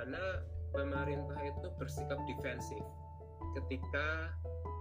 [0.00, 0.40] bagaimana
[0.72, 2.80] pemerintah itu bersikap defensif
[3.52, 4.32] ketika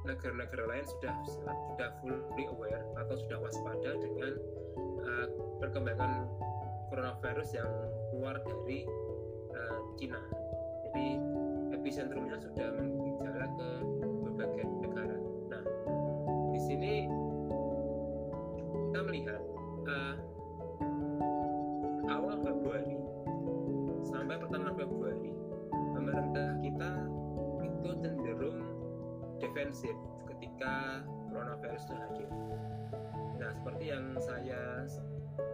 [0.07, 4.39] negara-negara lain sudah sudah fully aware atau sudah waspada dengan
[5.03, 5.27] uh,
[5.59, 6.23] perkembangan
[6.87, 7.71] coronavirus yang
[8.15, 8.87] keluar dari
[9.51, 10.23] uh, Cina.
[10.87, 11.19] Jadi
[11.75, 13.69] epicentrumnya sudah menjalar ke
[30.27, 32.29] ketika coronavirus sudah hadir.
[33.39, 34.83] Nah, seperti yang saya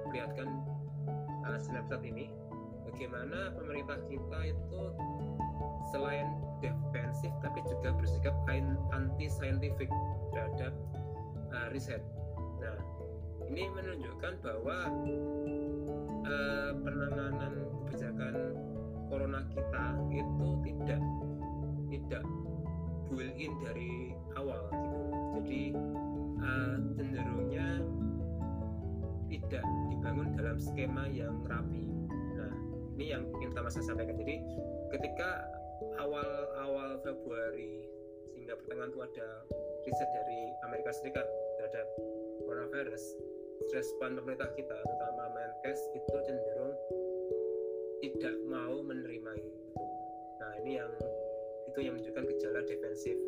[0.09, 0.49] lihatkan
[1.45, 2.33] uh, snapshot ini,
[2.89, 4.81] bagaimana pemerintah kita itu
[5.93, 6.33] selain
[6.63, 8.33] defensif tapi juga bersikap
[8.89, 9.91] anti saintifik
[10.33, 10.73] terhadap
[11.53, 12.01] uh, riset.
[12.57, 12.77] Nah,
[13.45, 14.77] ini menunjukkan bahwa
[16.25, 17.53] uh, penanganan
[17.85, 18.57] kebijakan
[19.05, 21.01] corona kita itu tidak
[21.93, 22.23] tidak
[23.09, 24.99] build in dari awal gitu.
[25.41, 25.61] Jadi
[26.41, 27.67] uh, cenderungnya
[29.29, 31.85] tidak dibangun dalam skema yang rapi.
[32.37, 32.53] Nah,
[32.97, 34.15] ini yang ingin pertama saya sampaikan.
[34.21, 34.35] Jadi
[34.93, 35.49] ketika
[35.99, 37.83] awal-awal Februari
[38.45, 39.27] sehingga pertengahan itu ada
[39.89, 41.25] riset dari Amerika Serikat
[41.57, 41.87] terhadap
[42.45, 43.03] coronavirus
[43.73, 46.75] respon pemerintah kita terutama Menkes itu cenderung
[48.05, 49.83] tidak mau menerima itu
[50.37, 50.91] nah ini yang
[51.75, 53.19] itu yang menunjukkan gejala defensif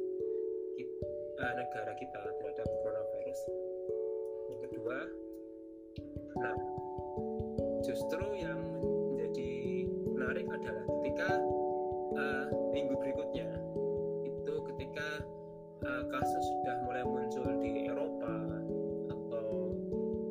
[0.80, 1.04] kita,
[1.44, 3.40] uh, negara kita terhadap coronavirus.
[4.48, 4.98] Yang kedua
[6.40, 6.56] nah
[7.84, 8.56] justru yang
[9.12, 9.52] menjadi
[10.16, 11.30] menarik adalah ketika
[12.16, 13.52] uh, minggu berikutnya
[14.24, 15.28] itu ketika
[15.84, 18.64] uh, kasus sudah mulai muncul di Eropa
[19.12, 19.76] atau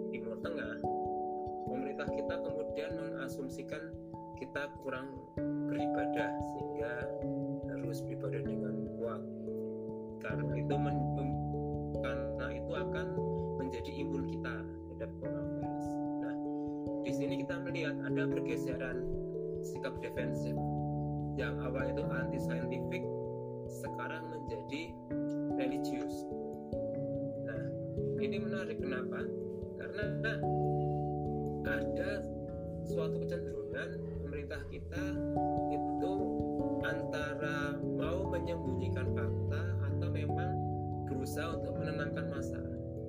[0.09, 0.81] Timur Tengah
[1.69, 3.93] pemerintah kita kemudian mengasumsikan
[4.41, 5.13] kita kurang
[5.69, 6.93] beribadah sehingga
[7.87, 9.23] harus beribadah dengan kuat
[10.19, 10.99] karena itu men,
[12.03, 13.07] karena itu akan
[13.63, 15.87] menjadi imun kita terhadap coronavirus.
[16.19, 16.37] Nah,
[17.07, 19.07] di sini kita melihat ada pergeseran
[19.63, 20.59] sikap defensif
[21.39, 23.07] yang awal itu anti saintifik
[23.71, 24.91] sekarang menjadi
[25.55, 26.27] religius.
[27.47, 27.65] Nah,
[28.19, 29.23] ini menarik kenapa?
[29.79, 30.05] Karena
[31.71, 32.11] ada
[32.83, 33.89] suatu kecenderungan
[34.27, 35.05] pemerintah kita
[35.71, 36.13] itu
[36.87, 40.53] antara mau menyembunyikan fakta atau memang
[41.11, 42.61] berusaha untuk menenangkan masa.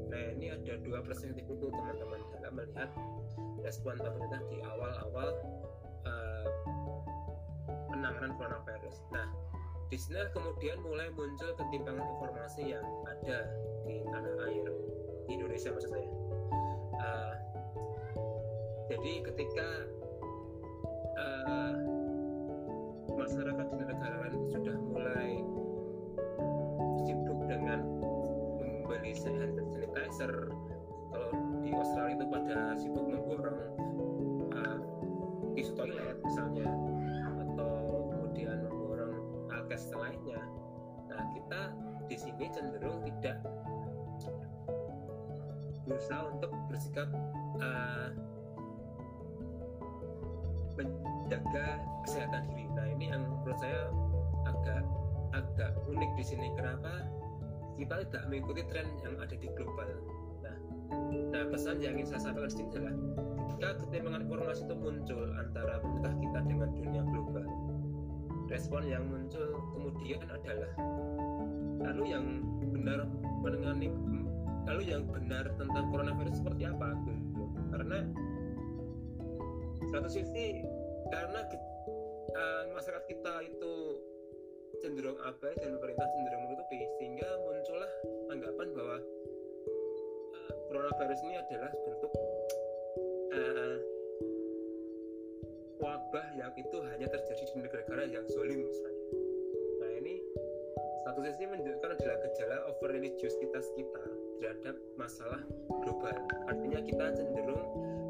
[0.09, 2.89] Nah ini ada dua perspektif itu teman-teman dalam melihat
[3.61, 5.29] respon pemerintah di awal-awal
[6.09, 6.47] uh,
[7.93, 9.05] penanganan coronavirus.
[9.13, 9.27] Nah
[9.87, 13.39] di sini kemudian mulai muncul ketimpangan informasi yang ada
[13.87, 14.67] di tanah air
[15.27, 16.09] di Indonesia maksud saya.
[16.97, 17.33] Uh,
[18.87, 19.67] jadi ketika
[21.19, 21.86] uh,
[24.47, 25.43] sudah mulai
[27.03, 27.83] sibuk dengan
[28.59, 30.51] membeli hand sanitizer
[31.11, 31.31] kalau
[31.63, 33.61] di Australia itu pada sibuk memborong
[34.55, 34.79] uh,
[35.55, 36.67] tisu toilet misalnya
[37.43, 37.71] atau
[38.11, 39.15] kemudian memborong
[39.51, 40.41] alkes lainnya
[41.11, 41.61] nah kita
[42.07, 43.43] di sini cenderung tidak
[45.87, 47.07] berusaha untuk bersikap
[47.63, 48.11] uh,
[50.77, 52.67] menjaga kesehatan diri.
[52.71, 53.91] Nah ini yang menurut saya
[54.47, 54.83] agak
[55.35, 56.47] agak unik di sini.
[56.55, 57.05] Kenapa
[57.75, 59.89] kita tidak mengikuti tren yang ada di global?
[60.41, 60.55] Nah,
[61.35, 62.95] nah pesan yang ingin saya sampaikan di sini adalah
[63.57, 67.45] ketika ketimpangan informasi itu muncul antara pemerintah kita dengan dunia global,
[68.47, 70.71] respon yang muncul kemudian adalah
[71.83, 72.25] lalu yang
[72.73, 73.05] benar
[73.43, 73.91] menangani
[74.67, 77.99] lalu yang benar tentang coronavirus seperti apa gitu karena
[79.87, 80.63] satu sisi
[81.07, 81.39] karena
[82.35, 83.73] uh, masyarakat kita itu
[84.83, 87.91] cenderung abai dan pemerintah cenderung menutupi sehingga muncullah
[88.31, 88.97] anggapan bahwa
[90.35, 92.11] uh, coronavirus ini adalah bentuk
[93.33, 93.77] uh,
[95.77, 99.03] wabah yang itu hanya terjadi di negara-negara yang zolim misalnya.
[99.81, 100.15] Nah ini
[101.07, 104.03] satu sisi menunjukkan adalah gejala over religiositas kita
[104.43, 105.41] terhadap masalah
[105.81, 106.13] global
[106.51, 107.63] artinya kita cenderung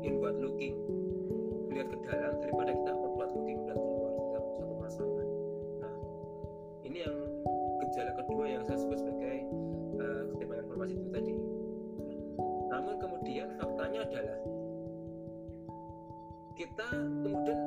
[0.04, 0.76] inward looking
[1.70, 2.94] melihat ke dalam daripada kita
[6.98, 7.18] ini yang
[7.86, 9.38] gejala kedua yang saya sebut sebagai
[10.02, 11.34] uh, ketimpangan informasi itu tadi.
[12.74, 14.40] Namun kemudian faktanya adalah
[16.58, 16.88] kita
[17.22, 17.60] kemudian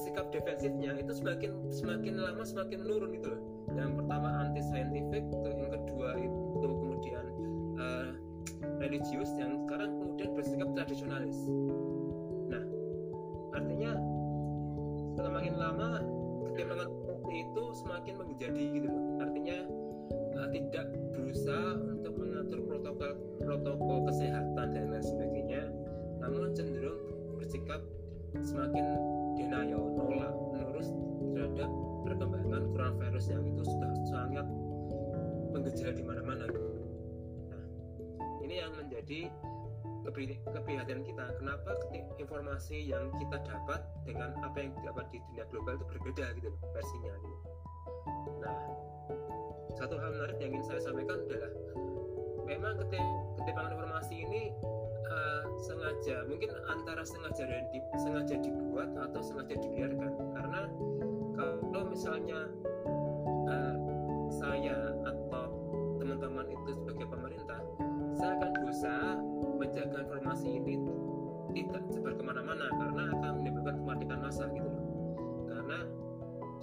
[0.00, 3.42] sikap defensifnya itu semakin semakin lama semakin menurun itu loh.
[3.76, 7.24] Yang pertama anti scientific yang kedua itu kemudian
[7.76, 8.10] uh,
[8.80, 11.36] religius yang sekarang kemudian bersikap tradisionalis.
[12.48, 12.64] Nah
[13.52, 13.92] artinya
[15.20, 16.00] semakin lama
[16.48, 16.99] ketimpangan
[17.30, 18.90] itu semakin menjadi gitu
[19.22, 19.58] artinya
[20.34, 25.62] uh, tidak berusaha untuk mengatur protokol protokol kesehatan dan lain sebagainya
[26.18, 27.00] namun cenderung
[27.38, 27.80] bersikap
[28.42, 28.84] semakin
[29.38, 30.86] denial nolak menurut
[31.34, 31.70] terhadap
[32.04, 34.46] perkembangan coronavirus yang itu sudah sangat
[35.50, 36.46] menggejala di mana-mana
[37.50, 37.64] nah
[38.42, 39.30] ini yang menjadi
[40.04, 41.70] keprihatinan kita kenapa
[42.16, 47.12] informasi yang kita dapat dengan apa yang dapat di dunia global itu berbeda gitu versinya
[47.20, 47.36] gitu.
[48.40, 48.56] nah
[49.76, 51.52] satu hal menarik yang ingin saya sampaikan adalah
[52.44, 52.74] memang
[53.38, 54.42] ketimpangan informasi ini
[55.06, 60.60] uh, sengaja mungkin antara sengaja dan di, sengaja dibuat atau sengaja dibiarkan karena
[61.70, 62.50] kalau misalnya
[63.48, 63.76] uh,
[64.28, 64.76] saya
[65.06, 65.46] atau
[65.96, 67.60] teman-teman itu sebagai pemerintah
[68.18, 69.10] saya akan berusaha
[69.60, 70.74] menjaga informasi ini
[71.52, 74.84] tidak sebar ke mana-mana karena akan menimbulkan kematian massa gitu loh.
[75.52, 75.78] Karena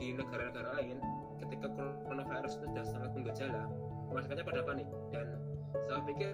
[0.01, 0.97] di negara-negara lain
[1.45, 3.61] ketika coronavirus itu sudah sangat menggejala
[4.09, 4.87] masyarakatnya pada panik.
[5.13, 5.27] Dan
[5.85, 6.31] saya pikir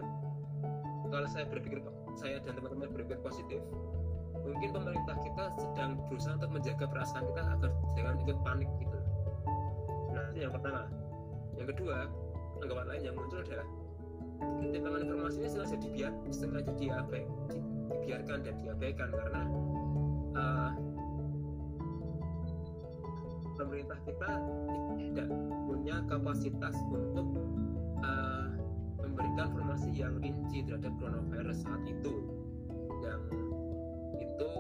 [1.12, 1.80] kalau saya berpikir
[2.16, 3.62] saya dan teman-teman berpikir positif
[4.44, 8.98] mungkin pemerintah kita sedang berusaha untuk menjaga perasaan kita agar jangan ikut panik gitu
[10.14, 10.86] nah itu yang pertama.
[11.58, 11.98] Yang kedua
[12.62, 13.68] anggapan lain yang muncul adalah
[14.40, 17.24] ketimpangan informasi ini sengaja dibiar sengaja diabai,
[18.02, 19.42] dibiarkan dan diabaikan karena
[20.34, 20.72] uh,
[23.56, 24.32] pemerintah kita
[24.98, 25.30] tidak
[25.70, 27.28] punya kapasitas untuk
[28.02, 28.50] uh,
[29.00, 32.14] memberikan informasi yang rinci terhadap coronavirus saat itu.
[33.04, 33.22] Yang
[34.20, 34.52] itu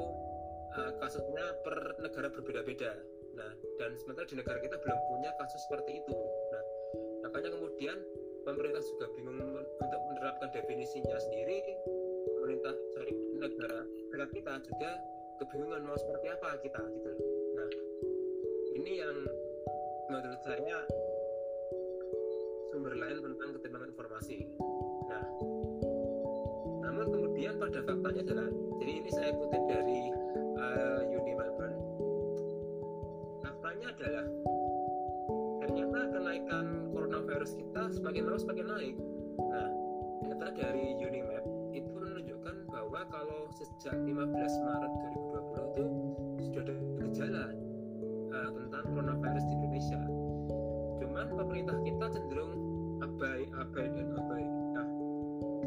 [0.78, 2.92] uh, kasusnya per negara berbeda-beda.
[3.34, 6.14] Nah dan sementara di negara kita belum punya kasus seperti itu.
[6.54, 6.64] Nah
[7.26, 7.98] makanya kemudian
[8.44, 11.64] pemerintah juga bingung untuk menerapkan definisinya sendiri.
[12.40, 14.92] Pemerintah sorry negara negara kita juga
[15.40, 17.12] kebingungan mau seperti apa kita gitu.
[17.56, 17.70] Nah
[18.76, 19.18] ini yang
[20.12, 20.80] menurut saya
[22.72, 24.38] sumber lain tentang ketimpangan informasi.
[25.08, 25.24] Nah
[26.84, 28.48] namun kemudian pada faktanya adalah
[28.84, 30.02] jadi ini saya kutip dari
[30.60, 31.80] uh, Uni Melbourne
[33.40, 34.26] faktanya adalah
[35.74, 38.96] ternyata kenaikan coronavirus kita semakin lama semakin naik.
[39.42, 39.70] Nah,
[40.22, 41.42] data dari Unimap
[41.74, 44.14] itu menunjukkan bahwa kalau sejak 15
[44.70, 44.92] Maret
[45.74, 47.46] 2020 itu sudah ada gejala
[48.38, 50.02] uh, tentang coronavirus di Indonesia.
[51.02, 52.54] Cuman pemerintah kita cenderung
[53.02, 54.46] abai, abai dan abai.
[54.78, 54.88] Nah,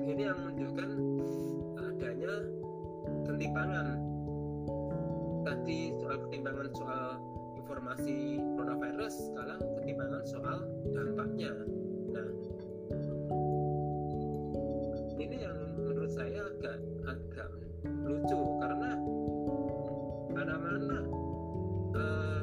[0.07, 0.91] ini yang menunjukkan
[1.83, 2.33] adanya
[3.27, 3.99] ketimpangan.
[5.43, 7.19] Tadi soal ketimpangan soal
[7.67, 10.63] informasi coronavirus sekarang ketimpangan soal
[10.95, 11.51] dampaknya.
[12.15, 12.29] Nah
[15.19, 16.79] ini yang menurut saya agak
[17.11, 17.51] agak
[18.07, 18.91] lucu karena
[20.31, 20.99] mana-mana
[21.99, 22.43] uh,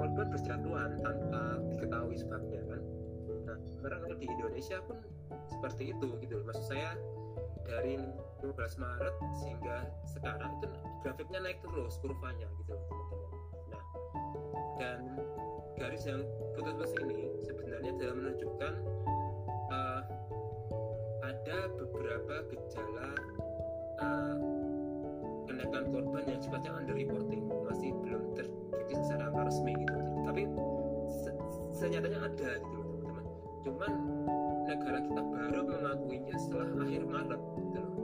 [0.00, 2.80] korban berjatuhan tanpa diketahui sebabnya kan.
[3.44, 5.04] Nah sekarang kalau di Indonesia pun
[5.52, 6.96] seperti itu gitu maksud saya
[7.68, 8.00] dari
[8.52, 10.68] 12 Maret sehingga sekarang itu
[11.00, 13.32] grafiknya naik terus kurvanya gitu teman-teman.
[14.76, 14.98] Dan
[15.80, 16.20] garis yang
[16.52, 18.72] putus-putus ini sebenarnya dalam menunjukkan
[19.72, 20.02] uh,
[21.24, 23.08] ada beberapa gejala
[24.04, 24.36] uh,
[25.48, 30.00] kenaikan korban yang sifatnya under reporting masih belum terdeteksi secara resmi gitu.
[30.28, 30.42] Tapi
[31.08, 31.30] se
[31.80, 33.24] senyatanya ada gitu teman-teman.
[33.64, 33.92] Cuman
[34.68, 38.03] negara kita baru mengakuinya setelah akhir Maret gitu loh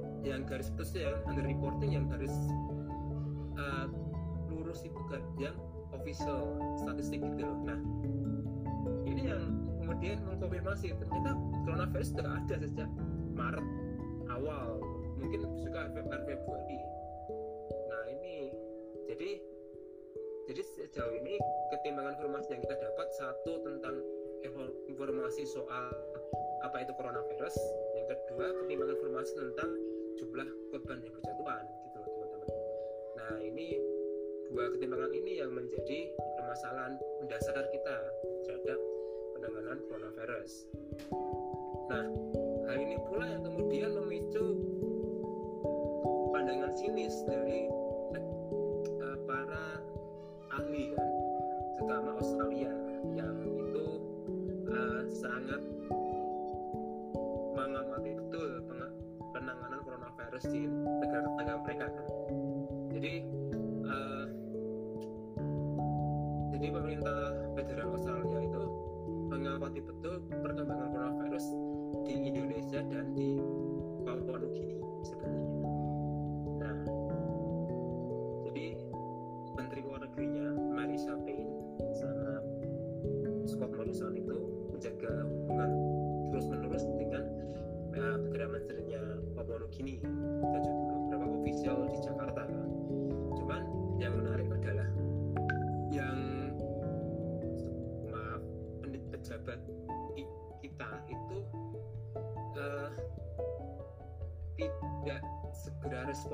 [0.21, 2.33] yang garis putus yang under reporting yang garis
[3.57, 3.89] uh,
[4.49, 5.55] lurus itu kan yang
[5.91, 7.57] official statistik gitu loh.
[7.65, 7.79] Nah
[9.05, 9.43] ini yang
[9.81, 11.35] kemudian mengkonfirmasi ternyata
[11.67, 12.89] coronavirus sudah ada sejak
[13.33, 13.65] Maret
[14.31, 14.79] awal.
[15.21, 16.79] Mungkin juga Februari
[17.91, 18.49] nah ini
[19.05, 19.29] jadi
[20.49, 21.37] jadi sejauh ini
[21.69, 23.95] ketimbangan informasi yang kita dapat satu tentang
[24.89, 25.93] informasi soal
[26.65, 27.55] apa itu coronavirus.
[27.97, 29.69] Yang kedua ketimbangan informasi tentang
[30.21, 32.59] jumlah korban yang berjatuhan gitu loh teman-teman.
[33.17, 33.67] Nah ini
[34.53, 35.99] dua ketimbangan ini yang menjadi
[36.37, 36.93] permasalahan
[37.25, 37.97] mendasar kita
[38.45, 38.79] terhadap
[39.33, 40.69] penanganan coronavirus.
[41.89, 42.05] Nah
[42.69, 42.95] hal ini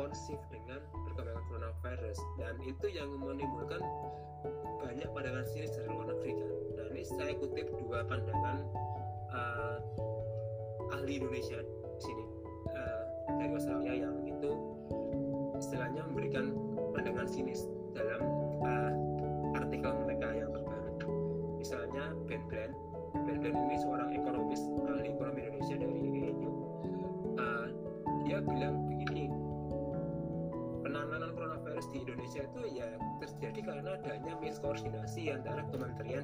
[0.08, 2.18] responsif dengan perkembangan coronavirus.
[2.40, 3.84] Dan itu yang menimbulkan
[4.80, 8.37] banyak pandangan sinis dari luar negeri kan nah ini saya kutip dua pandangan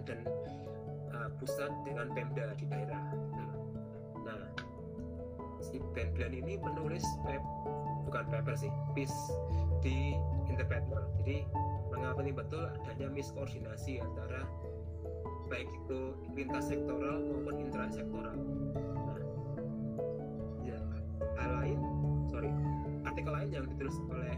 [0.03, 0.19] dan
[1.11, 3.03] uh, pusat dengan Pemda di daerah.
[4.23, 4.43] Nah
[5.63, 7.43] si Ben ini menulis web
[8.07, 9.15] bukan paper sih piece
[9.79, 10.15] di
[10.51, 11.47] Interpreter jadi
[11.87, 12.67] mengapa betul?
[12.83, 14.43] Adanya miskoordinasi antara
[15.47, 18.35] baik itu lintas sektoral maupun intrasektoral.
[18.75, 19.21] Nah
[20.67, 20.79] ya
[21.39, 21.79] hal lain
[22.27, 22.51] sorry
[23.07, 24.35] artikel lain yang ditulis oleh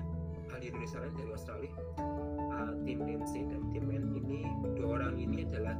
[0.56, 1.74] ahli Indonesia lain dari Australia.
[2.00, 4.48] Uh, tim Lindsay dan tim Men ini
[4.80, 5.76] dua orang ini adalah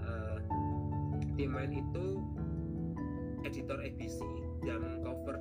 [0.00, 0.38] uh,
[1.36, 2.24] tim Men itu
[3.44, 4.24] editor ABC
[4.64, 5.36] yang cover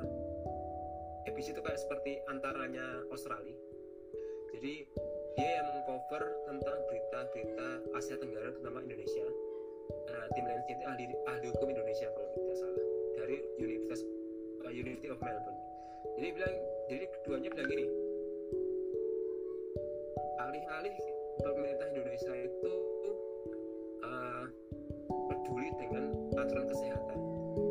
[1.25, 3.55] ABC itu kayak seperti antaranya Australia.
[4.51, 4.84] Jadi
[5.39, 9.25] dia yang mengcover tentang berita-berita Asia Tenggara terutama Indonesia.
[10.12, 14.01] Uh, tim Lindsay itu ahli, ahli hukum Indonesia kalau tidak salah dari Universitas
[14.67, 15.62] University of Melbourne.
[16.20, 16.55] Jadi bilang
[16.86, 18.04] jadi keduanya bilang gini
[20.39, 20.96] alih-alih
[21.44, 22.72] pemerintah Indonesia itu
[24.04, 24.46] uh,
[25.32, 26.04] peduli dengan
[26.36, 27.20] aturan kesehatan.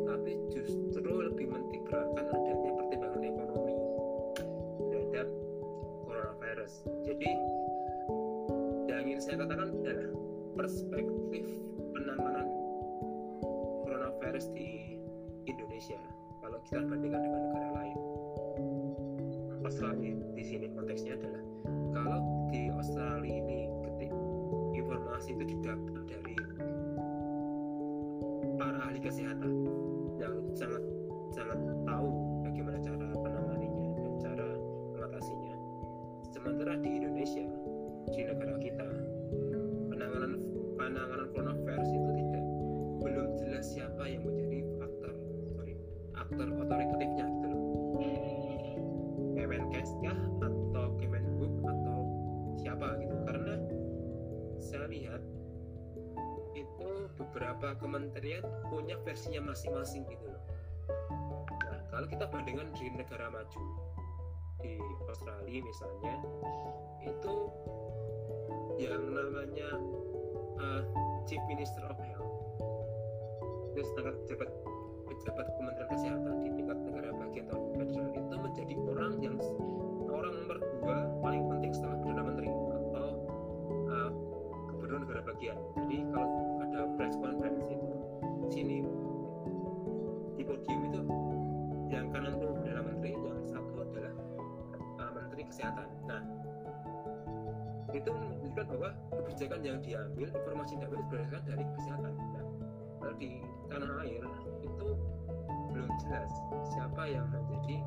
[0.09, 3.75] Tapi justru lebih mentikrakan adanya pertimbangan ekonomi
[4.89, 5.27] terhadap
[6.09, 6.73] coronavirus.
[7.05, 7.29] Jadi
[8.89, 10.09] yang ingin saya katakan adalah
[10.57, 11.45] perspektif
[11.93, 12.47] penanganan
[13.85, 14.97] coronavirus di
[15.45, 15.99] Indonesia
[16.41, 17.97] kalau kita bandingkan dengan negara lain.
[19.65, 21.43] Australia di sini konteksnya adalah
[21.89, 24.11] kalau di Australia ini ketik
[24.75, 26.35] informasi itu didapat dari
[28.57, 29.51] para ahli kesehatan
[30.17, 30.81] yang sangat
[31.33, 32.24] sangat tahu
[58.15, 58.39] kriteria
[58.71, 60.39] punya versinya masing-masing gitu loh
[61.67, 63.63] nah kalau kita bandingkan di negara maju
[64.63, 64.79] di
[65.11, 66.15] Australia misalnya
[67.03, 67.35] itu
[68.79, 69.67] yang namanya
[70.63, 70.81] uh,
[71.27, 72.31] Chief Minister of Health
[73.75, 74.49] itu sangat pejabat
[75.11, 79.35] pejabat Kementerian Kesehatan di tingkat negara bagian atau federal itu menjadi orang yang
[80.07, 83.07] orang nomor dua paling penting setelah perdana menteri atau
[83.91, 84.09] uh,
[84.71, 85.59] gubernur negara bagian.
[85.75, 86.29] Jadi kalau
[86.63, 87.74] ada press conference
[88.55, 88.79] sini.
[90.39, 91.01] Di podium itu
[91.91, 94.13] yang kanan itu adalah menteri yang satu adalah
[95.03, 95.87] uh, menteri kesehatan.
[96.07, 96.23] Nah
[97.91, 102.13] itu menunjukkan bahwa kebijakan yang diambil informasi yang diambil berdasarkan dari kesehatan.
[102.15, 103.31] Nah, di
[103.71, 104.23] tanah air
[104.63, 104.87] itu
[105.71, 106.31] belum jelas
[106.71, 107.77] siapa yang menjadi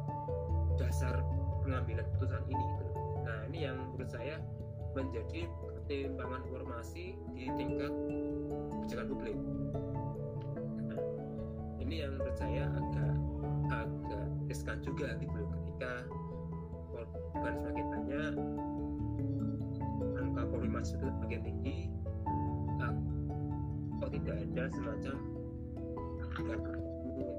[0.81, 1.21] dasar
[1.65, 2.87] pengambilan keputusan ini gitu.
[3.27, 4.37] nah ini yang menurut saya
[4.97, 7.05] menjadi pertimbangan informasi
[7.37, 7.93] di tingkat
[8.73, 9.37] kebijakan publik.
[11.88, 13.14] Ini yang menurut saya agak
[13.73, 15.49] agak riskan juga gitu loh.
[15.57, 15.92] Ketika
[17.33, 18.35] korban semakin banyak
[20.21, 21.78] angka konfirmasi itu semakin tinggi
[22.85, 22.95] uh,
[24.04, 25.16] kok tidak ada semacam
[26.38, 26.71] data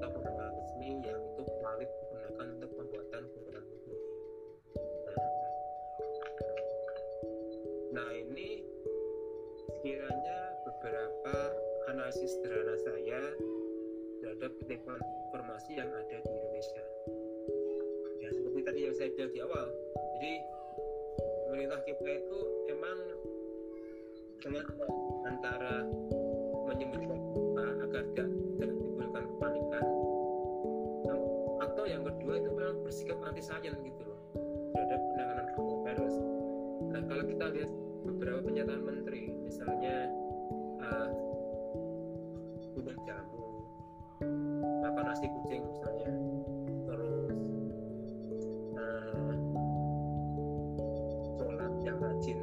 [0.02, 4.00] atau pendapat resmi yang itu valid digunakan untuk pembuatan kebijakan publik
[5.06, 5.18] nah,
[7.96, 8.66] nah ini
[9.62, 10.38] sekiranya
[10.68, 11.36] beberapa
[11.88, 13.20] analisis sederhana saya
[14.40, 14.56] terhadap
[15.28, 16.82] informasi yang ada di Indonesia.
[18.24, 19.66] Ya seperti tadi yang saya bilang di awal,
[20.16, 20.32] jadi
[21.44, 22.38] pemerintah kita itu
[22.72, 22.98] emang
[24.40, 24.64] sangat
[25.28, 25.84] antara
[26.72, 27.20] menyembunyikan
[27.84, 29.84] agar tidak tidak timbulkan kepanikan
[31.60, 34.20] atau yang kedua itu memang bersikap anti sains gitu loh
[34.72, 36.14] terhadap penanganan coronavirus.
[36.88, 37.70] Nah kalau kita lihat
[38.08, 40.08] beberapa pernyataan menteri, misalnya
[40.80, 41.08] uh,
[43.04, 43.39] jamu
[44.20, 46.12] makan nasi kucing misalnya.
[46.84, 47.32] Terus
[48.76, 49.34] uh,
[51.84, 52.38] yang rajin.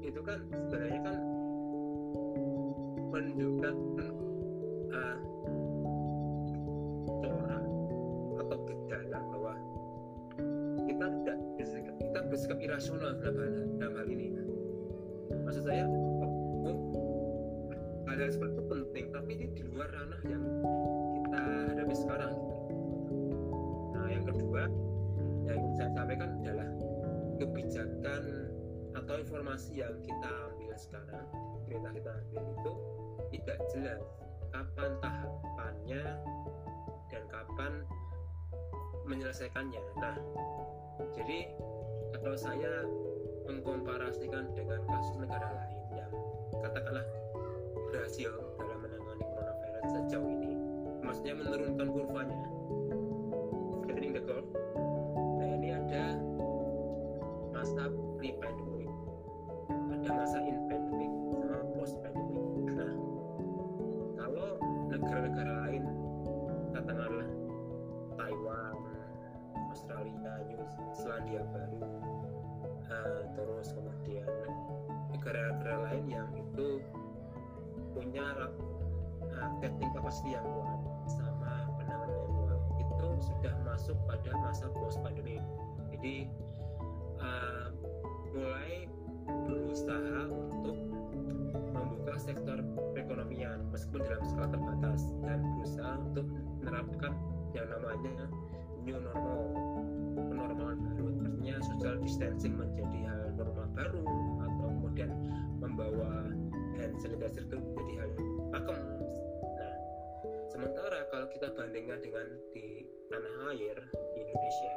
[0.00, 1.16] Itu kan sebenarnya kan
[3.12, 3.74] menunjukkan
[4.90, 5.18] uh,
[8.44, 9.54] atau gejala bahwa
[10.84, 14.34] kita tidak bersikap, kita bersikap irasional dalam hal, ini.
[15.44, 15.84] Maksud saya
[18.14, 20.44] hal-hal seperti itu penting tapi ini di luar ranah yang
[21.18, 22.54] kita hadapi sekarang gitu.
[23.90, 24.62] nah yang kedua
[25.50, 26.70] yang ingin saya sampaikan adalah
[27.42, 28.22] kebijakan
[28.94, 31.26] atau informasi yang kita ambil sekarang
[31.66, 32.72] perintah kita ambil itu
[33.34, 34.02] tidak jelas
[34.54, 36.04] kapan tahapannya
[37.10, 37.72] dan kapan
[39.10, 40.14] menyelesaikannya nah
[41.18, 41.50] jadi
[42.22, 42.86] kalau saya
[43.50, 46.12] mengkomparasikan dengan kasus negara lain yang
[46.62, 47.02] katakanlah
[47.90, 50.52] berhasil dalam menangani coronavirus sejauh ini.
[51.04, 52.40] Maksudnya menurunkan kurvanya.
[53.84, 54.48] Flattening the curve
[55.38, 56.04] nah ini ada
[57.52, 58.92] masa pre-pandemic.
[59.68, 61.12] Ada masa in pandemic
[61.54, 62.44] sama post pandemic
[62.74, 62.94] nah
[64.18, 64.48] kalau
[64.90, 65.84] negara-negara lain
[66.72, 67.30] katakanlah
[68.18, 68.76] Taiwan
[69.70, 70.62] Australia New
[70.96, 71.82] Zealandia baru
[72.90, 74.28] uh, terus kemudian
[75.14, 76.82] negara-negara lain yang itu
[77.94, 78.26] punya
[79.22, 84.98] uh, testing capacity yang kuat sama penanganan yang kuat itu sudah masuk pada masa post
[85.00, 85.40] pandemic
[85.94, 86.28] jadi
[87.22, 87.70] uh,
[88.34, 88.90] mulai
[89.24, 90.76] berusaha untuk
[91.72, 92.58] membuka sektor
[92.92, 96.26] perekonomian meskipun dalam skala terbatas dan berusaha untuk
[96.60, 97.12] menerapkan
[97.54, 98.26] yang namanya
[98.84, 99.40] new normal
[100.28, 101.06] kenormalan baru.
[101.24, 104.04] Artinya social distancing menjadi hal normal baru
[104.44, 105.10] atau kemudian
[105.58, 106.28] membawa
[107.00, 108.10] sanitizer itu menjadi hal
[108.52, 108.78] pakem.
[109.56, 109.74] Nah
[110.50, 113.76] sementara kalau kita bandingkan dengan di tanah air
[114.16, 114.74] di Indonesia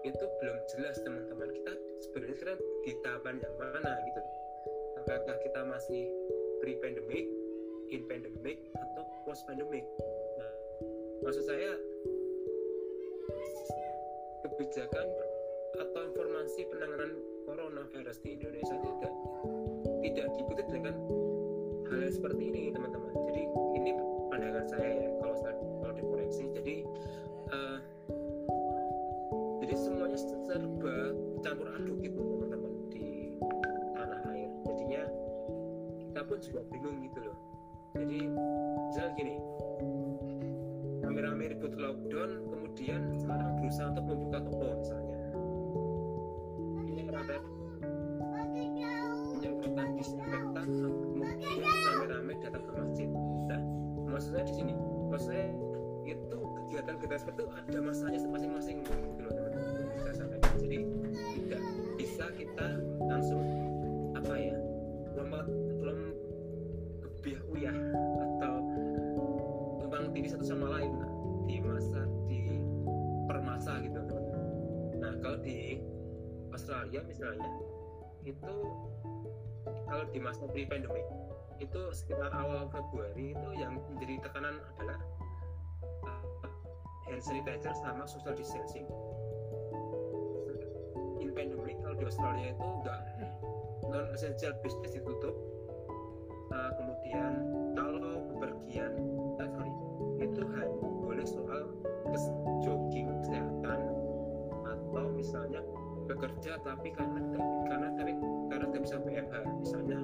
[0.00, 1.48] itu belum jelas teman-teman.
[1.52, 1.72] Kita
[2.08, 4.20] sebenarnya sekarang di tahapan yang mana gitu.
[5.00, 6.04] Apakah kita masih
[6.60, 7.24] pre pandemic
[7.90, 9.82] in pandemic atau post pandemic
[10.38, 10.52] nah
[11.26, 11.74] maksud saya
[14.46, 15.06] kebijakan
[15.80, 17.12] atau informasi penanganan
[17.48, 19.12] coronavirus di Indonesia tidak
[20.06, 20.94] tidak diikuti dengan
[21.90, 23.10] hal seperti ini teman-teman.
[23.30, 23.42] Jadi
[23.74, 23.90] ini
[24.30, 25.34] pandangan saya ya kalau
[25.82, 26.44] kalau dikoreksi.
[26.54, 26.76] Jadi
[27.50, 27.78] uh,
[29.60, 30.96] jadi semuanya serba
[31.42, 33.34] campur aduk gitu teman-teman di
[33.98, 34.50] tanah air.
[34.70, 35.02] Jadinya
[35.98, 37.36] kita pun juga bingung gitu loh.
[37.98, 38.18] Jadi
[38.86, 39.34] misalnya gini
[41.02, 45.19] rame-rame ribut lockdown kemudian sekarang berusaha untuk membuka toko misalnya
[50.00, 53.08] disinfektan kemudian rame-rame datang ke masjid.
[53.46, 53.60] Nah
[54.08, 54.72] maksudnya di sini
[55.12, 55.46] maksudnya
[56.08, 59.84] itu kegiatan-kegiatan seperti itu ada masanya masing-masing gitu loh teman-teman.
[60.00, 60.78] Saya sampaikan jadi
[61.36, 61.62] tidak
[62.00, 62.68] bisa kita
[63.04, 63.42] langsung
[64.16, 64.56] apa ya
[65.14, 65.46] lompat
[65.84, 66.00] lom
[67.04, 67.76] kebiah uyah
[68.24, 68.54] atau
[69.84, 70.92] tumpang tindih satu sama lain
[71.44, 72.40] di masa di
[73.28, 74.00] permasa gitu
[75.00, 75.80] nah kalau di
[76.52, 77.50] Australia misalnya
[78.24, 78.56] itu
[79.88, 81.04] kalau di masa pre pandemic
[81.60, 84.98] itu sekitar awal Februari itu yang menjadi tekanan adalah
[86.08, 86.24] uh,
[87.04, 88.88] hand sanitizer sama social distancing.
[91.20, 93.00] In pandemic kalau di Australia itu enggak
[93.92, 95.36] non essential business ditutup.
[96.50, 97.32] Uh, kemudian
[97.78, 98.92] kalau bepergian
[99.38, 99.72] uh, sorry
[100.18, 101.62] itu hanya boleh soal
[102.64, 103.80] jogging kesehatan.
[104.64, 105.60] Atau misalnya
[106.10, 107.22] bekerja tapi karena
[107.70, 108.12] karena tapi
[108.50, 109.98] karena tidak bisa PMH misalnya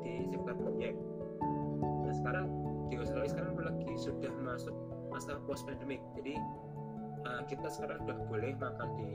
[0.00, 0.94] di sektor proyek.
[2.08, 2.46] Nah sekarang
[2.88, 4.74] di Australia sekarang lagi sudah masuk
[5.12, 6.40] masa post pandemic jadi
[7.28, 9.12] uh, kita sekarang sudah boleh makan di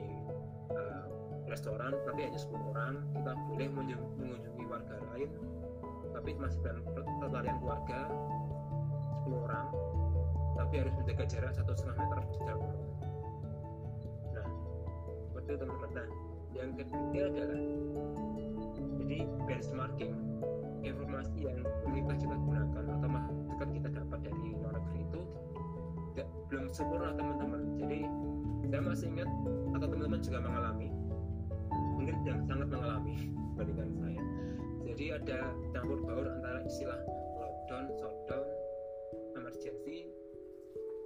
[0.70, 1.06] uh,
[1.50, 2.94] restoran tapi hanya 10 orang.
[3.18, 3.68] Kita boleh
[4.22, 5.30] mengunjungi warga lain
[6.14, 6.82] tapi masih dalam
[7.20, 8.08] pertarian keluarga
[9.28, 9.68] 10 orang
[10.56, 12.18] tapi harus menjaga jarak satu setengah meter
[12.56, 12.80] orang
[14.32, 14.48] nah
[15.28, 15.92] seperti itu teman-teman.
[15.92, 16.25] Nah
[16.56, 17.62] yang ketiga adalah
[19.04, 20.14] jadi benchmarking
[20.82, 21.60] informasi yang
[21.92, 25.22] kita kita gunakan atau masukan kita dapat dari luar negeri itu
[26.14, 27.62] tidak belum sempurna teman-teman.
[27.76, 28.00] Jadi
[28.72, 29.30] saya masih ingat
[29.76, 30.90] atau teman-teman juga mengalami
[31.96, 33.16] mungkin yang sangat mengalami
[33.52, 34.22] dibandingkan saya.
[34.86, 35.40] Jadi ada
[35.76, 37.00] campur baur antara istilah
[37.36, 38.48] lockdown, shutdown,
[39.36, 40.08] emergency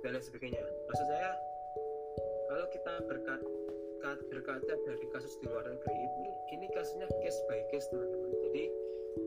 [0.05, 0.61] dan lain sebagainya.
[0.61, 1.31] Maksud saya
[2.49, 3.41] kalau kita berkat
[3.99, 8.31] berkaca dari kasus di luar negeri ini ini kasusnya case by case teman-teman.
[8.49, 8.63] Jadi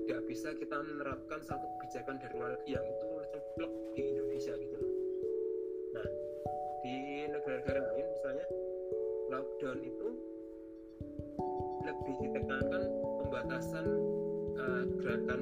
[0.09, 3.07] tidak bisa kita menerapkan satu kebijakan dari luar negeri yang itu
[3.57, 4.95] blok di Indonesia gitu loh.
[5.93, 6.09] Nah
[6.83, 6.97] di
[7.29, 8.47] negara-negara lain misalnya
[9.29, 10.09] lockdown itu
[11.83, 12.83] lebih ditekankan
[13.23, 13.87] pembatasan
[14.57, 15.41] uh, gerakan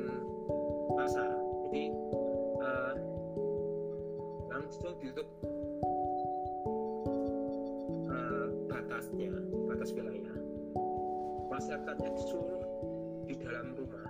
[0.99, 1.27] massa.
[1.69, 1.85] Jadi
[2.59, 2.95] uh,
[4.51, 5.29] langsung ditutup
[8.81, 9.29] batasnya
[9.69, 10.33] batas wilayah.
[11.53, 12.65] Masyarakatnya disuruh
[13.29, 14.09] di dalam rumah.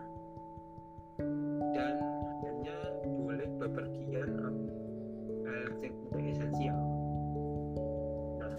[1.75, 1.95] Dan
[2.47, 4.55] hanya boleh bepergian hal
[5.43, 6.79] yang tidak esensial.
[8.39, 8.55] Nah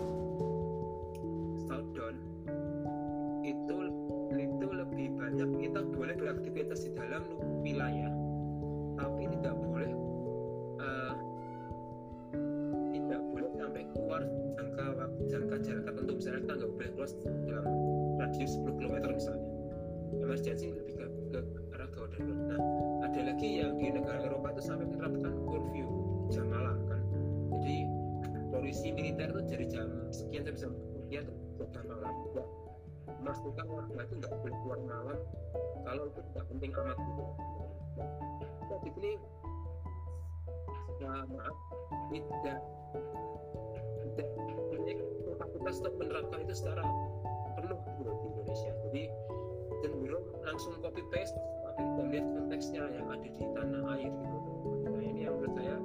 [3.47, 3.75] itu
[4.35, 7.23] itu lebih banyak kita boleh beraktivitas di dalam
[7.63, 8.10] wilayah
[33.21, 35.19] memastikan warga itu nggak boleh keluar malam
[35.85, 37.23] kalau itu tidak penting amat gitu.
[38.71, 39.11] Nah, di sini
[41.01, 41.57] nah, maaf
[42.09, 42.59] tidak
[44.01, 44.27] tidak
[44.73, 44.93] punya
[45.37, 46.83] kapasitas untuk menerapkan itu secara
[47.57, 48.71] penuh gitu di Indonesia.
[48.89, 49.03] Jadi
[49.81, 54.39] cenderung langsung copy paste tapi tidak melihat konteksnya yang ada di tanah air gitu.
[54.89, 55.75] Nah ini yang menurut saya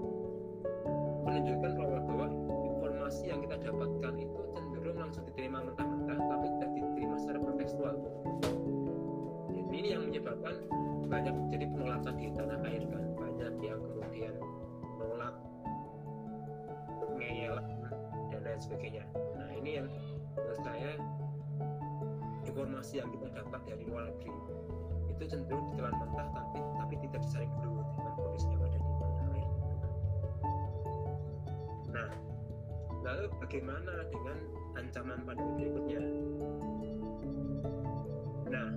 [1.26, 2.26] menunjukkan bahwa bahwa
[2.64, 6.70] informasi yang kita dapatkan itu cenderung langsung diterima mentah-mentah tapi tidak
[7.16, 7.96] diterima secara kontekstual.
[9.48, 10.54] Jadi ini yang menyebabkan
[11.08, 13.04] banyak jadi penolakan di tanah air kan.
[13.16, 14.34] Banyak yang kemudian
[15.00, 15.34] menolak
[17.16, 17.56] ngeyel
[18.32, 19.04] dan lain sebagainya.
[19.36, 19.88] Nah ini yang
[20.36, 20.90] menurut saya
[22.44, 24.32] informasi yang kita dapat dari luar negeri
[25.16, 29.32] itu cenderung ditelan mentah tapi tapi tidak disaring dulu dengan kondisi yang ada di tanah
[29.32, 29.50] air.
[31.88, 32.10] Nah
[33.00, 34.38] lalu bagaimana dengan
[34.76, 36.04] ancaman pandemi berikutnya
[38.48, 38.68] nah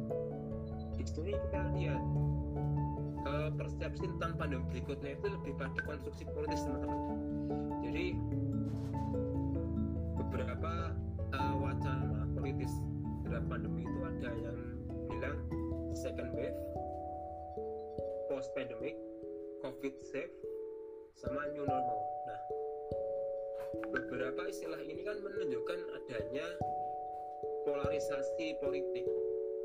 [0.99, 2.03] di sini kita lihat.
[3.19, 7.19] Uh, persepsi tentang pandemi berikutnya itu lebih pada konstruksi politis teman-teman.
[7.84, 8.05] Jadi
[10.15, 10.95] beberapa
[11.36, 12.71] uh, wacana politis
[13.27, 14.58] terhadap pandemi itu ada yang
[15.12, 15.38] bilang
[15.91, 16.55] second wave
[18.32, 18.95] post pandemic
[19.60, 20.32] covid safe
[21.19, 21.99] sama new normal.
[22.23, 22.41] Nah
[23.91, 26.47] beberapa istilah ini kan menunjukkan adanya
[27.67, 29.05] polarisasi politik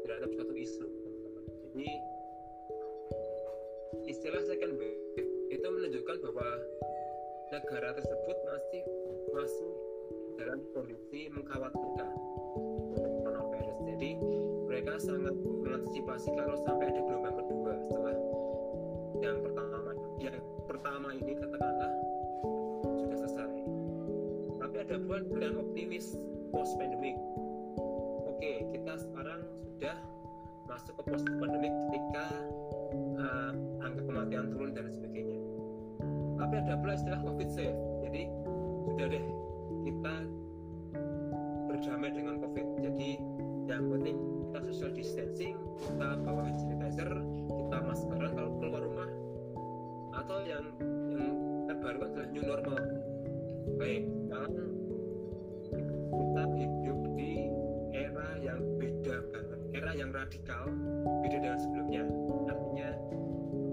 [0.05, 0.85] terhadap suatu isu.
[0.85, 1.91] Teman-teman jadi
[4.05, 5.01] istilah second wave
[5.49, 6.49] itu menunjukkan bahwa
[7.49, 8.83] negara tersebut masih
[9.33, 9.73] masih
[10.37, 12.13] dalam kondisi mengkhawatirkan
[13.25, 13.79] coronavirus.
[13.89, 14.11] Jadi
[14.69, 18.17] mereka sangat mengantisipasi kalau sampai ada gelombang kedua setelah
[19.25, 19.79] yang pertama
[20.21, 20.37] yang
[20.69, 21.93] pertama ini katakanlah
[23.01, 23.57] sudah selesai.
[24.61, 26.21] Tapi ada pula yang optimis
[26.53, 27.17] post pandemic
[28.35, 29.97] oke kita sekarang sudah
[30.67, 32.27] masuk ke post pandemic ketika
[33.15, 35.39] uh, angka kematian turun dan sebagainya.
[36.35, 37.79] Tapi ada pula istilah covid safe.
[38.03, 38.23] Jadi
[38.91, 39.25] sudah deh
[39.87, 40.15] kita
[41.71, 42.67] berdamai dengan covid.
[42.83, 43.23] Jadi
[43.71, 44.17] yang penting
[44.51, 47.11] kita social distancing kita bawa hand sanitizer
[47.49, 49.11] kita maskeran kalau keluar rumah
[50.19, 50.65] atau yang
[51.15, 51.35] yang
[51.71, 52.83] terbaru adalah new normal.
[53.79, 54.75] Baik sekarang
[56.15, 56.99] kita hidup
[60.15, 60.71] radikal
[61.27, 62.03] beda dengan sebelumnya.
[62.47, 62.89] Artinya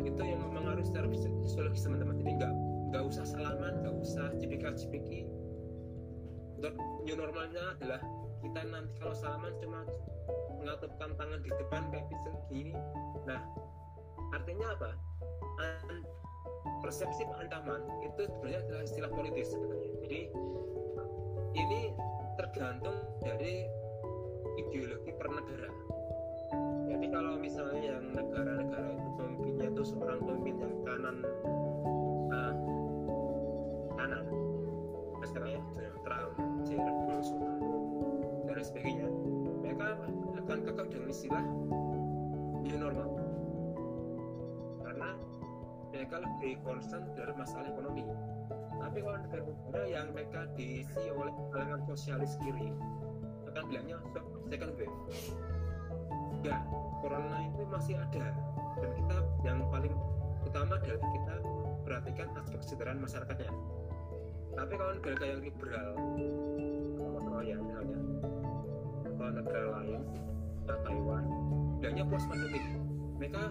[0.01, 1.05] itu yang mempengaruhi secara
[1.45, 2.17] psikologis teman-teman.
[2.17, 2.53] Jadi nggak
[2.91, 5.23] nggak usah salaman nggak usah cipika cipiki
[7.05, 8.01] new normalnya adalah
[8.41, 9.81] kita nanti kalau salaman cuma
[10.61, 12.05] mengatupkan tangan di depan kayak
[12.49, 12.73] gini.
[13.25, 13.41] Nah
[14.33, 14.91] artinya apa?
[15.61, 16.05] An
[16.85, 19.91] persepsi ancaman itu sebenarnya adalah istilah politis sebenarnya.
[20.05, 20.19] Jadi
[21.57, 21.81] ini
[22.37, 23.65] tergantung dari
[24.61, 25.69] ideologi per negara
[26.89, 31.17] jadi kalau misalnya yang negara-negara itu pemimpinnya itu seorang pemimpin yang kanan
[32.31, 32.53] uh,
[33.97, 34.25] kanan
[35.21, 35.61] misalnya
[36.01, 36.33] Trump,
[36.65, 37.73] Jair Bolsonaro
[38.49, 39.07] dan sebagainya
[39.61, 39.87] mereka
[40.41, 41.45] akan kekeh dengan istilah
[42.61, 43.09] new normal.
[44.83, 45.09] Karena
[45.93, 48.03] mereka lebih concern dari masalah ekonomi.
[48.81, 52.73] Tapi kalau negara-negara yang mereka diisi oleh kalangan sosialis kiri
[53.51, 53.97] akan bilangnya
[54.51, 55.50] second wave
[56.41, 56.57] ya
[57.01, 58.25] corona itu masih ada.
[58.81, 59.93] Dan kita yang paling
[60.45, 61.35] utama adalah kita
[61.85, 63.51] perhatikan aspek kesejahteraan masyarakatnya.
[64.51, 65.89] Tapi kalau negara yang liberal
[67.31, 67.97] Korea misalnya
[69.01, 70.01] atau negara lain
[70.67, 71.25] Taiwan
[71.81, 72.61] bilangnya puas pandemi
[73.17, 73.49] mereka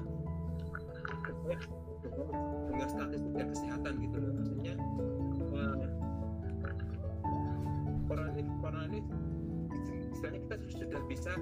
[2.70, 4.32] dengan statistik dan kesehatan gitu loh.
[4.36, 4.74] Maksudnya
[8.06, 9.00] corona ini corona ini
[10.14, 11.32] istilahnya kita sudah bisa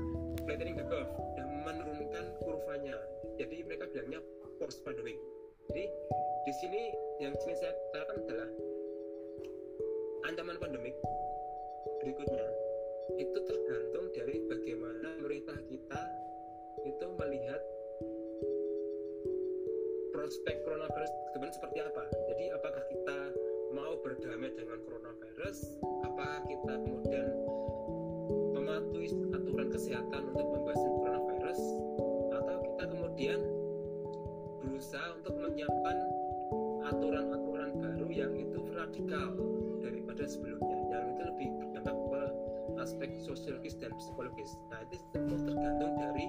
[0.48, 2.96] flattening the curve dan menurunkan kurvanya.
[3.36, 4.24] Jadi mereka bilangnya
[4.56, 5.20] post pandemic
[5.68, 5.84] jadi
[6.48, 6.82] di sini
[7.20, 8.48] yang sini saya katakan adalah
[10.32, 10.96] ancaman pandemik
[12.00, 12.48] berikutnya.
[13.20, 16.02] Itu tergantung dari bagaimana pemerintah kita
[16.88, 17.60] itu melihat
[20.16, 22.04] prospek coronavirus kemudian seperti apa.
[22.32, 23.18] Jadi apakah kita
[23.76, 25.76] mau berdamai dengan coronavirus?
[26.08, 26.97] Apa kita aturan
[29.78, 31.60] kesehatan untuk membahas coronavirus
[32.34, 33.38] atau kita kemudian
[34.58, 35.96] berusaha untuk menyiapkan
[36.82, 39.38] aturan-aturan baru yang itu radikal
[39.78, 42.22] daripada sebelumnya yang itu lebih berdampak ke
[42.82, 44.58] aspek sosiologis dan psikologis.
[44.66, 46.26] Nah itu tergantung dari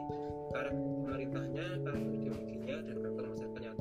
[0.54, 3.74] karakter pemerintahnya karakter ideologinya dan karakter masyarakatnya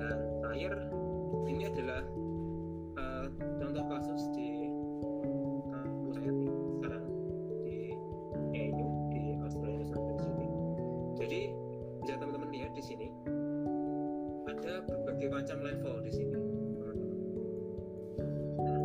[0.00, 0.72] dan terakhir
[1.52, 2.02] ini adalah
[2.96, 3.26] uh,
[3.60, 4.55] contoh kasus di
[15.66, 16.38] level di sini.
[18.62, 18.80] Nah,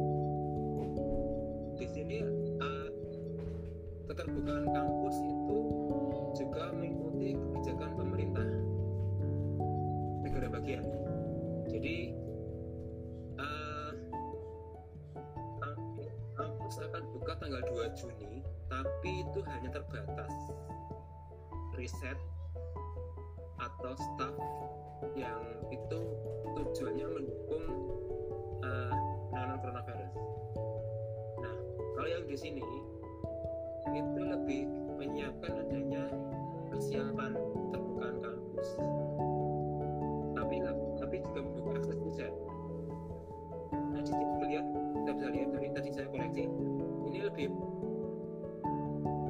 [1.78, 2.18] di sini
[2.58, 2.90] uh,
[4.10, 5.60] keterbukaan kampus itu
[6.42, 8.50] juga mengikuti kebijakan pemerintah
[10.26, 10.86] negara bagian.
[11.70, 12.18] Jadi
[13.38, 13.94] uh,
[16.34, 18.42] kampus akan buka tanggal 2 Juni,
[18.74, 20.34] tapi itu hanya terbatas
[21.78, 22.18] riset
[23.60, 24.36] atau staff
[25.18, 26.00] yang itu
[26.56, 27.66] tujuannya mendukung
[28.64, 28.94] uh,
[29.34, 30.14] coronavirus.
[31.42, 31.56] Nah,
[31.98, 32.66] kalau yang di sini
[33.92, 36.06] itu lebih menyiapkan adanya
[36.70, 37.34] persiapan
[37.74, 38.70] terbukaan kampus.
[40.38, 40.56] Tapi
[41.02, 42.34] tapi juga membuka akses riset
[43.72, 44.66] nah di sini lihat
[45.04, 46.44] kita bisa lihat dari tadi saya koreksi
[47.08, 47.48] ini lebih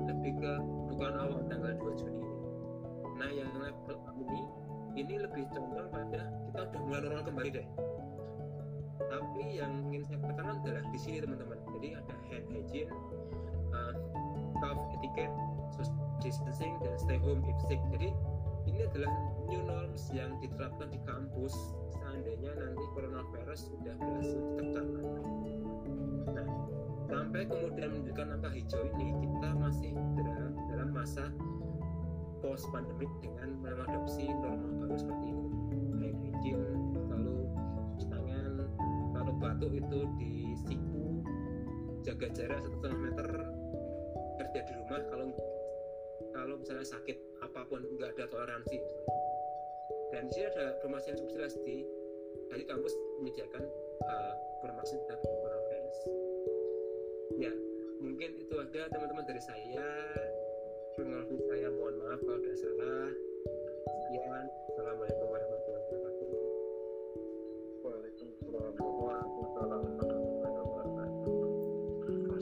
[0.10, 0.52] lebih ke
[0.94, 2.21] bukan awal tanggal 2 Juni
[3.22, 4.42] nah yang level ini
[4.98, 7.68] ini lebih condong pada kita udah mulai normal kembali deh.
[9.08, 11.60] Tapi yang ingin saya katakan adalah di sini teman-teman.
[11.78, 12.92] Jadi ada hand hygiene
[13.72, 13.94] uh,
[14.60, 15.32] cough etiquette
[15.78, 17.80] social distancing dan stay home if sick.
[17.94, 18.10] Jadi
[18.68, 19.12] ini adalah
[19.48, 21.54] new norms yang diterapkan di kampus.
[22.02, 24.86] Seandainya nanti coronavirus sudah berhasil ditekan
[26.32, 26.48] nah
[27.12, 31.28] sampai kemudian menunjukkan angka hijau ini kita masih dalam, dalam masa
[32.42, 35.46] post pandemic dengan mengadopsi normal baru seperti ini.
[36.02, 36.68] Hand hygiene
[37.08, 37.38] lalu
[37.96, 38.54] cuci tangan
[39.14, 41.22] kalau batuk itu di siku
[42.02, 43.28] jaga jarak satu setengah meter
[44.42, 45.26] kerja di rumah kalau
[46.34, 48.78] kalau misalnya sakit apa pun nggak ada toleransi.
[50.12, 51.88] Dan di sini ada informasi yang cukup jelas di
[52.52, 53.64] dari kampus menyediakan
[54.04, 56.00] uh, informasi tentang coronavirus
[57.40, 57.54] ya
[58.04, 59.88] mungkin itu ada teman-teman dari saya
[60.92, 63.08] Pengalaman saya mohon maaf kalau ada salah
[63.88, 66.44] sekian assalamualaikum warahmatullahi wabarakatuh
[67.80, 71.36] Waalaikumsalam warahmatullahi wabarakatuh.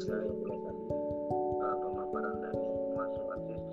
[0.02, 2.66] Saya mulai uh, pemaparan dari
[2.98, 3.66] Mas Wasis.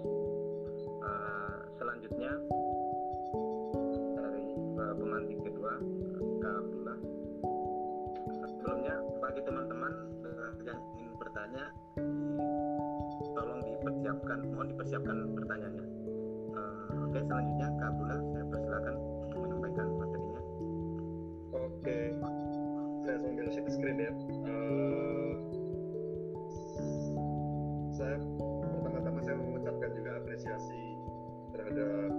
[1.00, 2.32] Uh, selanjutnya
[4.12, 4.44] dari
[4.76, 5.72] uh, pemantik kedua
[6.44, 6.98] Kak Abdullah.
[8.44, 11.64] Sebelumnya bagi teman-teman uh, yang ingin bertanya,
[14.06, 15.86] dipersiapkan mohon dipersiapkan pertanyaannya.
[16.54, 18.94] Uh, oke selanjutnya Kak Abdullah saya persilakan
[19.26, 20.42] untuk menyampaikan materinya.
[21.50, 21.98] Oke
[23.02, 24.12] saya sambil share screen ya.
[24.46, 25.32] Uh,
[27.98, 28.16] saya
[28.78, 30.82] pertama-tama saya mengucapkan juga apresiasi
[31.50, 32.10] terhadap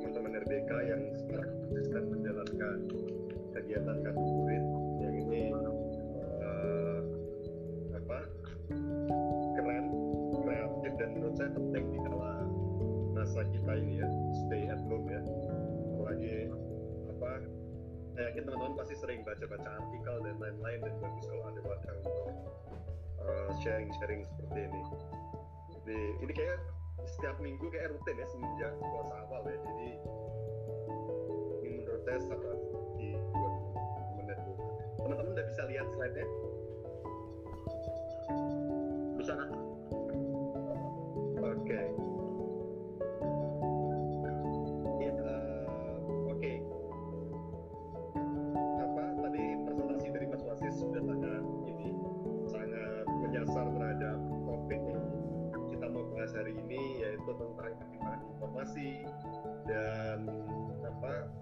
[0.00, 2.76] teman-teman RBK yang secara konsisten menjalankan
[3.52, 4.64] kegiatan ngabuburit
[5.04, 5.52] yang ini
[13.52, 14.08] kita ini ya
[14.46, 15.20] stay at home ya.
[15.96, 16.50] Apalagi
[17.10, 17.30] apa
[18.14, 21.96] saya yakin teman-teman pasti sering baca-baca artikel dan lain-lain dan bagus kalau ada wadah
[23.22, 24.80] uh, sharing-sharing seperti ini.
[25.72, 26.58] Jadi ini kayak
[27.06, 29.56] setiap minggu kayak rutin ya semenjak puasa awal ya.
[29.56, 29.90] Jadi
[31.64, 32.58] ini menurut saya sangat
[32.98, 33.16] di
[35.00, 35.26] teman-teman.
[35.32, 36.26] Udah bisa lihat slide-nya?
[39.16, 39.50] Bisa kan
[41.40, 41.56] oke.
[41.64, 42.09] okay.
[58.60, 59.08] Informasi
[59.64, 60.28] dan
[60.84, 61.32] apa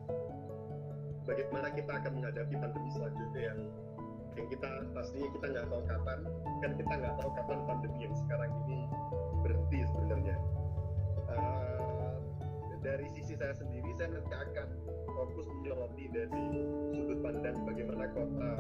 [1.27, 3.61] bagaimana kita akan menghadapi pandemi selanjutnya yang
[4.39, 6.19] yang kita pastinya kita nggak tahu kapan
[6.63, 8.87] kan kita nggak tahu kapan pandemi yang sekarang ini
[9.43, 10.37] berhenti sebenarnya.
[11.27, 12.15] Uh,
[12.87, 14.69] dari sisi saya sendiri saya nanti akan
[15.11, 16.47] fokus menyoroti dari
[16.95, 18.51] sudut pandang bagaimana kota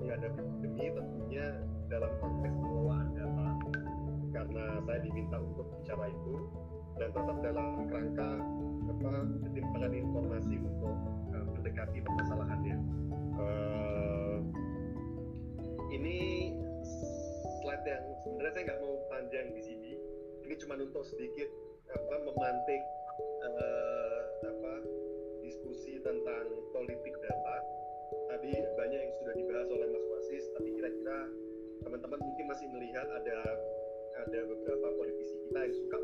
[0.00, 1.46] menghadapi pandemi tentunya
[1.92, 3.48] dalam konteks pengelolaan data
[4.32, 6.48] karena saya diminta untuk bicara itu
[6.96, 8.30] dan tetap dalam kerangka
[8.88, 9.12] apa
[9.44, 10.96] ketimpangan informasi untuk
[11.36, 12.76] uh, mendekati permasalahannya.
[13.36, 14.38] Uh,
[15.92, 16.16] ini
[17.60, 19.92] slide yang sebenarnya saya nggak mau panjang di sini.
[20.48, 21.48] Ini cuma untuk sedikit
[21.92, 22.82] apa memantik
[23.44, 24.72] uh, apa
[25.44, 27.56] diskusi tentang politik data.
[28.32, 31.28] Tadi banyak yang sudah dibahas oleh Mas Wasis tapi kira-kira
[31.84, 33.38] teman-teman mungkin masih melihat ada
[34.16, 35.96] ada beberapa politisi kita yang suka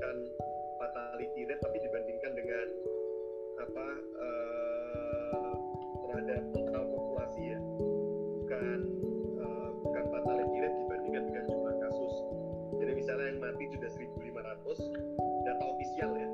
[0.00, 0.16] membanding-bandingkan
[0.80, 2.66] fatality rate tapi dibandingkan dengan
[3.60, 3.86] apa
[4.16, 5.54] uh,
[6.08, 7.58] terhadap total populasi ya.
[8.40, 8.78] Bukan
[9.44, 12.14] uh, bukan fatality rate dibandingkan dengan jumlah kasus.
[12.80, 16.28] Jadi misalnya yang mati sudah 1.500 data ofisial ya.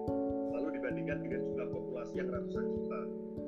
[0.55, 3.01] Lalu dibandingkan dengan jumlah populasi yang ratusan juta.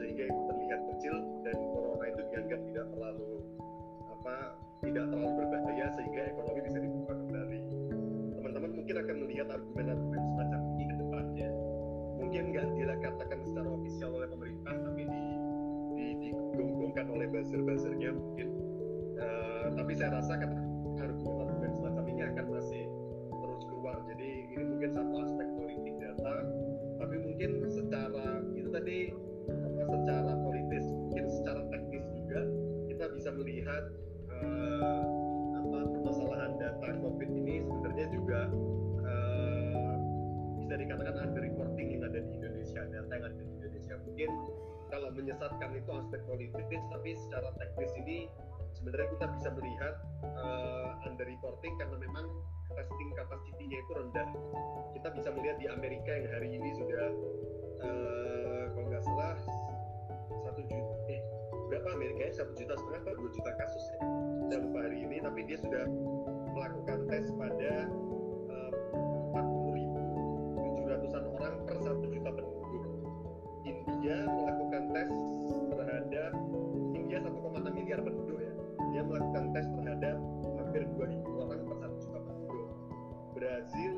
[0.02, 1.14] Sehingga itu terlihat kecil
[1.46, 3.30] dan corona itu dianggap tidak terlalu
[4.18, 4.34] apa
[4.82, 7.17] tidak terlalu berbahaya sehingga ekonomi bisa dibuka
[8.88, 11.48] mungkin akan melihat argumen-argumen semacam ini ke depannya.
[12.24, 16.28] Mungkin nggak dikatakan secara ofisial oleh pemerintah tapi di, di
[16.96, 18.48] oleh buzzer-buzzernya mungkin.
[19.20, 20.56] Uh, tapi saya rasa kan
[21.04, 22.82] argumen-argumen semacam ini akan masih
[23.28, 24.00] terus keluar.
[24.08, 26.34] Jadi ini mungkin satu aspek politik data
[26.96, 28.24] tapi mungkin secara
[28.56, 29.12] itu tadi
[29.84, 31.57] secara politis mungkin secara
[44.06, 44.30] mungkin
[44.88, 48.18] kalau menyesatkan itu aspek politis tapi secara teknis ini
[48.72, 49.94] sebenarnya kita bisa melihat
[50.38, 52.26] uh, under reporting karena memang
[52.72, 54.28] testing capacity-nya itu rendah.
[54.94, 57.06] Kita bisa melihat di Amerika yang hari ini sudah
[57.82, 59.36] uh, kalau nggak salah
[60.46, 61.20] satu juta eh
[61.68, 62.32] berapa Amerika ya?
[62.44, 63.98] Satu juta setengah atau dua juta kasus ya?
[64.56, 65.84] Dalam hari ini tapi dia sudah
[66.54, 67.72] melakukan tes pada
[69.28, 70.00] empat puluh ribu
[70.56, 72.57] tujuh ratusan orang per satu juta penduduk
[74.08, 75.10] India melakukan tes
[75.68, 76.32] terhadap
[76.96, 78.52] India 1,6 miliar penduduk ya.
[78.88, 80.16] Dia melakukan tes terhadap
[80.56, 82.68] hampir 2000 orang per satu juta penduduk.
[83.36, 83.94] Brazil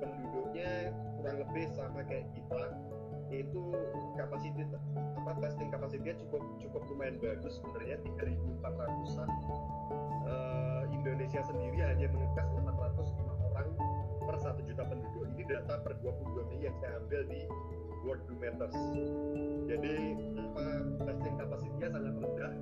[0.00, 0.88] penduduknya
[1.20, 2.80] kurang lebih sama kayak kita
[3.28, 3.60] itu
[4.16, 4.72] kapasitas
[5.20, 9.28] apa testing kapasitasnya cukup cukup lumayan bagus sebenarnya 3.400an
[10.32, 13.04] uh, Indonesia sendiri hanya mengetes 805
[13.52, 13.68] orang
[14.24, 15.28] per 1 juta penduduk.
[15.36, 17.44] Ini data per 22 Mei yang saya ambil di
[18.06, 18.78] Worldometers
[19.66, 19.94] jadi
[20.38, 20.64] apa
[21.10, 22.52] testing kapasitasnya sangat rendah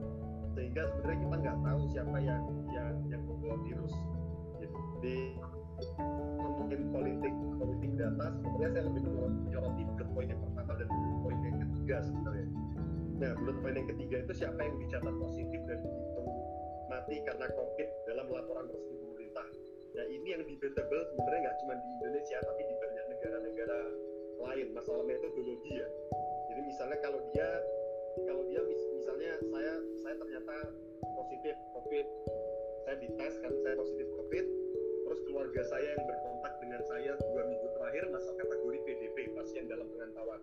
[0.56, 2.42] sehingga sebenarnya kita nggak tahu siapa yang
[2.72, 3.94] yang yang membawa virus.
[4.56, 5.16] Jadi
[6.40, 11.40] mungkin politik politik data sebenarnya saya lebih menyoroti bullet point yang pertama dan bullet point
[11.44, 12.48] yang ketiga sebenarnya.
[13.20, 16.30] Nah bullet point yang ketiga itu siapa yang dicatat positif dan dihitung
[16.88, 19.46] mati karena covid dalam laporan resmi pemerintah.
[19.92, 23.78] Nah ini yang debatable sebenarnya nggak cuma di Indonesia tapi di banyak negara-negara
[24.44, 24.66] lain.
[24.76, 25.88] Masalah metodologi ya
[26.54, 27.50] jadi misalnya kalau dia
[28.30, 29.74] kalau dia mis, misalnya saya
[30.06, 30.54] saya ternyata
[31.02, 32.06] positif covid.
[32.86, 34.46] Saya dites kan saya positif covid.
[35.02, 39.90] Terus keluarga saya yang berkontak dengan saya dua minggu terakhir masuk kategori PDP pasien dalam
[39.98, 40.40] pengantauan.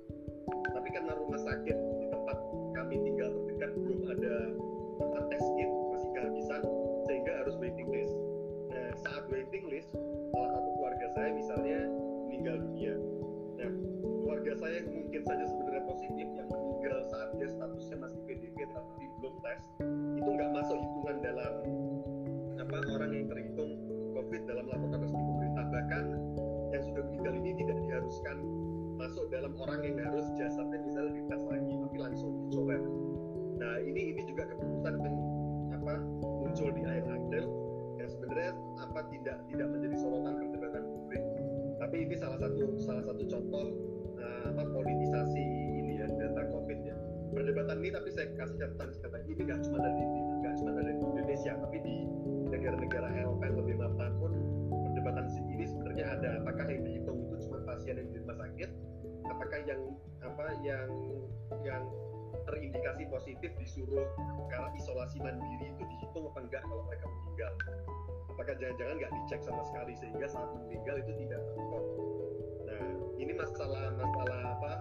[0.52, 2.38] Tapi karena rumah sakit di tempat
[2.76, 4.36] kami tinggal terdekat belum ada
[5.00, 6.62] tempat tes kit masih kehabisan
[7.08, 8.20] sehingga harus waiting list.
[8.68, 9.96] Nah saat waiting list
[10.36, 11.80] salah satu keluarga saya misalnya
[14.62, 19.62] saya mungkin saja sebenarnya positif yang meninggal saat dia statusnya masih PDP tapi belum tes.
[20.22, 21.54] Itu nggak masuk hitungan dalam
[22.62, 23.72] apa orang yang terhitung
[24.14, 25.66] COVID dalam laporan resmi pemerintah.
[25.66, 26.04] Bahkan
[26.78, 28.38] yang sudah meninggal ini tidak diharuskan
[29.02, 32.84] masuk dalam orang yang harus jasadnya misalnya dites lagi tapi langsung dicoret.
[33.58, 35.18] Nah ini ini juga keputusan yang
[35.74, 37.46] apa muncul di akhir April
[37.98, 41.24] yang sebenarnya apa tidak tidak menjadi sorotan perdebatan publik.
[41.82, 43.66] Tapi ini salah satu salah satu contoh
[44.46, 45.44] apa politisasi
[45.82, 46.96] ini ya data COVID ya
[47.32, 50.04] perdebatan ini tapi saya kasih catatan catatan ini nggak cuma dari
[50.42, 51.96] nggak cuma dari Indonesia tapi di
[52.52, 54.32] negara-negara Eropa yang lebih mapan pun
[54.92, 55.26] perdebatan
[55.56, 56.30] ini sebenarnya ada.
[56.44, 58.70] Apakah yang dihitung itu cuma pasien yang di rumah sakit?
[59.32, 59.82] Apakah yang
[60.22, 60.90] apa yang
[61.64, 61.84] yang
[62.46, 64.06] terindikasi positif disuruh
[64.52, 67.54] karena isolasi mandiri itu dihitung apa enggak kalau mereka meninggal?
[68.30, 71.42] Apakah jangan-jangan nggak dicek sama sekali sehingga saat meninggal itu tidak
[73.22, 74.74] ini masalah masalah apa?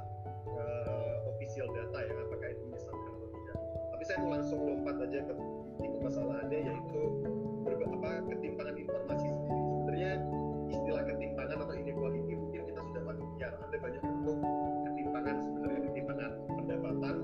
[0.50, 3.56] Uh, official data ya apakah itu misalkan atau tidak.
[3.92, 5.34] Tapi saya mau langsung lompat aja ke
[5.76, 7.00] inti permasalahannya yaitu
[8.00, 9.62] apa ketimpangan informasi sendiri.
[9.76, 10.12] Sebenarnya
[10.72, 14.38] istilah ketimpangan atau inequality mungkin kita sudah familiar ada banyak bentuk
[14.88, 17.16] ketimpangan sebenarnya ketimpangan pendapatan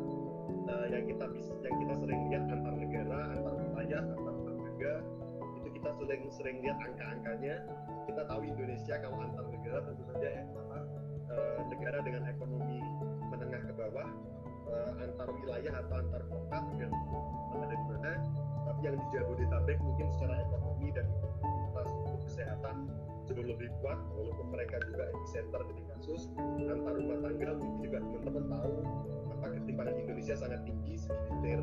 [0.68, 4.94] uh, yang kita bisa yang kita sering lihat antar negara antar wilayah antar tetangga.
[5.56, 7.56] Itu kita sering sering lihat angka-angkanya.
[8.06, 10.44] Kita tahu Indonesia kalau antar negara tentu saja ya,
[11.30, 12.80] uh, negara dengan ekonomi
[13.30, 14.08] menengah ke bawah
[14.70, 17.24] uh, antar wilayah atau antar kota tergantung
[17.56, 18.12] ada di mana
[18.66, 21.06] tapi yang di Jabodetabek mungkin secara ekonomi dan
[21.70, 22.76] infrastruktur kesehatan
[23.26, 26.30] jauh lebih kuat walaupun mereka juga epicenter dari kasus
[26.62, 28.74] antar rumah tangga mungkin juga teman-teman tahu
[29.36, 31.62] apa ketimpangan Indonesia sangat tinggi sekitar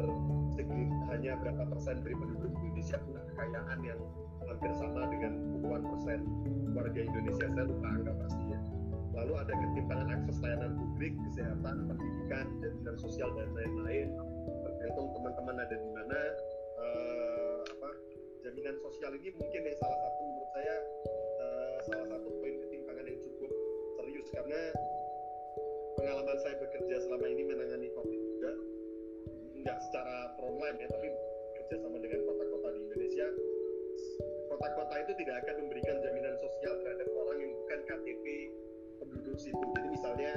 [0.53, 3.99] sekitar hanya berapa persen dari penduduk Indonesia punya kekayaan yang
[4.43, 6.19] hampir sama dengan puluhan persen
[6.75, 8.52] warga Indonesia saya lupa angka pastinya
[9.23, 14.11] lalu ada ketimpangan akses layanan publik kesehatan pendidikan jaminan sosial dan lain-lain.
[14.67, 16.19] Tergantung teman-teman ada di mana.
[16.73, 17.89] Uh, apa
[18.43, 20.75] jaminan sosial ini mungkin yang salah satu menurut saya
[21.39, 23.51] uh, salah satu poin ketimpangan yang cukup
[23.95, 24.59] serius karena
[25.95, 28.51] pengalaman saya bekerja selama ini menangani COVID juga.
[29.63, 31.07] Nggak secara frontline ya tapi
[31.63, 33.27] kerjasama dengan kota-kota di Indonesia.
[34.51, 38.51] Kota-kota itu tidak akan memberikan jaminan sosial terhadap orang yang bukan KTP
[39.13, 39.65] penduduk situ.
[39.77, 40.31] Jadi misalnya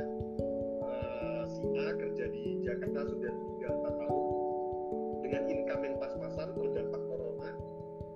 [0.85, 3.33] uh, si A kerja di Jakarta sudah
[3.65, 4.25] 3-4 tahun
[5.25, 7.51] dengan income yang pas-pasan terdampak corona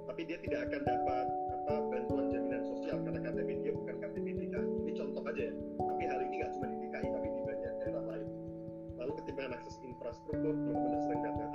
[0.06, 1.26] tapi dia tidak akan dapat
[1.64, 6.02] apa bantuan jaminan sosial karena KTP dia bukan KTP DKI ini contoh aja ya tapi
[6.06, 8.28] hal ini nggak cuma di DKI tapi di banyak daerah lain.
[9.00, 11.49] Lalu ketimpangan akses infrastruktur benar-benar sering datang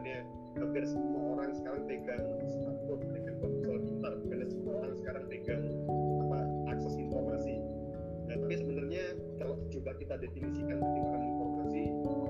[0.00, 0.24] bukannya
[0.56, 4.12] hampir semua orang sekarang pegang smartphone pegang ponsel pintar.
[4.24, 5.64] Bukannya semua orang sekarang pegang
[6.24, 6.38] apa
[6.72, 7.54] akses informasi.
[8.24, 9.04] Nah tapi sebenarnya
[9.36, 11.82] kalau coba kita definisikan ketimpangan informasi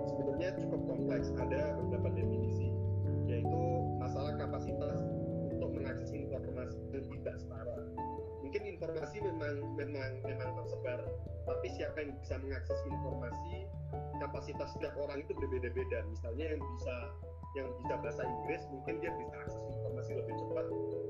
[0.02, 1.30] sebenarnya cukup kompleks.
[1.38, 2.74] Ada beberapa definisi
[3.30, 3.62] yaitu
[4.02, 4.98] masalah kapasitas
[5.54, 7.78] untuk mengakses informasi yang tidak setara
[9.41, 11.01] memang memang memang tersebar.
[11.49, 13.66] Tapi siapa yang bisa mengakses informasi
[14.20, 16.05] kapasitas setiap orang itu berbeda-beda.
[16.12, 16.97] Misalnya yang bisa
[17.59, 20.66] yang bisa bahasa Inggris mungkin dia bisa akses informasi lebih cepat.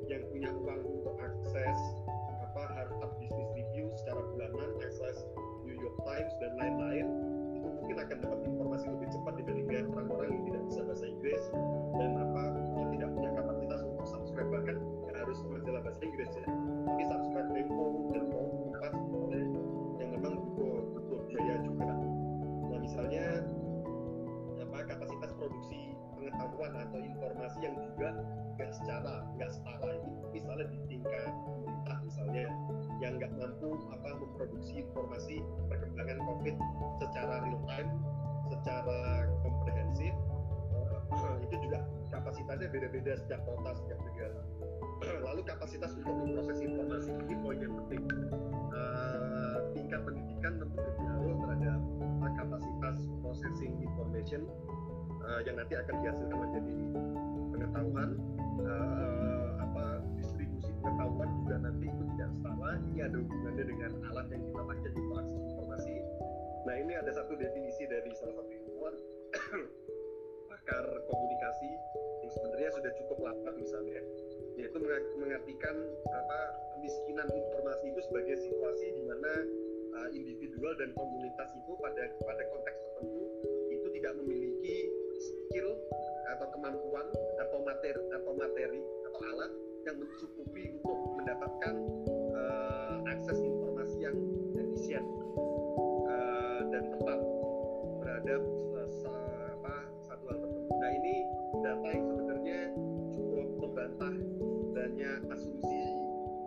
[0.07, 1.78] Yang punya uang untuk akses
[2.41, 5.26] apa Harvard Business Review secara bulanan akses
[5.66, 7.07] New York Times dan lain-lain
[7.61, 11.43] itu mungkin akan dapat informasi lebih cepat dibandingkan orang-orang yang tidak bisa bahasa Inggris
[12.01, 12.43] dan apa
[12.78, 14.49] yang tidak punya kapasitas untuk subscribe.
[14.49, 14.76] Bahkan
[15.20, 16.49] harus majalah bahasa Inggris ya.
[16.89, 17.99] Tapi subscribe Tempo
[26.31, 28.09] pengetahuan atau informasi yang juga
[28.57, 29.93] nggak secara nggak setara.
[30.31, 32.45] Misalnya di tingkat pemerintah misalnya
[33.03, 36.57] yang nggak mampu apa memproduksi informasi perkembangan COVID
[37.03, 37.91] secara real time
[38.51, 40.12] secara komprehensif
[40.74, 44.41] uh, itu juga kapasitasnya beda-beda setiap kota setiap negara.
[45.26, 48.03] Lalu kapasitas untuk memproses informasi ini poin yang penting.
[48.70, 51.81] Uh, tingkat pendidikan tentu berpengaruh terhadap
[52.22, 54.47] uh, kapasitas processing information
[55.31, 56.76] uh, yang nanti akan dihasilkan menjadi
[57.55, 58.09] pengetahuan
[58.66, 59.85] uh, apa
[60.18, 64.91] distribusi pengetahuan juga nanti itu tidak setara ini ada hubungannya dengan alat yang kita pakai
[64.99, 65.95] untuk akses informasi.
[66.66, 68.95] Nah ini ada satu definisi dari salah satu ilmuwan
[70.51, 71.70] pakar komunikasi
[72.26, 74.01] yang sebenarnya sudah cukup lama misalnya
[74.59, 74.76] yaitu
[75.16, 75.76] mengartikan
[76.11, 76.41] apa
[76.76, 79.33] kemiskinan informasi itu sebagai situasi di mana
[79.97, 83.24] uh, individual dan komunitas itu pada pada konteks tertentu
[83.72, 84.76] itu tidak memiliki
[85.20, 85.76] skill
[86.36, 87.06] atau kemampuan
[87.36, 89.52] atau materi atau materi atau alat
[89.84, 91.74] yang mencukupi untuk mendapatkan
[92.36, 94.16] uh, akses informasi yang
[94.56, 95.04] efisien
[96.08, 97.20] uh, dan tepat
[98.00, 98.42] terhadap
[98.76, 100.72] uh, apa satu hal tertentu.
[100.76, 101.14] Nah ini
[101.60, 102.60] data yang sebenarnya
[103.12, 104.14] cukup membantah
[104.70, 105.82] adanya asumsi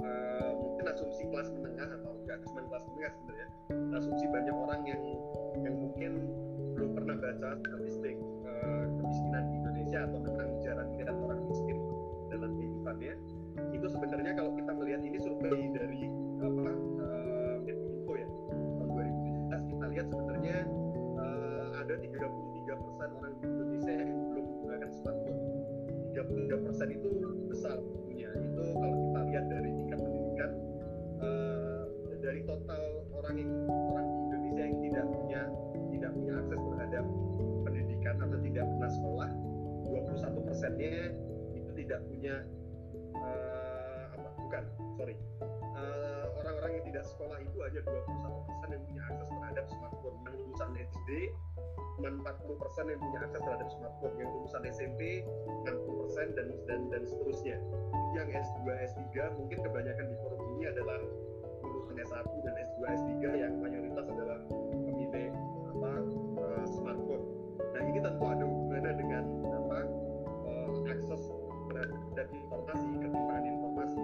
[0.01, 3.47] uh, mungkin asumsi kelas menengah atau enggak cuma kelas menengah sebenarnya
[3.93, 5.03] asumsi banyak orang yang
[5.61, 6.11] yang mungkin
[6.93, 8.15] pernah baca statistik
[8.45, 11.77] uh, kemiskinan di Indonesia atau tentang jarang melihat orang miskin
[12.29, 13.13] dalam kehidupannya
[13.73, 16.01] itu sebenarnya kalau kita melihat ini survei dari
[16.41, 16.71] apa
[17.01, 20.57] uh, ya tahun 2017 kita lihat sebenarnya
[21.17, 25.39] uh, ada 33 persen orang di Indonesia yang belum menggunakan smartphone.
[26.13, 27.09] 33 persen itu
[27.49, 28.29] besar punya.
[28.33, 30.51] Itu kalau kita lihat dari tingkat pendidikan
[31.21, 31.83] uh,
[32.21, 32.81] dari total
[33.13, 35.41] orang yang orang di Indonesia yang tidak punya
[36.03, 37.05] tidak punya akses terhadap
[37.63, 39.29] pendidikan atau tidak pernah sekolah
[39.87, 40.95] 21 persennya
[41.55, 42.35] itu tidak punya
[43.15, 44.63] uh, apa bukan
[44.99, 45.15] sorry
[45.79, 48.19] uh, orang-orang yang tidak sekolah itu hanya 21
[48.51, 50.17] persen yang punya akses terhadap smartphone.
[50.27, 51.09] Yang lulusan SD
[51.95, 54.15] cuma 40 persen yang punya akses terhadap smartphone.
[54.19, 55.01] Yang lulusan SMP
[55.63, 57.57] 60 persen dan dan dan seterusnya.
[58.11, 58.59] Yang S2
[58.91, 60.99] S3 mungkin kebanyakan di forum ini adalah
[61.63, 65.31] lulusan S1 dan S2 S3 yang mayoritas adalah pemilih
[66.39, 67.25] uh, smartphone
[67.73, 69.79] nah ini tentu ada hubungannya dengan apa
[70.47, 71.21] uh, akses
[71.73, 74.03] terhadap informasi ketimpangan informasi.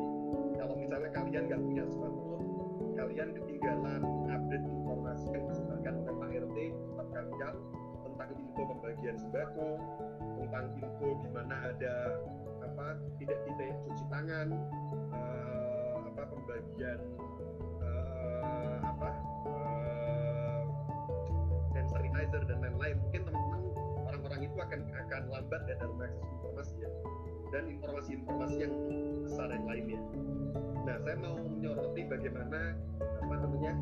[0.58, 2.46] Kalau misalnya kalian nggak punya smartphone
[3.00, 7.56] kalian ketinggalan update informasi yang disebarkan oleh Pak RT tempat kalian
[8.04, 9.70] tentang info pembagian sembako
[10.44, 11.96] tentang info di mana ada
[12.60, 14.48] apa tidak titik cuci tangan
[15.16, 17.00] uh, apa pembagian
[17.80, 19.10] uh, apa
[19.48, 19.79] uh,
[22.28, 23.62] dan lain-lain mungkin teman-teman
[24.10, 26.90] orang-orang itu akan akan lambat ya dalam akses informasi ya
[27.50, 28.74] dan informasi-informasi yang
[29.26, 30.02] besar yang lainnya
[30.84, 33.74] nah saya mau menyoroti bagaimana apa namanya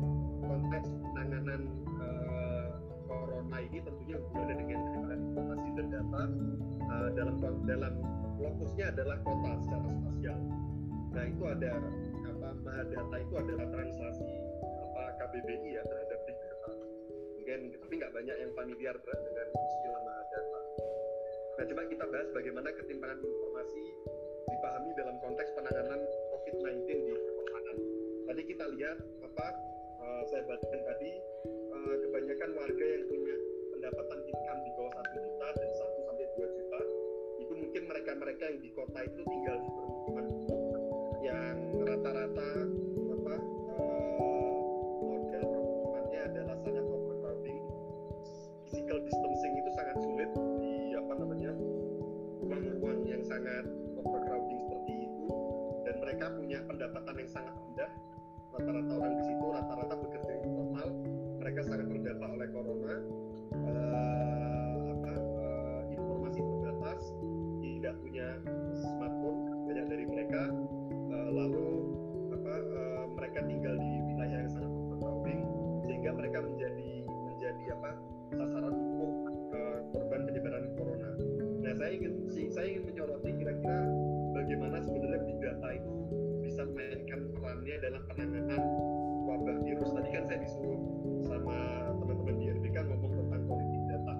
[0.44, 1.60] konteks penanganan
[1.98, 2.68] uh,
[3.08, 4.80] corona ini tentunya hubungannya dengan
[5.32, 6.22] informasi dan data
[6.88, 7.34] uh, dalam
[7.64, 7.94] dalam
[8.38, 10.38] lokusnya adalah kota secara spasial.
[11.12, 11.72] Nah itu ada
[12.28, 14.28] apa Mahadata itu adalah translasi
[14.62, 16.17] apa KBBI ya terhadap data.
[17.48, 20.60] Mungkin tapi nggak banyak yang familiar dengan istilah Mahadata.
[21.56, 23.84] Nah coba kita bahas bagaimana ketimpangan informasi
[24.52, 25.96] dipahami dalam konteks penanganan
[26.28, 27.76] COVID-19 di perkotaan.
[28.28, 29.46] Tadi kita lihat apa
[29.96, 31.10] uh, saya bacakan tadi
[31.72, 33.36] uh, kebanyakan warga yang punya
[33.72, 36.80] pendapatan income di bawah satu juta dan 1 sampai 2 juta
[37.40, 40.26] itu mungkin mereka-mereka yang di kota itu tinggal di permukiman
[41.24, 42.50] yang rata-rata
[49.08, 50.30] distancing itu sangat sulit
[50.60, 51.52] di apa namanya
[52.44, 53.64] ruang-ruang yang sangat
[53.96, 55.26] overcrowding seperti itu.
[55.88, 57.90] Dan mereka punya pendapatan yang sangat rendah.
[58.52, 60.88] Rata-rata orang di situ rata-rata bekerja informal
[61.40, 62.94] mereka sangat terdampak oleh corona.
[63.48, 67.02] Uh, apa uh, informasi terbatas.
[67.64, 68.28] Tidak punya
[68.76, 70.52] smartphone banyak dari mereka.
[71.08, 71.68] Uh, lalu
[72.36, 75.40] apa uh, mereka tinggal di wilayah yang sangat overcrowding
[75.88, 77.90] sehingga mereka menjadi menjadi apa
[78.36, 78.87] sasaran
[81.88, 82.14] saya ingin
[82.52, 83.80] saya ingin menyoroti kira-kira
[84.36, 85.92] bagaimana sebenarnya big data itu
[86.44, 88.62] bisa memainkan perannya dalam penanganan
[89.24, 89.88] wabah virus.
[89.96, 90.80] Tadi kan saya disuruh
[91.24, 94.14] sama teman-teman di RBK ngomong tentang politik data.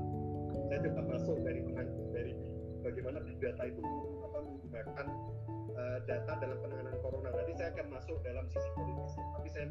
[0.65, 1.61] Saya coba masuk dari
[2.17, 2.33] dari
[2.81, 3.85] bagaimana big data itu
[4.25, 5.07] apa menggunakan
[5.77, 7.29] uh, data dalam penanganan corona.
[7.37, 9.67] Nanti saya akan masuk dalam sisi politisnya, tapi saya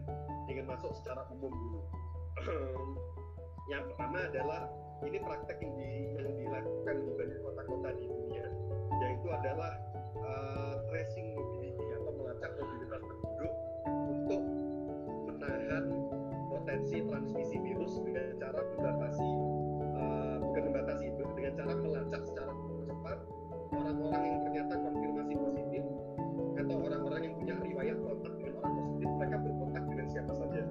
[0.54, 1.82] ingin masuk secara umum dulu.
[3.68, 4.62] yang pertama adalah
[5.04, 8.48] ini praktek yang, di, yang dilakukan di banyak kota-kota di dunia,
[9.04, 9.72] yaitu adalah
[10.24, 13.54] uh, tracing mobility atau melacak mobilitas penduduk
[14.08, 14.42] untuk
[15.30, 15.86] menahan
[16.48, 19.30] potensi transmisi virus dengan cara membatasi
[20.00, 22.52] uh, membatasi dengan cara melacak secara
[22.88, 23.18] cepat.
[23.68, 25.84] Orang-orang yang ternyata konfirmasi positif
[26.58, 30.64] atau orang-orang yang punya riwayat kontak dengan orang positif mereka berkontak dengan siapa saja.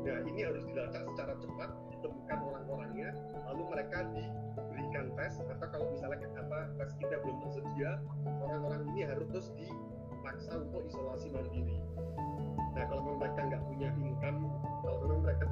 [0.00, 1.70] Nah ini harus dilacak secara cepat
[2.00, 3.10] ditemukan orang-orangnya
[3.44, 8.00] lalu mereka diberikan tes atau kalau misalnya apa tes kita belum tersedia
[8.40, 11.78] orang-orang ini harus terus dipaksa untuk isolasi mandiri
[12.72, 14.48] nah kalau mereka nggak punya income
[14.80, 15.42] kalau memang mereka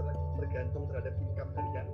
[0.41, 1.89] tergantung terhadap income harian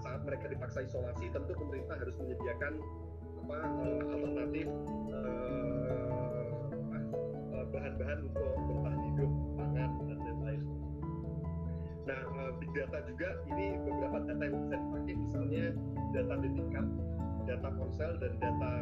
[0.00, 2.80] saat mereka dipaksa isolasi tentu pemerintah harus menyediakan
[3.44, 4.66] apa uh, alternatif
[5.12, 5.40] uh,
[8.00, 9.30] bahan untuk bertahan hidup,
[9.60, 10.09] pangan.
[12.10, 15.64] Nah, big data juga ini beberapa data yang bisa dipakai, misalnya
[16.10, 16.86] data detikap,
[17.46, 18.72] data ponsel dan data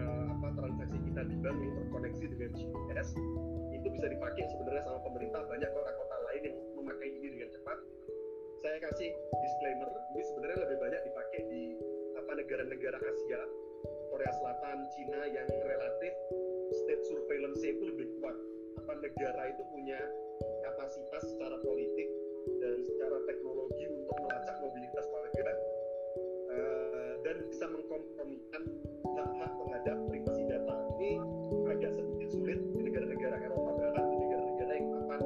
[0.00, 3.08] uh, apa transaksi kita di bank yang terkoneksi dengan GPS
[3.76, 7.78] itu bisa dipakai sebenarnya sama pemerintah banyak kota-kota lain yang memakai ini dengan cepat.
[8.64, 11.62] Saya kasih disclaimer, ini sebenarnya lebih banyak dipakai di
[12.16, 13.42] apa negara-negara Asia,
[14.08, 16.12] Korea Selatan, Cina yang relatif
[16.72, 18.36] state surveillance itu lebih kuat.
[18.80, 20.00] Apa negara itu punya
[20.64, 22.08] kapasitas secara politik
[22.62, 25.42] dan secara teknologi untuk melacak mobilitas warga
[26.54, 28.62] uh, dan bisa mengkompromikan
[29.18, 30.74] hak-hak terhadap privasi data.
[30.94, 31.18] Ini
[31.66, 35.20] agak sedikit sulit di negara-negara Eropa Barat, di negara-negara yang mapan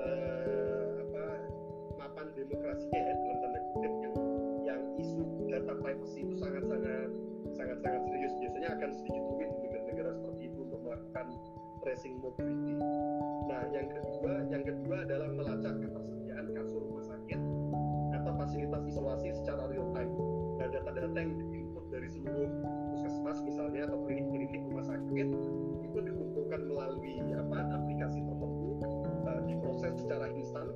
[0.00, 1.24] uh, apa
[2.00, 4.14] mapan demokrasinya ya dalam tanda kutip yang
[4.64, 7.12] yang isu data privacy itu sangat-sangat
[7.52, 8.32] sangat-sangat serius.
[8.40, 11.26] Biasanya akan sedikit rumit di negara-negara seperti itu untuk melakukan
[11.84, 12.80] tracing mobility.
[13.44, 17.40] Nah, yang kedua, yang kedua adalah melacak ketersediaan kasur rumah sakit
[18.14, 20.10] atau fasilitas isolasi secara real time.
[20.58, 22.50] Nah, data-data yang diinput dari seluruh
[22.94, 25.26] puskesmas misalnya atau klinik-klinik rumah sakit
[25.82, 28.68] itu dikumpulkan melalui apa aplikasi tertentu
[29.26, 30.66] uh, diproses secara instan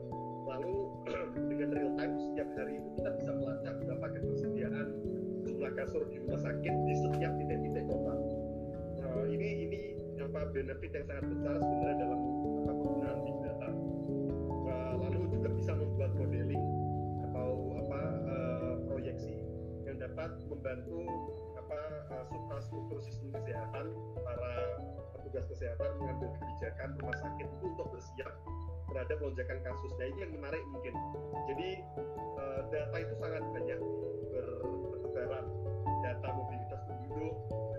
[0.46, 0.90] lalu
[1.50, 4.86] dengan real time setiap hari itu kita bisa melacak berapa ketersediaan
[5.46, 8.14] jumlah kasur di rumah sakit di setiap titik-titik kota.
[8.98, 9.80] Uh, ini ini
[10.18, 12.20] apa benefit yang sangat besar sebenarnya dalam
[12.68, 12.87] apa
[20.18, 21.06] dapat membantu
[21.54, 21.78] apa
[22.10, 23.86] uh, suprastruktur sistem kesehatan
[24.18, 24.52] para
[25.14, 28.34] petugas kesehatan mengambil kebijakan rumah sakit untuk bersiap
[28.90, 29.94] terhadap lonjakan kasus.
[29.94, 30.90] Nah ini yang menarik mungkin.
[31.46, 31.86] Jadi
[32.34, 33.78] uh, data itu sangat banyak
[34.90, 35.46] bertebaran.
[36.02, 37.34] Data mobilitas penduduk,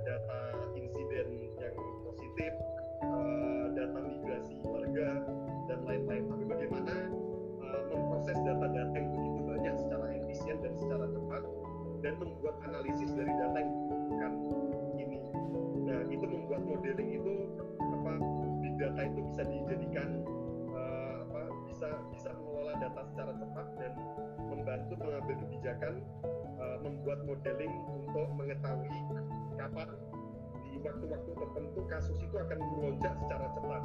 [0.07, 0.39] data
[0.79, 1.27] insiden
[1.59, 1.75] yang
[2.07, 2.51] positif,
[3.03, 5.27] uh, data migrasi warga
[5.67, 6.23] dan lain-lain.
[6.23, 6.95] Tapi bagaimana
[7.91, 9.18] memproses data-data yang
[11.99, 14.33] dan membuat analisis dari data yang dibutuhkan
[14.95, 15.19] ini.
[15.87, 17.33] Nah itu membuat modeling itu
[17.79, 18.11] apa
[18.63, 20.09] big data itu bisa dijadikan
[21.79, 23.91] bisa bisa mengelola data secara cepat dan
[24.51, 25.93] membantu mengambil kebijakan
[26.59, 28.91] uh, membuat modeling untuk mengetahui
[29.55, 29.87] kapan
[30.67, 33.81] di waktu-waktu tertentu kasus itu akan melonjak secara cepat.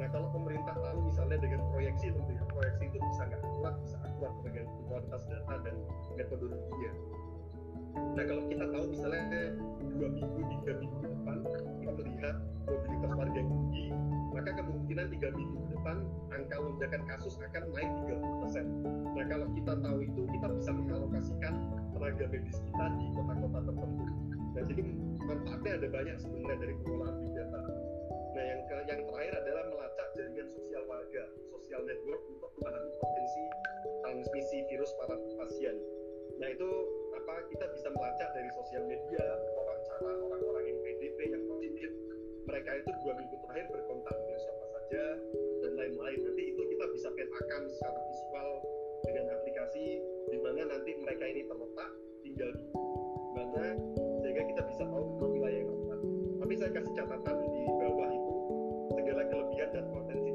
[0.00, 3.96] Nah kalau pemerintah tahu misalnya dengan proyeksi tentu ya proyeksi itu bisa nggak akurat bisa
[4.00, 5.76] akurat dengan kualitas data dan
[6.16, 6.92] metodologinya.
[8.16, 9.22] Nah kalau kita tahu misalnya
[9.98, 11.36] dua minggu tiga minggu depan
[11.82, 12.36] kita melihat
[12.68, 13.84] mobilitas warga yang tinggi,
[14.34, 15.96] maka kemungkinan tiga minggu ke depan
[16.30, 19.16] angka lonjakan kasus akan naik 30%.
[19.16, 21.54] Nah kalau kita tahu itu kita bisa mengalokasikan
[21.96, 24.04] tenaga medis kita di kota-kota tertentu.
[24.54, 24.82] Nah jadi
[25.24, 27.60] manfaatnya ada banyak sebenarnya dari pengelolaan big data.
[28.38, 33.42] Nah yang ke, yang terakhir adalah melacak jaringan sosial warga, social network untuk memahami potensi
[34.04, 35.76] transmisi virus para pasien.
[36.38, 36.70] Nah itu
[37.18, 39.24] apa kita bisa melacak dari sosial media,
[39.58, 41.90] wawancara orang-orang yang PDP yang positif,
[42.46, 45.04] mereka itu dua minggu terakhir berkontak dengan siapa saja
[45.66, 46.18] dan lain-lain.
[46.22, 48.50] Nanti itu kita bisa petakan secara visual
[49.02, 49.86] dengan aplikasi
[50.30, 51.90] di mana nanti mereka ini terletak
[52.22, 53.64] tinggal di mana
[54.22, 56.00] sehingga kita bisa tahu wilayah yang rentan.
[56.38, 58.34] Tapi saya kasih catatan di bawah itu
[58.94, 60.30] segala kelebihan dan potensi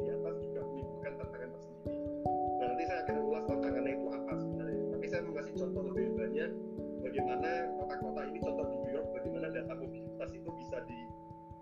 [5.64, 6.52] contoh lebih banyak
[7.08, 7.50] bagaimana
[7.80, 11.00] kota-kota ini contoh di New York bagaimana data mobilitas itu bisa di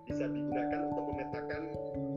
[0.10, 1.62] bisa digunakan untuk memetakan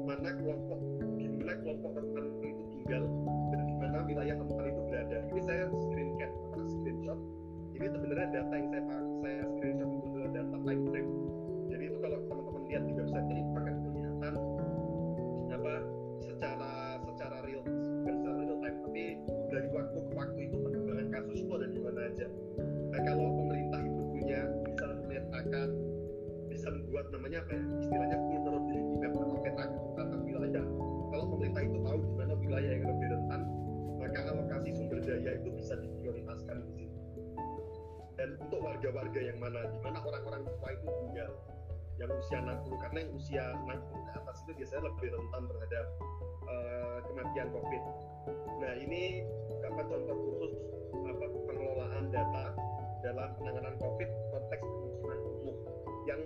[0.09, 0.81] mana kelompok
[1.21, 3.05] di mana kelompok rentan itu tinggal
[3.53, 5.19] dan di mana wilayah rentan itu berada.
[5.29, 6.33] Ini saya screen cap
[6.65, 7.21] screenshot.
[7.77, 8.83] Ini sebenarnya data yang saya
[9.21, 11.11] saya screenshot itu adalah data time frame.
[11.69, 14.35] Jadi itu kalau teman-teman lihat di website ini akan kelihatan
[15.53, 15.75] apa
[16.25, 16.84] secara
[21.35, 22.27] kasus itu ada di mana aja.
[22.95, 25.69] Nah kalau pemerintah itu punya bisa memetakan
[26.47, 29.65] bisa membuat namanya apa ya istilahnya vulnerability map atau peta
[29.99, 30.65] tata wilayah
[31.11, 33.41] kalau pemerintah itu tahu di mana wilayah yang lebih rentan
[33.99, 36.99] maka alokasi sumber daya itu bisa diprioritaskan di situ
[38.15, 41.33] dan untuk warga-warga yang mana di mana orang-orang tua itu tinggal
[41.99, 45.87] yang usia 60 karena yang usia 60 ke atas itu biasanya lebih rentan terhadap
[46.47, 47.83] uh, kematian COVID.
[48.63, 49.03] Nah ini
[49.67, 50.55] apa contoh khusus
[51.85, 52.45] pengelolaan data
[53.05, 55.57] dalam penanganan COVID konteks pemukiman umum
[56.09, 56.21] yang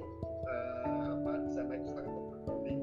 [0.47, 2.81] uh, apa di sana itu sangat overcrowding.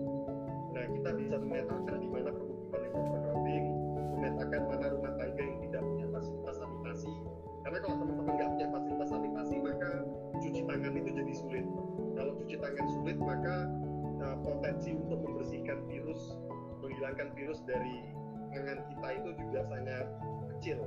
[0.75, 3.65] Nah kita bisa memetakan di mana pemukiman yang overcrowding,
[3.95, 7.11] memetakan mana rumah tangga yang tidak punya fasilitas sanitasi.
[7.63, 9.91] Karena kalau teman-teman nggak punya fasilitas sanitasi maka
[10.43, 11.65] cuci tangan itu jadi sulit.
[12.19, 13.55] Kalau cuci tangan sulit maka
[14.19, 16.35] uh, potensi untuk membersihkan virus
[16.83, 18.03] menghilangkan virus dari
[18.51, 20.07] tangan kita itu juga sangat
[20.59, 20.79] kecil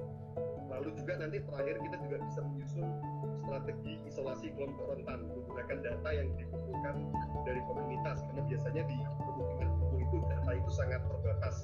[0.68, 2.86] lalu juga nanti terakhir kita juga bisa menyusun
[3.48, 6.94] strategi isolasi kelompok rentan menggunakan data yang dikumpulkan
[7.48, 8.20] dari komunitas.
[8.28, 11.56] Karena biasanya di pemukiman itu data itu sangat terbatas.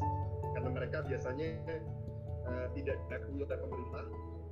[0.57, 1.49] Karena mereka biasanya
[2.49, 4.05] uh, tidak diakui oleh pemerintah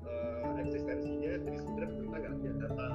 [0.04, 2.86] uh, eksistensinya jadi sebenarnya pemerintah nggak punya data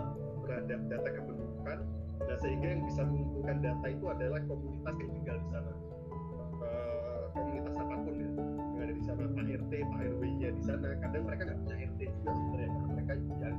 [0.45, 1.78] terhadap data kependudukan.
[2.18, 5.74] Nah sehingga yang bisa mengumpulkan data itu adalah komunitas yang tinggal di sana.
[6.58, 8.30] Uh, komunitas apa pun ya
[9.08, 10.89] sana Pak RT Pak RW nya di sana.
[10.99, 13.55] Kadang mereka nggak punya RT juga sebenarnya karena mereka gagal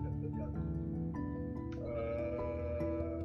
[1.81, 3.17] uh,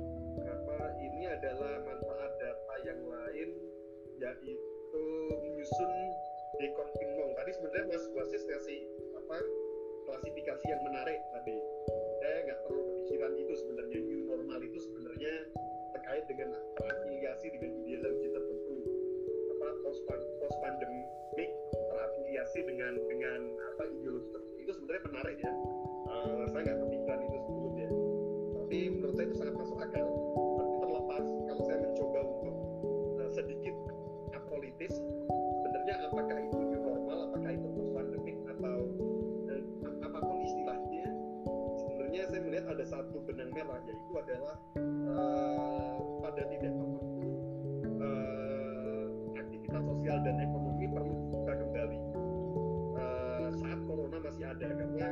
[0.47, 3.49] apa ini adalah manfaat data yang lain
[4.23, 5.03] yaitu
[5.43, 5.91] menyusun
[6.63, 8.79] dekonfirmong tadi sebenarnya Mas Wasis ngasih
[9.19, 9.37] apa
[10.07, 11.59] klasifikasi yang menarik tadi.
[12.23, 13.99] Saya nggak perlu kepikiran itu sebenarnya.
[13.99, 15.33] New normal itu sebenarnya
[15.91, 16.55] terkait dengan
[16.87, 18.75] afiliasi dengan ideologi tertentu.
[19.59, 21.03] Apa post post pandemic
[22.03, 23.39] terafiliasi dengan dengan
[23.71, 24.59] apa ideologi tertentu.
[24.59, 25.53] Itu sebenarnya menarik ya.
[26.03, 27.89] Uh, saya nggak kepikiran itu sebelumnya
[28.59, 30.07] tapi menurut saya itu sangat masuk akal.
[30.59, 32.55] Tapi terlepas kalau saya mencoba untuk
[33.23, 33.75] uh, sedikit
[34.35, 34.93] apolitis
[35.63, 38.77] sebenarnya apakah itu new normal apakah itu post pandemic atau
[39.47, 39.61] uh,
[40.03, 41.07] apa pun istilahnya
[41.79, 44.55] sebenarnya saya melihat ada satu benang merah yaitu adalah
[45.07, 47.29] uh, pada titik tertentu
[48.03, 49.05] uh,
[49.39, 50.62] aktivitas sosial dan ekonomi
[54.43, 55.07] masih ada karena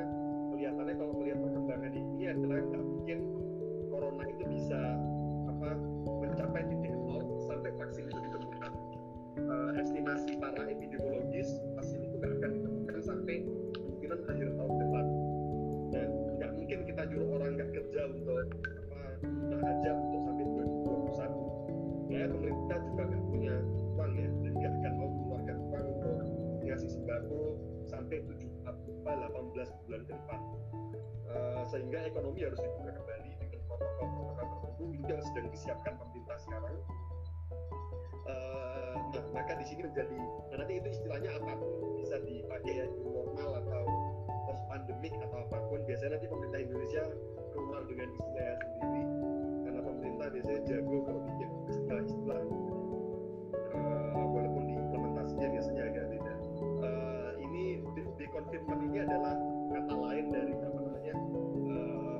[0.51, 3.17] kelihatannya kalau melihat perkembangan ini adalah nggak mungkin
[3.87, 4.79] corona itu bisa
[5.47, 5.69] apa
[6.19, 8.71] mencapai titik nol sampai vaksin itu ditemukan.
[9.39, 11.47] Uh, estimasi para epidemiologis
[11.79, 13.35] vaksin itu nggak akan ditemukan sampai
[13.71, 15.05] kemungkinan akhir tahun depan.
[15.95, 18.99] Dan nggak mungkin kita nyuruh orang nggak kerja untuk apa
[19.47, 23.55] nah aja untuk sampai 2021 ya pemerintah juga nggak punya
[23.95, 26.15] uang ya dan nggak akan mau mengeluarkan uang untuk
[26.67, 27.39] ngasih sembako
[27.87, 28.50] sampai 7
[29.01, 30.41] apa 18 bulan ke depan.
[31.31, 36.75] Uh, sehingga ekonomi harus dibuka kembali dengan protokol-protokol tertentu itu yang sedang disiapkan pemerintah sekarang.
[38.27, 40.19] Uh, nah maka di sini menjadi
[40.51, 43.83] nah nanti itu istilahnya apa pun bisa dipakai ya normal atau
[44.45, 45.79] post pandemic atau apa pun.
[45.87, 47.03] Biasanya nanti pemerintah Indonesia
[47.55, 49.03] keluar dengan istilahnya sendiri.
[49.63, 52.39] Karena pemerintah biasanya jago kalau bikin istilah-istilah
[58.61, 59.35] deconfinement ini adalah
[59.73, 61.15] kata lain dari apa namanya
[61.65, 62.17] uh,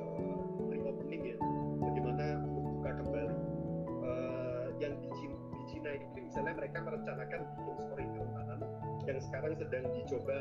[0.66, 1.36] reopening ya.
[1.78, 3.36] Bagaimana membuka kembali
[4.02, 8.60] uh, yang di Cina, di Cina itu misalnya mereka merencanakan bikin scoring kerentanan
[9.06, 10.38] yang sekarang sedang dicoba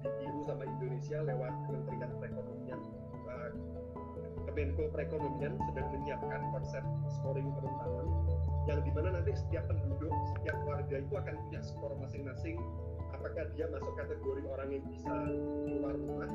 [0.00, 2.80] ditiru sama Indonesia lewat Kementerian Perekonomian.
[3.24, 3.50] Uh,
[4.50, 6.84] Kemenko Perekonomian sedang menyiapkan konsep
[7.16, 8.08] scoring kerentanan
[8.68, 12.60] yang di mana nanti setiap penduduk, setiap warga itu akan punya skor masing-masing
[13.20, 15.12] apakah dia masuk kategori orang yang bisa
[15.68, 16.30] keluar rumah?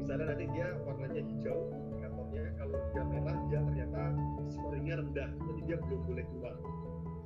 [0.00, 4.02] Misalnya nanti dia warnanya hijau indikatornya kalau dia merah dia ternyata
[4.48, 6.54] scoringnya rendah jadi dia belum boleh keluar.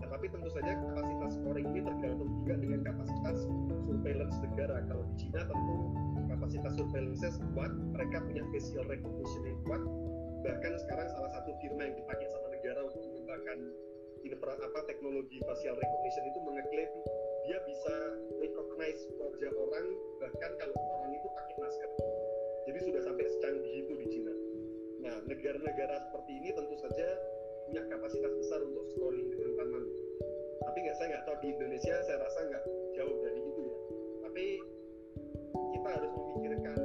[0.02, 3.36] Nah, tapi tentu saja kapasitas scoring ini tergantung juga dengan kapasitas
[3.86, 4.76] surveillance negara.
[4.90, 5.76] Kalau di Cina tentu
[6.26, 9.82] kapasitas surveillance kuat mereka punya facial recognition yang kuat.
[10.40, 13.58] Bahkan sekarang salah satu firma yang dipakai sama negara untuk mengembangkan
[14.50, 16.90] apa teknologi facial recognition itu mengeklaim
[17.48, 17.94] dia bisa
[18.40, 19.86] recognize wajah orang
[20.20, 21.90] bahkan kalau orang itu pakai masker.
[22.68, 24.34] Jadi sudah sampai secanggih itu di Cina.
[25.00, 27.08] Nah negara-negara seperti ini tentu saja
[27.70, 29.84] punya kapasitas besar untuk scoring kerentanan
[30.70, 32.64] tapi nggak saya nggak tahu di Indonesia saya rasa nggak
[32.94, 33.76] jauh dari itu ya.
[34.22, 34.44] Tapi
[35.74, 36.78] kita harus memikirkan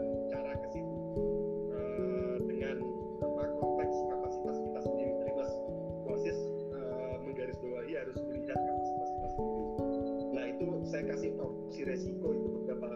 [11.76, 12.88] proporsi resiko itu beberapa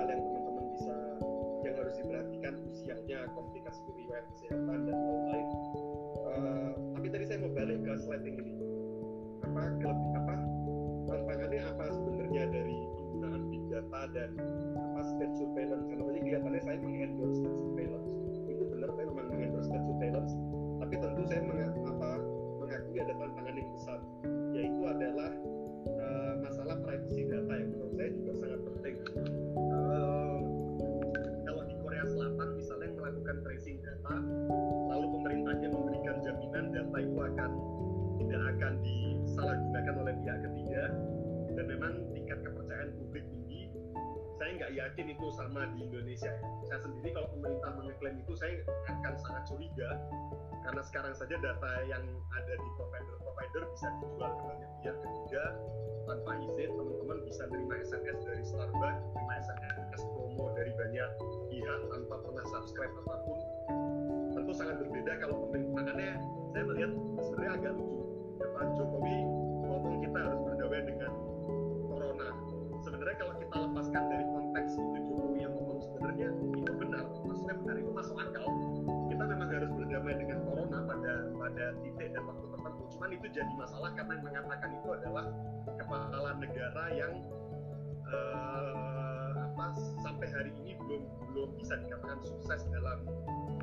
[0.00, 0.96] hal yang teman-teman bisa
[1.60, 5.48] yang harus diperhatikan usianya komplikasi riwayat kesehatan dan lain-lain.
[6.24, 8.56] Uh, tapi tadi saya mau balik ke slide ini.
[9.44, 10.34] Apa lebih apa
[11.04, 14.30] tantangannya apa sebenarnya dari penggunaan big data dan
[14.72, 15.84] apa state surveillance?
[15.84, 18.08] Karena tadi kelihatannya saya mengendorse state surveillance.
[18.48, 20.32] Itu benar saya memang mengendorse state surveillance.
[20.80, 22.10] Tapi tentu saya meng, apa,
[22.56, 24.00] mengakui ada tantangan yang besar
[24.56, 25.32] yaitu adalah
[28.04, 28.96] saya juga sangat penting.
[29.56, 30.36] Uh,
[31.48, 34.16] kalau di Korea Selatan misalnya melakukan tracing data
[34.92, 37.50] lalu pemerintahnya memberikan jaminan data itu akan
[38.20, 40.84] tidak akan disalahgunakan oleh pihak ketiga
[41.56, 43.24] dan memang tingkat kepercayaan publik
[44.34, 46.30] saya nggak yakin itu sama di Indonesia.
[46.30, 46.48] Ya.
[46.66, 48.54] Saya sendiri kalau pemerintah mengeklaim itu saya
[48.90, 49.90] akan sangat curiga.
[50.64, 55.44] Karena sekarang saja data yang ada di provider-provider bisa dijual ke pihak ketiga
[56.08, 56.70] tanpa izin.
[56.72, 61.10] Teman-teman bisa terima SMS dari Starbucks, terima SMS promo dari banyak
[61.52, 63.38] pihak tanpa pernah subscribe apa pun.
[64.34, 65.72] Tentu sangat berbeda kalau pemerintah.
[65.84, 66.12] Makanya
[66.50, 68.02] saya melihat sebenarnya agak lucu.
[68.34, 69.16] Pak Jokowi
[69.66, 71.12] ngomong kita harus berdamai dengan
[71.86, 72.28] corona.
[72.84, 74.23] Sebenarnya kalau kita lepaskan dari
[83.04, 85.28] cuman itu jadi masalah karena yang mengatakan itu adalah
[85.76, 87.12] kepala negara yang
[88.08, 93.04] uh, apa sampai hari ini belum belum bisa dikatakan sukses dalam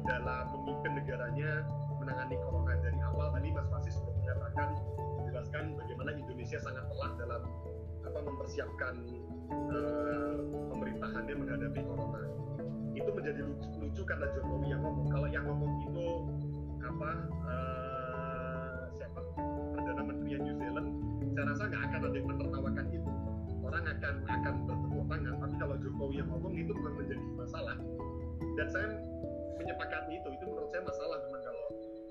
[0.05, 1.65] dalam memimpin negaranya
[1.97, 2.77] menangani corona.
[2.85, 4.77] Dari awal tadi Mas Fasis sudah menyatakan
[5.25, 7.41] menjelaskan bagaimana Indonesia sangat telat dalam
[8.05, 8.93] apa mempersiapkan
[9.73, 10.37] uh,
[10.69, 12.29] pemerintahannya menghadapi corona.
[12.93, 15.09] Itu menjadi lucu, lucu karena Jokowi yang ngomong.
[15.09, 16.05] Kalau yang ngomong itu
[16.85, 17.09] apa
[17.49, 17.90] uh,
[20.31, 20.89] menteri New Zealand
[21.35, 23.11] saya rasa nggak akan ada yang menertawakan itu.
[23.61, 27.77] Orang akan akan bertepuk tangan tapi kalau Jokowi yang ngomong itu bukan menjadi masalah.
[28.59, 28.87] Dan saya
[29.59, 31.65] menyepakati itu itu menurut saya masalah memang kalau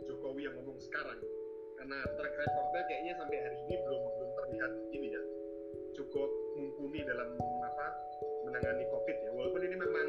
[0.08, 1.20] Jokowi yang ngomong sekarang.
[1.80, 5.22] Karena track recordnya kayaknya sampai hari ini belum belum terlihat ini ya.
[5.96, 7.86] Cukup mumpuni dalam apa
[8.44, 9.30] menangani COVID ya.
[9.32, 10.08] Walaupun ini memang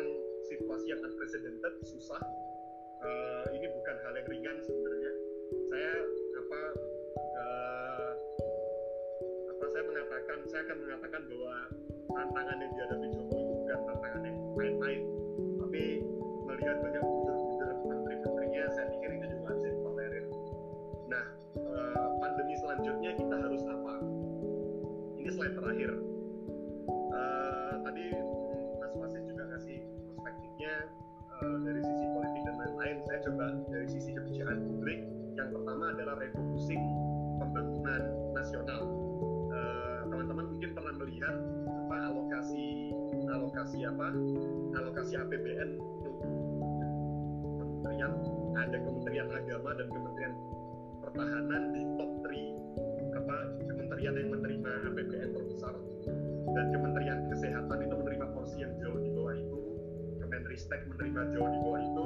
[0.52, 2.22] situasi yang unprecedented susah.
[3.02, 5.12] Uh, ini bukan hal yang ringan sebenarnya.
[5.74, 5.94] Saya
[6.38, 6.62] apa
[7.18, 7.91] uh,
[9.82, 11.56] saya mengatakan saya akan mengatakan bahwa
[12.14, 15.02] tantangan yang dihadapi Jokowi itu bukan tantangan yang main-main.
[15.58, 15.84] Tapi
[16.46, 20.26] melihat banyak blunder-blunder menteri-menterinya saya pikir itu juga bisa ditolerir
[21.10, 21.26] nah
[21.58, 23.94] uh, pandemi selanjutnya kita harus apa?
[25.18, 25.92] Ini slide terakhir.
[27.10, 28.06] Uh, tadi
[28.78, 29.82] Mas Wasis juga kasih
[30.14, 30.74] perspektifnya
[31.42, 32.98] uh, dari sisi politik dan lain-lain.
[33.10, 35.02] Saya coba dari sisi kebijakan publik.
[35.34, 36.86] Yang pertama adalah refocusing
[37.42, 38.02] pembangunan
[38.38, 38.86] nasional
[40.10, 41.36] teman-teman uh, mungkin pernah melihat
[41.88, 42.96] apa alokasi
[43.32, 44.08] alokasi apa
[44.80, 45.70] alokasi APBN
[47.82, 48.12] kementerian.
[48.52, 50.34] Ada Kementerian Agama dan Kementerian
[51.02, 53.38] Pertahanan di top 3 apa
[53.68, 55.76] kementerian yang menerima APBN terbesar.
[56.52, 59.58] Dan Kementerian Kesehatan itu menerima porsi yang jauh di bawah itu.
[60.22, 62.06] Kemenristek menerima jauh di bawah itu.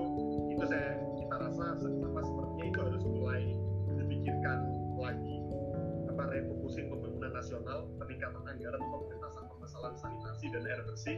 [0.56, 0.90] Itu saya
[1.20, 3.42] kita rasa apa sepertinya itu harus mulai
[4.00, 4.60] dipikirkan
[4.96, 5.38] lagi.
[6.10, 6.88] Apa refocusing
[7.26, 11.18] pembangunan nasional peningkatan anggaran pengentasan permasalahan sanitasi dan air bersih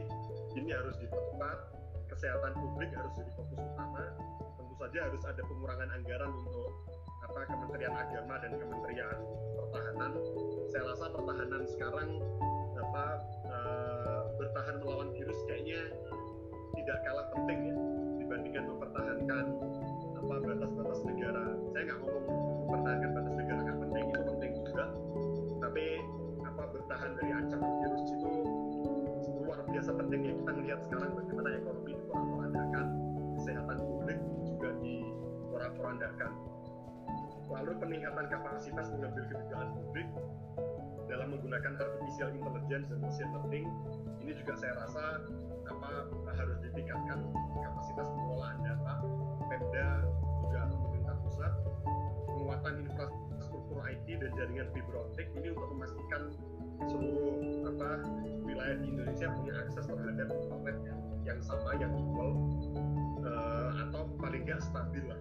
[0.56, 1.58] ini harus dipercepat.
[2.08, 4.16] Kesehatan publik harus jadi fokus utama.
[4.56, 6.72] Tentu saja harus ada pengurangan anggaran untuk
[7.28, 9.18] apa Kementerian Agama dan Kementerian
[9.60, 10.12] Pertahanan.
[10.72, 12.10] Saya rasa pertahanan sekarang
[12.80, 13.06] apa
[13.52, 15.92] uh, bertahan melawan virus kayaknya
[16.80, 17.76] tidak kalah penting ya
[18.24, 19.46] dibandingkan mempertahankan
[20.24, 21.46] apa batas-batas negara.
[21.76, 22.26] Saya nggak ngomong
[22.64, 24.86] mempertahankan batas negara nggak penting itu penting juga
[25.68, 26.00] tapi
[26.48, 28.32] apa bertahan dari ancaman virus itu
[29.44, 32.86] luar biasa pentingnya kita melihat sekarang bagaimana ekonomi diporak-porandakan
[33.36, 36.32] kesehatan publik juga diporak-porandakan
[37.52, 40.08] lalu peningkatan kapasitas mengambil kebijakan publik
[41.12, 43.68] dalam menggunakan artificial intelligence dan machine learning
[44.24, 45.20] ini juga saya rasa
[45.68, 45.92] apa
[46.32, 47.28] harus ditingkatkan
[47.60, 49.04] kapasitas pengelolaan data
[49.52, 49.90] Pemda
[50.48, 51.54] juga pemerintah pusat
[52.32, 53.27] penguatan infrastruktur
[53.84, 56.22] IT dan jaringan fiber optik ini untuk memastikan
[56.86, 57.36] seluruh
[57.74, 57.90] apa
[58.46, 62.32] wilayah di Indonesia punya akses terhadap internet yang, yang sama yang equal
[63.26, 65.20] uh, atau paling nggak stabil lah.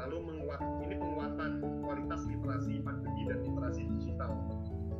[0.00, 4.32] Lalu menguat ini penguatan kualitas literasi pandemi dan literasi digital.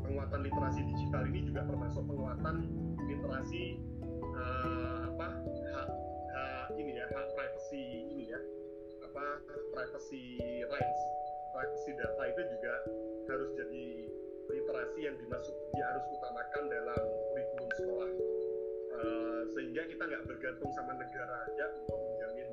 [0.05, 2.69] Penguatan literasi digital ini juga termasuk penguatan
[3.07, 3.79] literasi
[4.35, 5.29] uh, apa
[5.71, 5.89] hak
[6.35, 8.41] hak ini ya hak privacy ini ya
[9.03, 9.43] apa
[9.75, 10.39] privacy
[10.71, 11.03] rights
[11.53, 12.75] privacy data itu juga
[13.31, 13.87] harus jadi
[14.51, 18.11] literasi yang dimasuk dia harus utamakan dalam kurikulum sekolah
[18.99, 22.49] uh, sehingga kita nggak bergantung sama negara aja untuk menjamin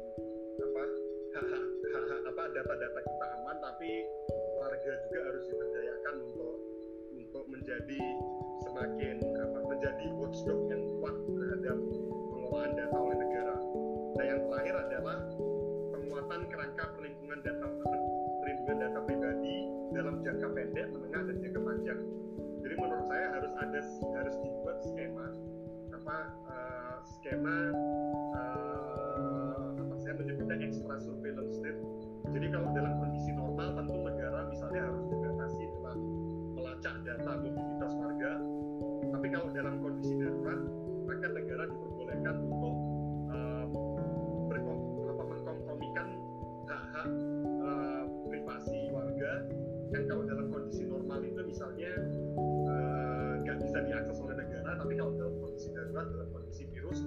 [0.57, 0.83] apa
[2.27, 3.89] apa data-data kita aman tapi
[4.57, 6.55] warga juga harus diberdayakan untuk
[7.13, 8.01] untuk menjadi
[8.65, 11.77] semakin apa menjadi watchdog yang kuat terhadap
[12.33, 13.55] pengelolaan data oleh negara.
[14.17, 15.17] Nah yang terakhir adalah
[15.93, 17.67] penguatan kerangka perlindungan data
[18.67, 19.55] perlindungan data pribadi
[19.95, 21.99] dalam jangka pendek, menengah dan jangka panjang.
[22.59, 23.79] Jadi menurut saya harus ada
[24.11, 25.27] harus dibuat skema
[25.95, 26.17] apa
[26.51, 27.57] uh, skema
[28.35, 31.79] uh, apa saya menyebutnya extra surveillance state.
[32.27, 35.65] Jadi kalau dalam kondisi normal tentu negara misalnya harus dibatasi
[36.51, 38.31] melacak data mobilitas warga
[39.07, 40.59] tapi kalau dalam kondisi darurat
[41.07, 42.75] maka negara diperbolehkan untuk
[43.31, 43.65] uh,
[44.51, 44.87] privasi
[49.93, 51.91] yang kalau dalam kondisi normal itu misalnya
[53.43, 56.99] nggak uh, bisa diakses oleh negara tapi kalau dalam kondisi darurat dalam kondisi virus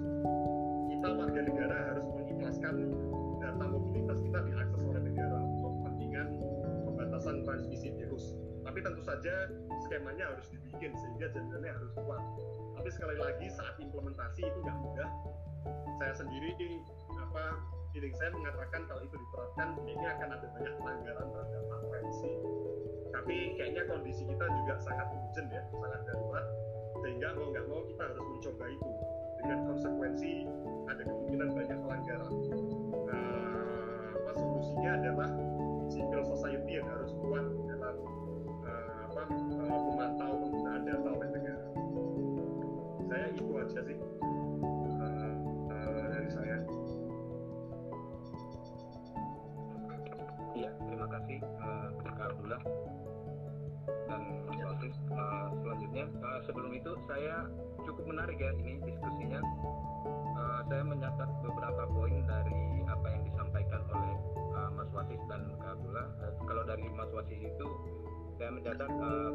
[1.01, 2.93] kita warga negara harus mengikhlaskan
[3.41, 6.27] data mobilitas kita diakses oleh negara untuk kepentingan
[6.85, 8.37] pembatasan transmisi virus.
[8.61, 9.49] Tapi tentu saja
[9.89, 12.21] skemanya harus dibikin sehingga jalannya harus kuat.
[12.77, 15.09] Tapi sekali lagi saat implementasi itu nggak mudah.
[15.97, 16.53] Saya sendiri
[17.17, 17.57] apa
[17.91, 22.31] feeling saya mengatakan kalau itu diterapkan ini akan ada banyak pelanggaran terhadap privacy.
[23.11, 26.47] Tapi kayaknya kondisi kita juga sangat urgent ya sangat darurat.
[27.03, 28.89] Sehingga mau nggak mau kita harus mencoba itu.
[29.41, 30.33] Dengan konsekuensi
[30.87, 32.33] ada kemungkinan banyak pelanggaran.
[33.09, 35.29] Nah, apa solusinya adalah
[35.91, 37.95] civil society yang harus kuat dalam
[38.63, 41.67] uh, apa uh, memantau penggunaan data oleh negara.
[43.11, 43.97] Saya itu aja sih
[51.01, 52.61] terima kasih uh, Kak Abdullah
[54.05, 57.49] dan Mas Altis uh, selanjutnya uh, sebelum itu saya
[57.89, 59.41] cukup menarik ya ini diskusinya.
[60.37, 64.13] Uh, saya mencatat beberapa poin dari apa yang disampaikan oleh
[64.53, 66.05] uh, Mas Wasis dan Kak Abdullah.
[66.21, 67.67] Uh, kalau dari Mas Wasis itu
[68.37, 69.33] saya mencatat uh,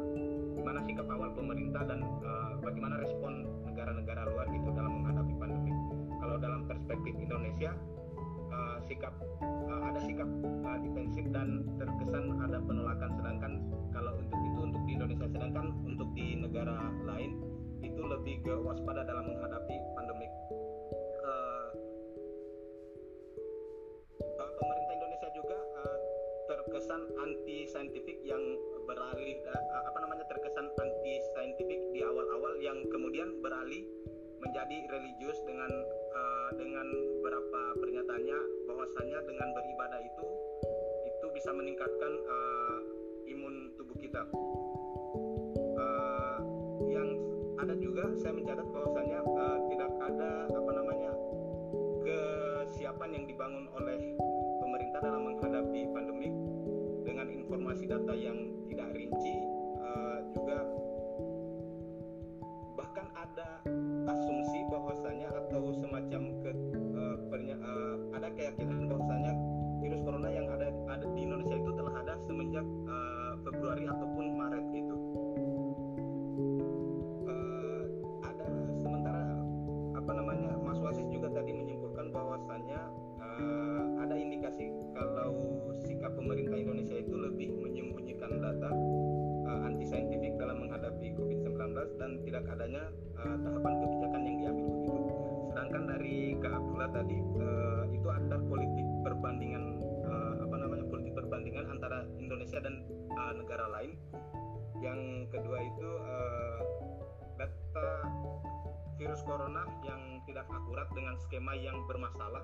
[0.55, 5.75] gimana sikap awal pemerintah dan uh, bagaimana respon negara-negara luar gitu dalam menghadapi pandemi.
[6.15, 7.75] Kalau dalam perspektif Indonesia
[8.57, 9.13] uh, sikap
[9.69, 10.29] uh, ada sikap
[10.65, 13.09] uh, defensif dan terkesan ada penolakan.
[13.21, 13.51] Sedangkan
[13.93, 17.37] kalau untuk itu untuk di Indonesia sedangkan untuk di negara lain
[17.85, 20.31] itu lebih ke waspada dalam menghadapi pandemik.
[21.21, 21.67] Uh,
[24.37, 25.97] pemerintah Indonesia juga uh,
[26.49, 28.41] terkesan anti saintifik yang
[28.89, 33.85] beralih uh, apa namanya terkesan anti saintifik di awal-awal yang kemudian beralih
[34.41, 35.71] menjadi religius dengan
[36.13, 36.87] uh, dengan
[37.19, 40.25] beberapa pernyataannya bahwasanya dengan beribadah itu
[41.05, 42.77] itu bisa meningkatkan uh,
[43.25, 44.23] imun tubuh kita.
[45.77, 46.37] Uh,
[46.89, 47.09] yang
[47.57, 51.11] ada juga saya mencatat bahwasanya uh, tidak ada apa namanya
[52.05, 53.99] kesiapan yang dibangun oleh
[54.61, 56.33] pemerintah dalam menghadapi pandemik
[57.01, 58.37] dengan informasi data yang
[58.69, 59.35] tidak rinci
[59.81, 60.57] uh, juga
[63.17, 63.49] ada
[64.07, 66.51] asumsi bahwasanya atau semacam ke
[66.93, 69.33] uh, uh, ada keyakinan bahwasanya
[69.81, 74.65] virus corona yang ada ada di Indonesia itu telah ada semenjak uh, Februari ataupun Maret
[74.73, 74.95] gitu.
[77.25, 77.83] Uh,
[78.21, 78.47] ada
[78.77, 79.37] sementara
[79.97, 82.79] apa namanya Mas Wasis juga tadi menyimpulkan bahwasanya
[83.17, 85.33] uh, ada indikasi kalau
[85.81, 88.71] sikap pemerintah Indonesia itu lebih menyembunyikan data
[89.47, 92.83] uh, anti saintifik dalam menghadapi COVID-19 dan tidak adanya
[93.35, 95.01] tahapan kebijakan yang diambil begitu.
[95.51, 99.63] Sedangkan dari Kak Abdullah tadi uh, itu ada politik perbandingan
[100.07, 102.85] uh, apa namanya politik perbandingan antara Indonesia dan
[103.17, 103.97] uh, negara lain.
[104.77, 105.01] Yang
[105.33, 106.59] kedua itu uh,
[107.41, 107.87] data
[108.97, 112.43] virus corona yang tidak akurat dengan skema yang bermasalah.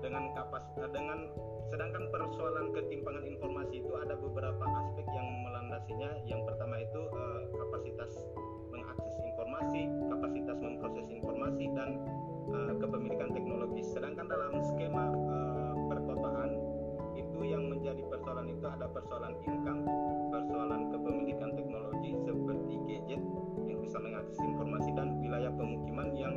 [0.00, 1.28] Dengan kapas dengan
[1.68, 6.10] sedangkan persoalan ketimpangan informasi itu ada beberapa aspek yang melandasinya.
[6.24, 8.12] Yang pertama itu uh, kapasitas
[8.72, 12.00] mengakses informasi kapasitas memproses informasi dan
[12.52, 13.80] uh, kepemilikan teknologi.
[13.84, 16.50] Sedangkan dalam skema uh, perkotaan
[17.14, 19.86] itu yang menjadi persoalan itu ada persoalan income
[20.34, 23.22] persoalan kepemilikan teknologi seperti gadget
[23.70, 26.34] yang bisa mengakses informasi dan wilayah pemukiman yang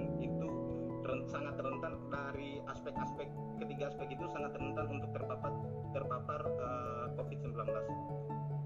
[1.25, 5.53] sangat rentan dari aspek-aspek ketiga aspek itu sangat rentan untuk terpapar
[5.95, 7.57] terpapar uh, COVID-19.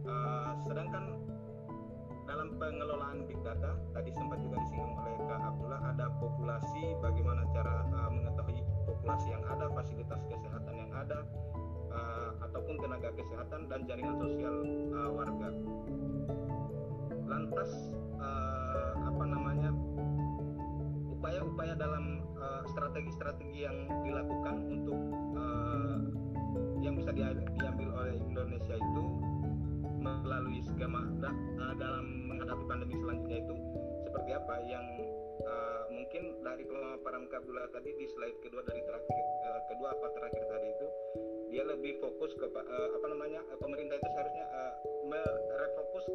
[0.02, 1.16] Uh, sedangkan
[2.28, 7.84] dalam pengelolaan big data tadi sempat juga disinggung oleh Kak Abdullah ada populasi bagaimana cara
[7.92, 11.20] uh, mengetahui populasi yang ada fasilitas kesehatan yang ada
[11.92, 14.56] uh, ataupun tenaga kesehatan dan jaringan sosial
[14.96, 15.50] uh, warga.
[17.28, 17.72] Lantas
[18.20, 19.70] uh, apa namanya
[21.20, 22.26] upaya-upaya dalam
[22.72, 25.00] strategi-strategi uh, yang dilakukan untuk
[25.38, 26.00] uh,
[26.82, 29.04] yang bisa diambil oleh Indonesia itu
[30.02, 33.56] melalui skema uh, dalam menghadapi pandemi selanjutnya itu
[34.10, 34.56] seperti apa?
[34.66, 34.86] Yang
[35.46, 40.44] uh, mungkin dari pemaparan Kabula tadi di slide kedua dari terakhir uh, kedua apa terakhir
[40.50, 40.88] tadi itu
[41.52, 44.74] dia lebih fokus ke uh, apa namanya pemerintah itu seharusnya uh,
[45.06, 46.06] merefokus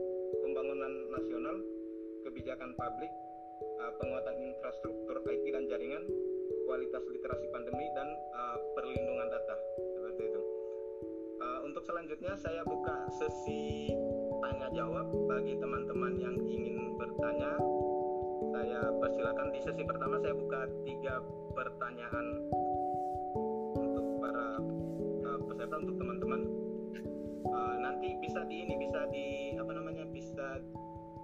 [0.43, 1.57] pembangunan nasional
[2.27, 3.13] kebijakan publik
[3.63, 6.05] uh, penguatan infrastruktur IT dan jaringan,
[6.67, 9.55] kualitas literasi pandemi dan uh, perlindungan data
[9.97, 10.41] seperti itu.
[11.37, 13.93] Uh, untuk selanjutnya saya buka sesi
[14.41, 17.53] tanya jawab bagi teman-teman yang ingin bertanya.
[18.57, 21.21] saya persilakan di sesi pertama saya buka tiga
[21.53, 22.27] pertanyaan
[23.77, 24.47] untuk para
[25.29, 26.41] uh, peserta untuk teman-teman
[27.53, 30.61] uh, nanti bisa di ini bisa di apa namanya bisa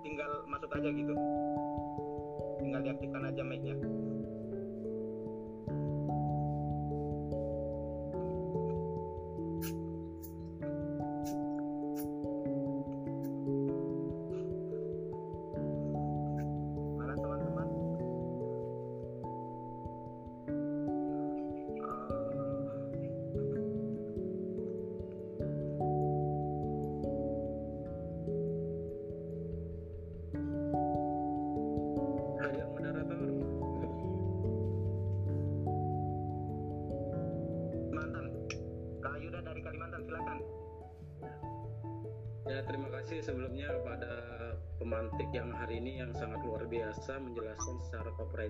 [0.05, 1.14] tinggal masuk aja gitu
[2.73, 3.77] tinggal diaktifkan aja mic-nya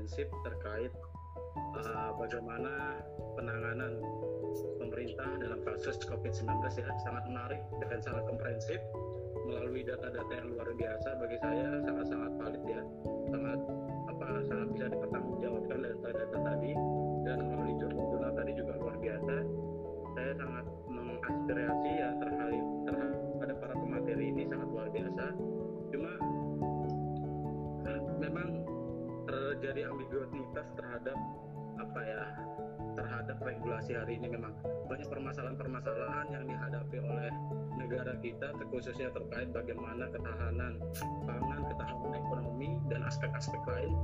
[0.03, 0.91] komprehensif terkait
[1.79, 2.99] uh, bagaimana
[3.39, 4.03] penanganan
[4.83, 6.91] pemerintah dalam kasus COVID-19 ya.
[7.07, 8.83] Sangat menarik dan sangat komprehensif.
[9.47, 12.83] Melalui data-data yang luar biasa bagi saya sangat-sangat valid ya.
[13.31, 13.59] Sangat
[14.11, 16.73] apa sangat bisa dipertanggungjawabkan data-data tadi
[17.23, 19.35] dan melalui jurnal tadi juga luar biasa.
[20.19, 22.67] Saya sangat mengaspirasi ya terhadap
[23.39, 25.25] terhadap para pemateri ini sangat luar biasa.
[25.95, 26.13] Cuma
[27.87, 28.62] eh, memang
[29.33, 31.17] terjadi ambiguitas terhadap
[31.81, 32.23] apa ya
[32.93, 34.53] terhadap regulasi hari ini memang
[34.93, 37.33] banyak permasalahan-permasalahan yang dihadapi oleh
[37.81, 40.77] negara kita khususnya terkait bagaimana ketahanan
[41.25, 43.97] pangan, ketahanan ekonomi dan aspek-aspek lain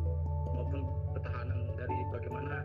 [0.57, 2.65] maupun ketahanan dari bagaimana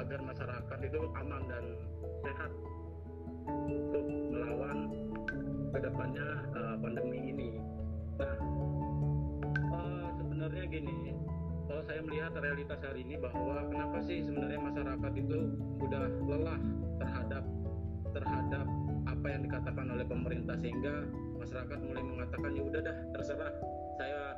[0.00, 1.64] agar masyarakat itu aman dan
[2.24, 2.52] sehat
[3.68, 4.78] untuk melawan
[5.72, 7.50] ke depannya uh, pandemi ini.
[8.16, 8.38] Nah,
[9.72, 11.16] uh, sebenarnya gini,
[11.72, 16.60] kalau saya melihat realitas hari ini bahwa kenapa sih sebenarnya masyarakat itu sudah lelah
[17.00, 17.44] terhadap
[18.12, 18.66] terhadap
[19.08, 21.08] apa yang dikatakan oleh pemerintah sehingga
[21.40, 23.54] masyarakat mulai mengatakan ya udah dah terserah.
[23.96, 24.36] Saya,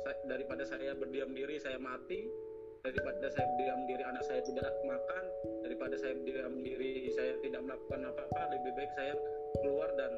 [0.00, 2.24] saya daripada saya berdiam diri saya mati.
[2.80, 5.24] Daripada saya berdiam diri anak saya tidak makan.
[5.60, 9.12] Daripada saya berdiam diri saya tidak melakukan apa-apa lebih baik saya
[9.60, 10.12] keluar dan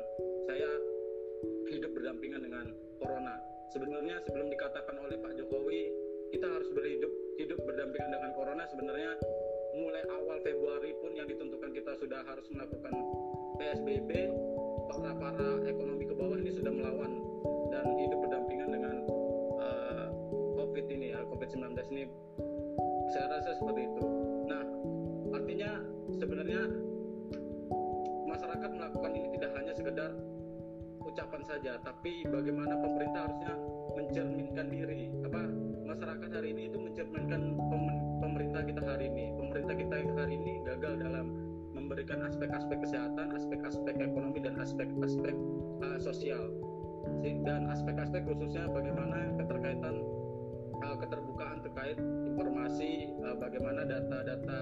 [0.47, 0.70] saya
[1.66, 2.70] hidup berdampingan dengan
[3.03, 3.43] corona.
[3.74, 9.12] Sebenarnya sebelum dikatakan oleh Pak Jokowi kita harus berhidup hidup berdampingan dengan corona sebenarnya
[9.79, 12.93] mulai awal Februari pun yang ditentukan kita sudah harus melakukan
[13.57, 14.11] PSBB
[14.91, 17.12] para para ekonomi ke bawah ini sudah melawan
[17.70, 18.97] dan hidup berdampingan dengan
[19.62, 20.07] uh,
[20.59, 22.05] COVID ini ya COVID-19 ini
[23.09, 24.05] saya rasa seperti itu.
[24.48, 24.65] Nah,
[25.32, 25.70] artinya
[26.12, 26.61] sebenarnya
[28.28, 30.11] masyarakat melakukan ini tidak hanya sekedar
[31.01, 33.55] ucapan saja, tapi bagaimana pemerintah harusnya
[33.97, 35.09] mencerminkan diri.
[35.24, 35.40] Apa
[35.89, 39.32] masyarakat hari ini itu mencerminkan pem- pemerintah kita hari ini.
[39.40, 41.27] Pemerintah kita hari ini gagal dalam
[41.73, 45.32] memberikan aspek-aspek kesehatan, aspek-aspek ekonomi dan aspek-aspek
[45.81, 46.52] uh, sosial.
[47.24, 49.97] Dan aspek-aspek khususnya bagaimana keterkaitan
[50.85, 51.97] uh, keterbukaan terkait
[52.28, 54.60] informasi uh, bagaimana data-data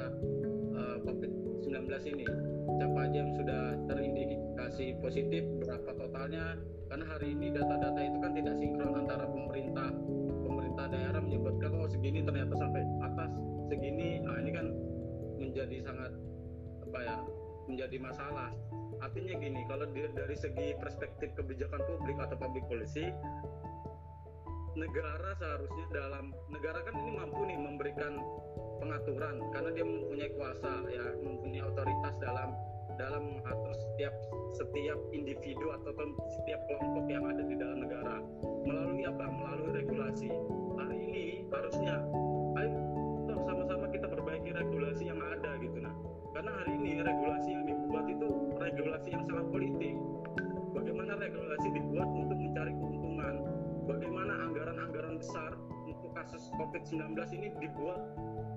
[0.78, 2.26] uh, COVID-19 ini
[2.78, 6.54] siapa aja yang sudah terindikasi positif berapa totalnya
[6.86, 9.90] karena hari ini data-data itu kan tidak sinkron antara pemerintah
[10.76, 13.32] pemerintah daerah menyebutkan oh segini ternyata sampai atas
[13.72, 14.20] segini.
[14.20, 14.66] Nah ini kan
[15.40, 16.12] menjadi sangat
[16.84, 17.16] apa ya
[17.64, 18.52] menjadi masalah.
[19.00, 23.08] Artinya gini kalau dari segi perspektif kebijakan publik atau public policy
[24.76, 28.20] negara seharusnya dalam negara kan ini mampu nih memberikan
[28.76, 32.52] pengaturan karena dia mempunyai kuasa ya mempunyai otoritas dalam
[33.00, 34.12] dalam mengatur setiap
[34.52, 35.96] setiap individu atau
[36.36, 38.20] setiap kelompok yang ada di dalam negara
[38.68, 39.24] melalui apa?
[39.32, 40.28] Melalui regulasi
[40.78, 41.94] hari ini harusnya
[42.60, 42.80] ayo
[43.26, 45.94] sama-sama kita perbaiki regulasi yang ada gitu nah
[46.36, 48.28] karena hari ini regulasi yang dibuat itu
[48.60, 49.94] regulasi yang sangat politik
[50.76, 53.34] bagaimana regulasi dibuat untuk mencari keuntungan
[53.88, 58.02] bagaimana anggaran-anggaran besar untuk kasus COVID-19 ini dibuat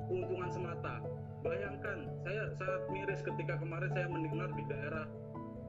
[0.10, 1.00] keuntungan semata.
[1.46, 5.06] Bayangkan, saya sangat miris ketika kemarin saya mendengar di daerah,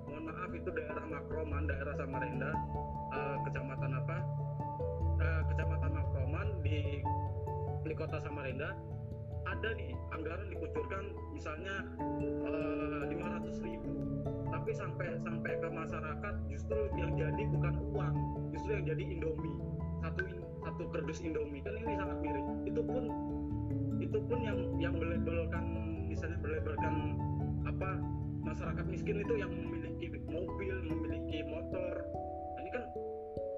[0.08, 2.50] mohon maaf itu daerah Makroman, daerah Samarinda,
[3.14, 4.18] uh, kecamatan apa?
[5.20, 5.79] Uh, kecamatan
[6.60, 7.00] di
[7.84, 8.76] di kota Samarinda
[9.48, 11.84] ada nih anggaran dikucurkan misalnya
[12.44, 13.92] uh, 500 ribu.
[14.50, 18.14] Tapi sampai sampai ke masyarakat justru yang jadi bukan uang
[18.52, 19.58] justru yang jadi Indomie.
[20.04, 20.22] Satu
[20.60, 21.64] satu kerdus Indomie.
[21.64, 23.04] Kan ini sangat miris itu pun
[24.00, 25.64] itu pun yang yang melabelkan
[26.08, 27.16] misalnya melabelkan
[27.64, 27.90] apa
[28.44, 31.94] masyarakat miskin itu yang memiliki mobil memiliki motor.
[32.60, 32.84] Ini kan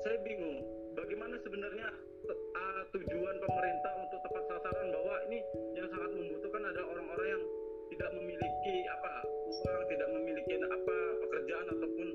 [0.07, 0.63] saya bingung
[1.03, 1.89] bagaimana sebenarnya
[2.31, 5.43] uh, tujuan pemerintah untuk tepat sasaran bahwa ini
[5.75, 7.43] yang sangat membutuhkan adalah orang-orang yang
[7.91, 9.11] tidak memiliki apa
[9.51, 10.97] uang, tidak memiliki apa
[11.27, 12.09] pekerjaan ataupun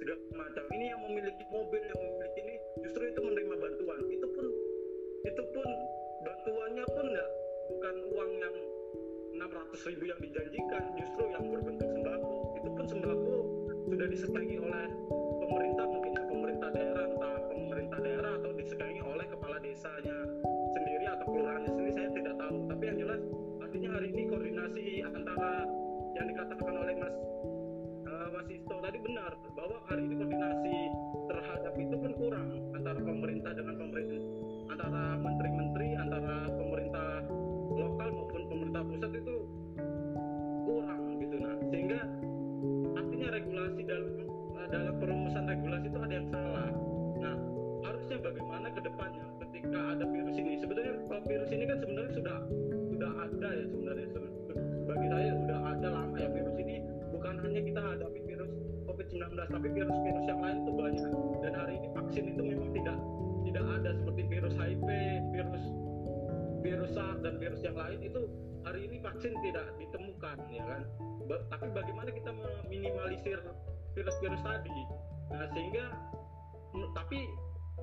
[0.00, 0.64] segala macam.
[0.72, 4.00] Ini yang memiliki mobil, yang memiliki ini justru itu menerima bantuan.
[4.08, 4.46] Itu pun
[5.20, 5.68] itu pun
[6.24, 7.30] bantuannya pun enggak
[7.70, 8.56] bukan uang yang
[9.36, 12.36] 600 ribu yang dijanjikan, justru yang berbentuk sembako.
[12.56, 13.36] Itu pun sembako
[13.84, 14.86] sudah disetangi oleh
[15.44, 17.49] pemerintah mungkin pemerintah daerah entah
[18.70, 20.14] disetangi oleh kepala desanya
[20.78, 22.70] sendiri atau kelurahannya sendiri saya tidak tahu.
[22.70, 23.20] Tapi yang jelas
[23.66, 25.66] artinya hari ini koordinasi antara
[26.14, 27.16] yang dikatakan oleh Mas
[28.06, 30.79] uh, Mas Isto tadi benar bahwa hari ini koordinasi
[69.20, 70.80] vaksin tidak ditemukan ya kan?
[71.28, 73.36] Ba- tapi bagaimana kita meminimalisir
[73.92, 74.80] virus-virus tadi?
[75.28, 75.92] Nah sehingga
[76.96, 77.28] tapi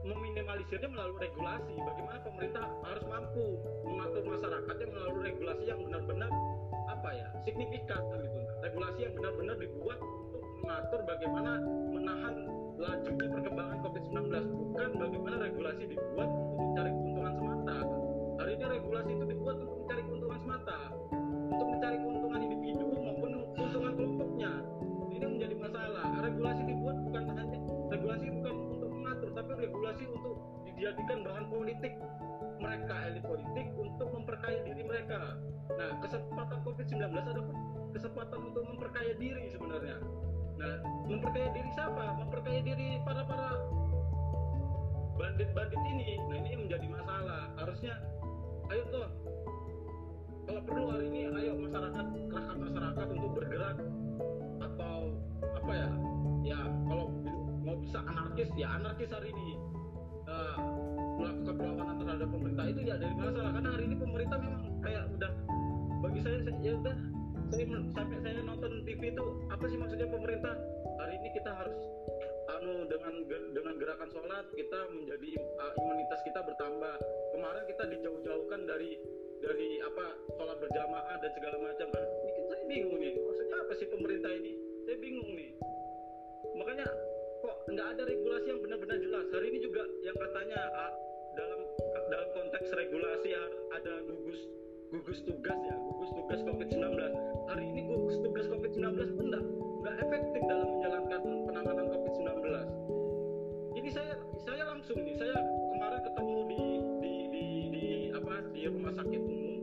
[0.02, 1.78] meminimalisirnya melalui regulasi.
[1.78, 6.34] Bagaimana pemerintah harus mampu mengatur masyarakatnya melalui regulasi yang benar-benar
[6.90, 8.40] apa ya signifikan gitu.
[8.66, 11.52] Regulasi yang benar-benar dibuat untuk mengatur bagaimana
[11.94, 12.36] menahan
[12.82, 14.18] lajunya perkembangan COVID-19
[14.58, 17.78] bukan bagaimana regulasi dibuat untuk mencari keuntungan semata.
[18.42, 20.80] Hari ini regulasi itu dibuat untuk mencari keuntungan semata
[21.48, 24.52] untuk mencari keuntungan individu maupun keuntungan kelompoknya.
[25.15, 26.06] Ini menjadi masalah.
[26.22, 27.57] Regulasi dibuat bukan hanya
[27.88, 30.36] regulasi bukan untuk mengatur tapi regulasi untuk
[30.68, 31.94] dijadikan bahan politik.
[32.57, 35.38] Mereka elit politik untuk memperkaya diri mereka.
[35.78, 37.45] Nah kesempatan covid-19 adalah
[37.95, 39.98] kesempatan untuk memperkaya diri sebenarnya.
[40.57, 40.74] Nah
[41.07, 42.06] memperkaya diri siapa?
[42.22, 43.49] Memperkaya diri para para
[45.18, 46.19] bandit-bandit ini.
[46.30, 47.49] Nah ini menjadi masalah.
[47.57, 47.94] Harusnya
[48.68, 49.07] ayo tuh
[50.48, 53.78] kalau perlu hari ini ayo masyarakat kerahkan masyarakat untuk bergerak
[54.64, 54.98] atau
[55.44, 55.90] apa ya?
[56.48, 57.11] Ya kalau
[57.68, 59.60] mau bisa anarkis ya anarkis hari ini.
[60.28, 60.57] Eh,
[61.19, 62.65] melakukan perlawanan terhadap pemerintah.
[62.72, 65.32] Itu ya dari masalah karena hari ini pemerintah memang kayak udah
[65.99, 66.95] bagi saya ya udah
[67.48, 67.64] saya
[67.95, 70.56] sampai saya nonton TV itu apa sih maksudnya pemerintah?
[70.99, 71.76] Hari ini kita harus
[72.48, 73.14] anu dengan
[73.52, 75.30] dengan gerakan sholat kita menjadi
[75.60, 76.95] uh, imunitas kita bertambah.
[77.36, 78.95] Kemarin kita dijauh-jauhkan dari
[79.44, 80.06] dari apa
[80.40, 81.88] sholat berjamaah dan segala macam.
[81.91, 83.14] Kan ini kan saya bingung nih.
[83.19, 84.53] Maksudnya apa sih pemerintah ini?
[84.88, 85.52] Saya bingung nih.
[86.56, 86.88] Makanya
[87.44, 89.26] kok nggak ada regulasi yang benar-benar jelas?
[89.30, 90.91] Hari ini juga yang katanya ah,
[91.38, 91.61] dalam
[92.10, 93.30] dalam konteks regulasi
[93.76, 94.40] ada gugus
[94.88, 96.95] gugus tugas ya gugus tugas COVID-19
[97.52, 99.44] hari ini gugus tugas COVID-19 pun nggak
[99.84, 101.87] nggak efektif dalam menjalankan penanganan
[102.28, 102.88] COVID-19
[103.78, 105.38] ini saya saya langsung nih saya
[105.72, 106.62] kemarin ketemu di
[106.99, 109.60] di di, di apa di rumah sakit umum.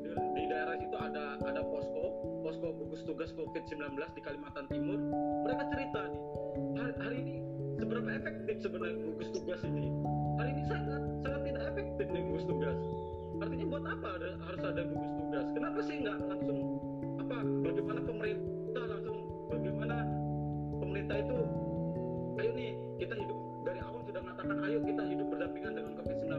[0.00, 2.04] Di, di daerah situ ada ada posko
[2.40, 4.96] posko gugus tugas COVID-19 di Kalimantan Timur.
[5.44, 6.22] Mereka cerita nih
[6.80, 7.36] hari, hari ini
[7.76, 9.92] seberapa efektif sebenarnya gugus tugas ini?
[10.40, 12.78] Hari ini sangat sangat tidak efektif nih gugus tugas.
[13.36, 15.46] Artinya buat apa ada, harus ada gugus tugas?
[15.52, 16.58] Kenapa sih nggak langsung
[17.20, 19.18] apa bagaimana pemerintah langsung
[19.52, 19.96] bagaimana
[20.80, 21.65] pemerintah itu
[22.36, 26.34] ayo nih kita hidup dari awal sudah mengatakan ayo kita hidup berdampingan dengan COVID-19.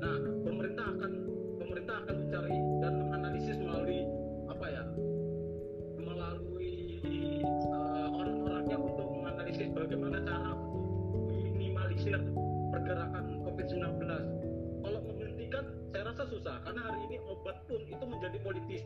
[0.00, 0.16] Nah
[0.46, 1.12] pemerintah akan
[1.58, 4.00] pemerintah akan mencari dan menganalisis melalui
[4.46, 4.84] apa ya
[6.00, 6.72] melalui
[7.04, 12.18] eh, orang-orangnya untuk menganalisis bagaimana cara untuk meminimalisir
[12.70, 14.00] pergerakan COVID-19.
[14.08, 14.39] kalau
[15.90, 18.82] saya rasa susah karena hari ini obat pun itu menjadi politis.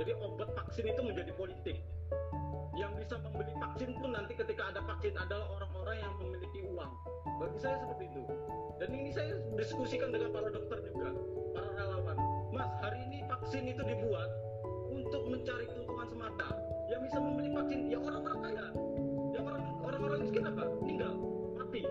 [0.00, 1.76] Jadi obat vaksin itu menjadi politik.
[2.78, 6.92] Yang bisa membeli vaksin pun nanti ketika ada vaksin adalah orang-orang yang memiliki uang.
[7.36, 8.22] Bagi saya seperti itu.
[8.80, 11.12] Dan ini saya diskusikan dengan para dokter juga
[11.52, 12.16] para relawan.
[12.54, 14.30] Mas hari ini vaksin itu dibuat
[14.88, 16.48] untuk mencari keuntungan semata.
[16.88, 18.66] Yang bisa membeli vaksin ya orang-orang kaya.
[19.36, 20.64] Yang orang orang-orang miskin apa?
[20.80, 21.12] Meninggal
[21.70, 21.86] mati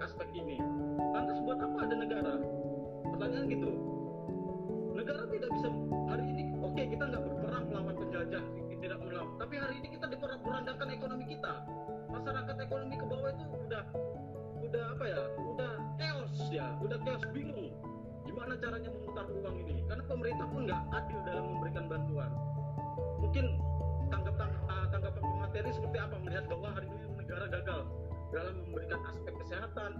[0.00, 0.59] aspek-aspek ini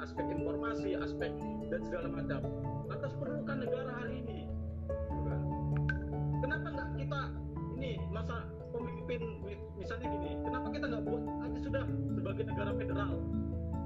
[0.00, 1.32] aspek informasi, aspek
[1.68, 2.40] dan segala macam.
[2.88, 4.38] Lantas perlukan negara hari ini.
[6.40, 7.20] Kenapa nggak kita
[7.76, 9.20] ini masa pemimpin
[9.76, 11.84] misalnya gini, kenapa kita nggak buat aja sudah
[12.16, 13.12] sebagai negara federal?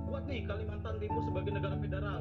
[0.06, 2.20] Buat nih Kalimantan Timur sebagai negara federal,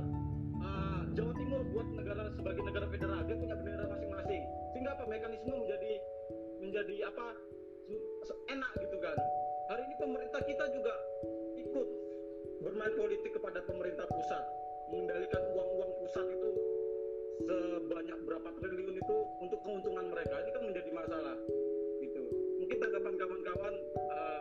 [0.58, 4.42] uh, Jawa Timur buat negara sebagai negara federal, dia punya bendera masing-masing.
[4.74, 5.92] Sehingga apa mekanisme menjadi
[6.58, 7.26] menjadi apa
[8.50, 9.18] enak gitu kan.
[9.70, 10.94] Hari ini pemerintah kita juga
[12.64, 14.44] bermain politik kepada pemerintah pusat,
[14.88, 16.50] mengendalikan uang-uang pusat itu
[17.44, 20.40] sebanyak berapa triliun itu untuk keuntungan mereka.
[20.40, 21.36] Ini kan menjadi masalah
[22.00, 22.24] gitu.
[22.64, 23.74] Mungkin tanggapan kawan-kawan
[24.08, 24.40] uh,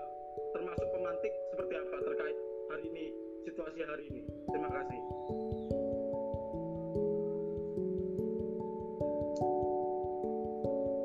[0.54, 2.36] termasuk pemantik seperti apa terkait
[2.70, 3.06] hari ini
[3.42, 4.22] situasi hari ini.
[4.54, 5.00] Terima kasih.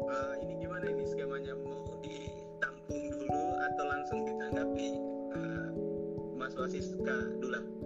[0.06, 5.17] Uh, ini gimana ini skemanya mau ditampung dulu atau langsung ditanggapi
[6.48, 7.77] Mas Wasis Kak Dula?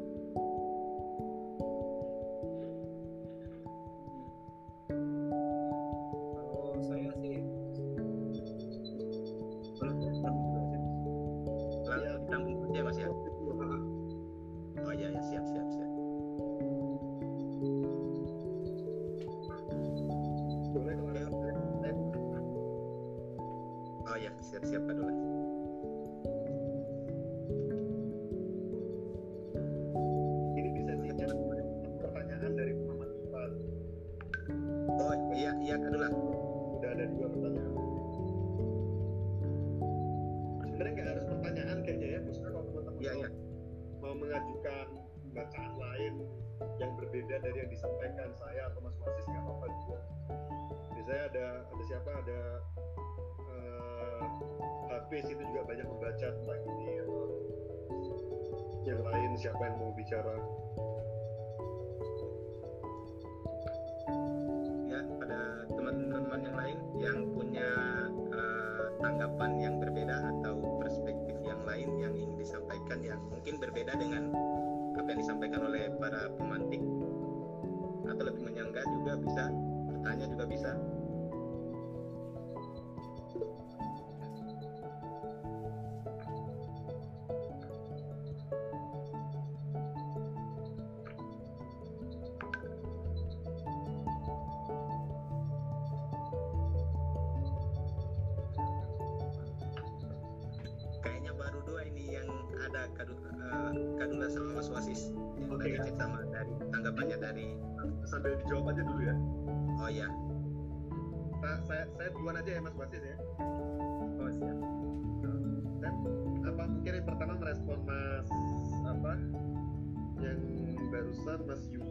[121.02, 121.82] Barusan Mas Yu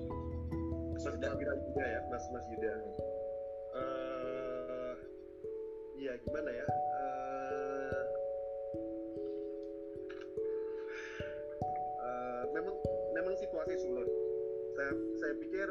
[0.95, 1.35] Mas Yuda.
[1.35, 2.73] Yuda ya Mas Mas Yuda.
[3.75, 4.95] Eh,
[5.99, 6.67] iya gimana ya?
[6.71, 8.03] Eh,
[12.07, 12.77] eh, memang
[13.11, 14.07] memang situasi sulit.
[14.79, 15.67] Saya saya pikir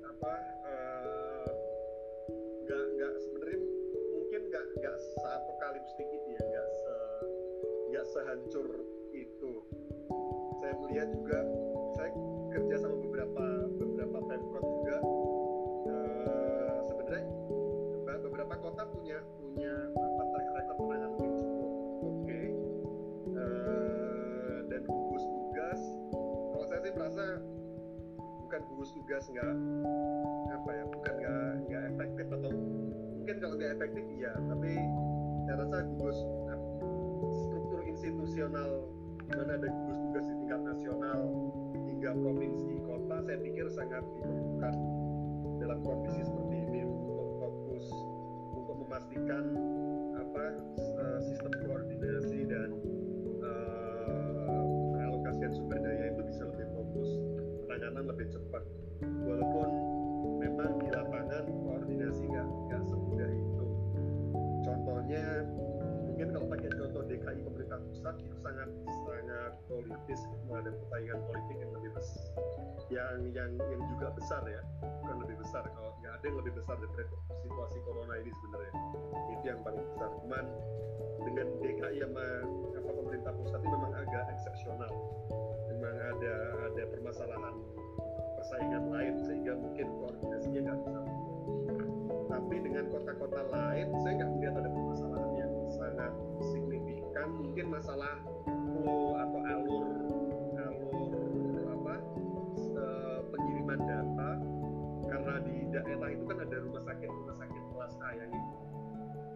[0.00, 0.32] apa
[2.64, 3.60] nggak nggak sebenarnya
[4.08, 6.96] mungkin nggak nggak seapokaliptik itu ya nggak se
[7.92, 8.68] nggak sehancur
[9.12, 9.52] itu.
[10.64, 11.44] Saya melihat juga
[12.70, 13.46] kerja sama beberapa
[13.82, 14.96] beberapa pemprov juga.
[15.90, 17.26] Eh, sebenarnya
[18.06, 21.70] be- beberapa kota punya punya apa track record penanganan yang cukup
[22.06, 22.40] oke.
[23.26, 25.80] Eh, dan gugus tugas
[26.54, 27.24] kalau saya sih merasa
[28.38, 29.54] bukan gugus tugas nggak
[30.54, 32.50] apa ya bukan nggak nggak efektif atau
[33.18, 34.32] mungkin kalau nggak efektif iya.
[34.46, 34.72] Tapi
[35.42, 36.18] saya rasa gugus
[37.34, 38.86] struktur institusional
[39.26, 41.50] di mana ada gugus tugas di tingkat nasional
[42.00, 44.72] hingga provinsi kota saya pikir sangat diperlukan
[45.60, 47.92] dalam kondisi seperti ini untuk fokus
[48.56, 49.44] untuk memastikan
[50.16, 50.44] apa
[50.80, 52.72] eh, sistem koordinasi dan
[53.44, 54.32] eh,
[54.96, 57.08] pengalokasian sumber daya itu bisa lebih fokus
[57.68, 58.64] penanganan lebih cepat.
[59.04, 59.49] Walaupun
[67.44, 68.68] pemerintah pusat itu sangat
[69.06, 72.26] sangat politis ada persaingan politik yang lebih besar
[72.90, 74.60] yang yang yang juga besar ya.
[74.82, 77.06] Bukan lebih besar kalau nggak ada yang lebih besar daripada
[77.46, 78.72] situasi corona ini sebenarnya.
[79.30, 80.10] Itu yang paling besar.
[80.20, 80.44] Cuman
[81.22, 82.26] dengan DKI sama
[82.74, 84.92] apa pemerintah pusat ini memang agak eksepsional.
[85.70, 86.34] Memang ada
[86.66, 87.54] ada permasalahan
[88.42, 91.00] persaingan lain sehingga mungkin koordinasinya nggak bisa
[92.30, 96.12] tapi dengan kota-kota lain saya nggak melihat ada permasalahan yang sangat
[96.54, 96.89] signifikan
[97.20, 98.16] kan mungkin masalah
[98.48, 99.84] flow atau alur
[100.56, 101.94] alur apa
[103.28, 104.30] pengiriman data.
[105.04, 108.56] Karena di daerah itu kan ada rumah sakit rumah sakit kelas A yang itu,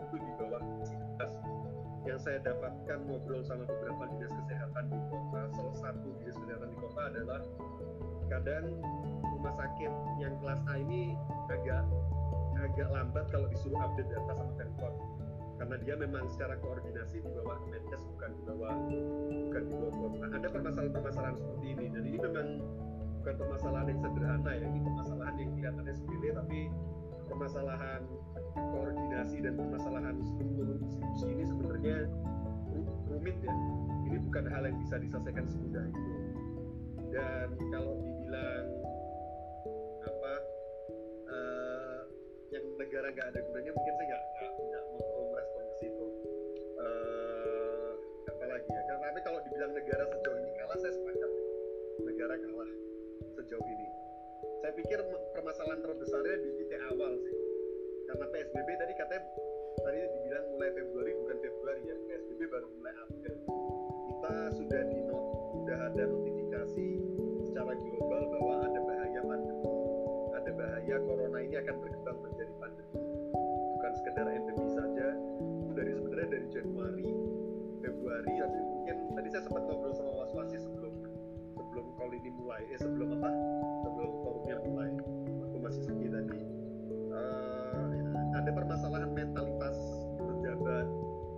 [0.00, 1.32] itu di bawah Cikas
[2.04, 6.78] yang saya dapatkan ngobrol sama beberapa dinas kesehatan di kota salah satu dinas kesehatan di
[6.80, 7.40] kota adalah
[8.32, 8.64] kadang
[9.24, 11.16] rumah sakit yang kelas A ini
[11.52, 11.84] agak
[12.64, 15.13] agak lambat kalau disuruh update data sama pemkot
[15.54, 18.74] karena dia memang secara koordinasi di bawah Kemenkes bukan di bawah
[19.48, 20.26] bukan di bawah kota.
[20.34, 22.48] Ada permasalahan-permasalahan seperti ini dan ini memang
[23.22, 26.60] bukan permasalahan yang sederhana ya, ini permasalahan yang kelihatannya sepele tapi
[27.24, 28.02] permasalahan
[28.54, 31.96] koordinasi dan permasalahan struktur distribusi ini sebenarnya
[33.08, 33.54] rumit ya.
[34.04, 36.02] Ini bukan hal yang bisa diselesaikan semudah itu.
[37.14, 38.66] Dan kalau dibilang
[40.04, 40.34] apa
[41.30, 42.00] uh,
[42.52, 44.24] yang negara nggak ada gunanya mungkin saya nggak
[44.54, 45.13] nggak mau
[49.72, 51.32] negara sejauh ini kalah saya sepakat
[52.04, 52.70] negara kalah
[53.40, 53.88] sejauh ini.
[54.60, 54.98] Saya pikir
[55.32, 57.36] permasalahan terbesarnya di titik awal sih.
[58.04, 59.22] Karena PSBB tadi katanya
[59.80, 61.96] tadi dibilang mulai Februari bukan Februari ya.
[61.96, 63.34] PSBB baru mulai April
[64.12, 65.00] kita sudah di
[65.54, 66.88] sudah ada notifikasi
[67.48, 69.68] secara global bahwa ada bahaya pandemi.
[70.36, 73.00] Ada bahaya corona ini akan berkembang menjadi pandemi.
[73.80, 75.08] Bukan sekedar endemi saja
[75.72, 77.08] dari sebenarnya dari Januari
[77.84, 78.96] Februari tapi mungkin
[79.34, 80.94] saya sempat ngobrol sama Was Wasi sebelum
[81.58, 82.62] sebelum call ini mulai.
[82.70, 83.34] Eh sebelum apa?
[83.82, 84.94] Sebelum forumnya mulai.
[85.50, 86.38] Aku masih sepi tadi.
[87.10, 87.82] Uh,
[88.38, 89.74] ada permasalahan mentalitas
[90.22, 90.86] pejabat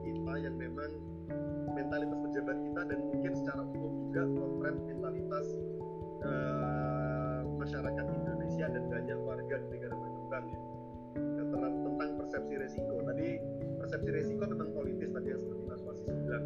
[0.04, 0.92] kita yang memang
[1.72, 5.46] mentalitas pejabat kita dan mungkin secara umum juga potret mentalitas
[6.20, 10.60] uh, masyarakat Indonesia dan banyak warga di negara berkembang ya.
[11.16, 13.00] Tentang persepsi resiko.
[13.08, 13.40] Tadi
[13.80, 16.44] persepsi resiko memang politis tadi yang seperti Mas Wasis bilang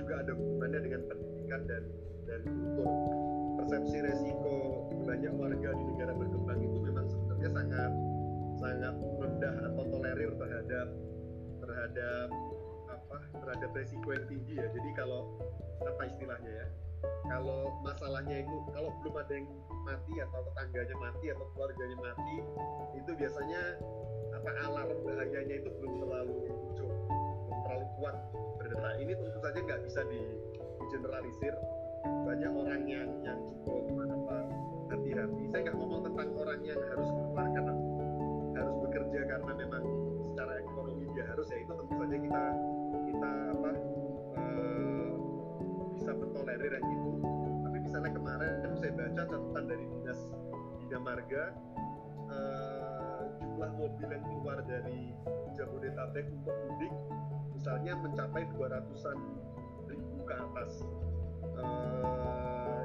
[0.00, 1.82] juga ada hubungannya dengan pendidikan dan
[2.24, 2.88] dan kultur
[3.60, 4.56] persepsi resiko
[5.04, 7.92] banyak warga di negara berkembang itu memang sebenarnya sangat
[8.56, 10.88] sangat rendah atau tolerir terhadap
[11.60, 12.26] terhadap
[12.88, 14.66] apa terhadap resiko yang tinggi ya.
[14.72, 15.36] Jadi kalau
[15.84, 16.66] apa istilahnya ya
[17.28, 19.48] kalau masalahnya itu kalau belum ada yang
[19.88, 22.36] mati atau tetangganya mati atau keluarganya mati
[22.96, 23.62] itu biasanya
[24.36, 26.90] apa alarm bahayanya itu belum terlalu muncul
[27.64, 28.16] terlalu kuat
[28.60, 30.20] berdata ini tentu saja nggak bisa di,
[30.90, 31.54] generalisir
[32.02, 34.38] banyak orang yang yang cukup apa
[34.90, 35.42] hati-hati.
[35.52, 37.74] Saya nggak ngomong tentang orang yang harus keluar karena
[38.58, 39.84] harus bekerja karena memang
[40.24, 42.44] secara ekonomi dia harus ya itu tentu saja kita
[43.06, 43.70] kita apa
[44.34, 45.12] uh,
[45.94, 47.12] bisa mentolerir yang itu.
[47.62, 50.20] Tapi misalnya kemarin saya baca catatan dari dinas
[50.82, 51.44] Bina Marga
[52.32, 55.12] uh, jumlah mobil yang keluar dari
[55.54, 56.92] Jabodetabek untuk mudik
[57.60, 59.18] misalnya mencapai 200-an
[59.84, 60.80] ribu ke atas
[61.60, 62.84] uh,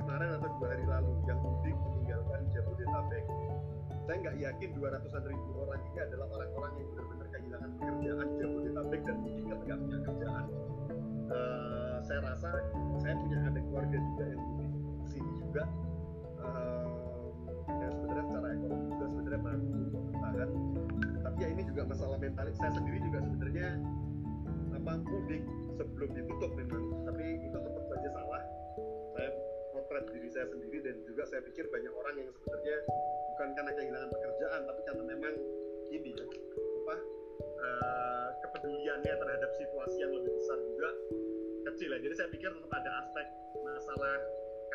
[0.00, 3.24] kemarin atau dua hari lalu yang mudik meninggalkan Jabodetabek
[4.08, 9.16] saya nggak yakin 200-an ribu orang ini adalah orang-orang yang benar-benar kehilangan pekerjaan Jabodetabek dan
[9.20, 10.46] mungkin nggak punya kerjaan.
[11.32, 12.50] Uh, saya rasa
[12.98, 14.66] saya punya ada keluarga juga yang di
[15.12, 15.64] sini juga.
[16.40, 17.28] Uh,
[17.68, 20.71] ya sebenarnya secara ekonomi juga sebenarnya mampu bertahan.
[21.42, 22.54] Ya ini juga masalah mentalis.
[22.54, 23.74] Saya sendiri juga sebenarnya
[24.78, 25.42] apa mudik
[25.74, 27.02] sebelum ditutup memang.
[27.02, 28.42] Tapi itu tetap saja salah.
[29.18, 29.28] Saya
[29.74, 32.76] potret diri saya sendiri dan juga saya pikir banyak orang yang sebenarnya
[33.34, 35.34] bukan karena kehilangan pekerjaan tapi karena memang
[35.90, 36.26] ini ya
[36.84, 36.96] apa
[37.58, 40.90] uh, kepeduliannya terhadap situasi yang lebih besar juga
[41.72, 43.26] kecil ya jadi saya pikir tetap ada aspek
[43.64, 44.16] masalah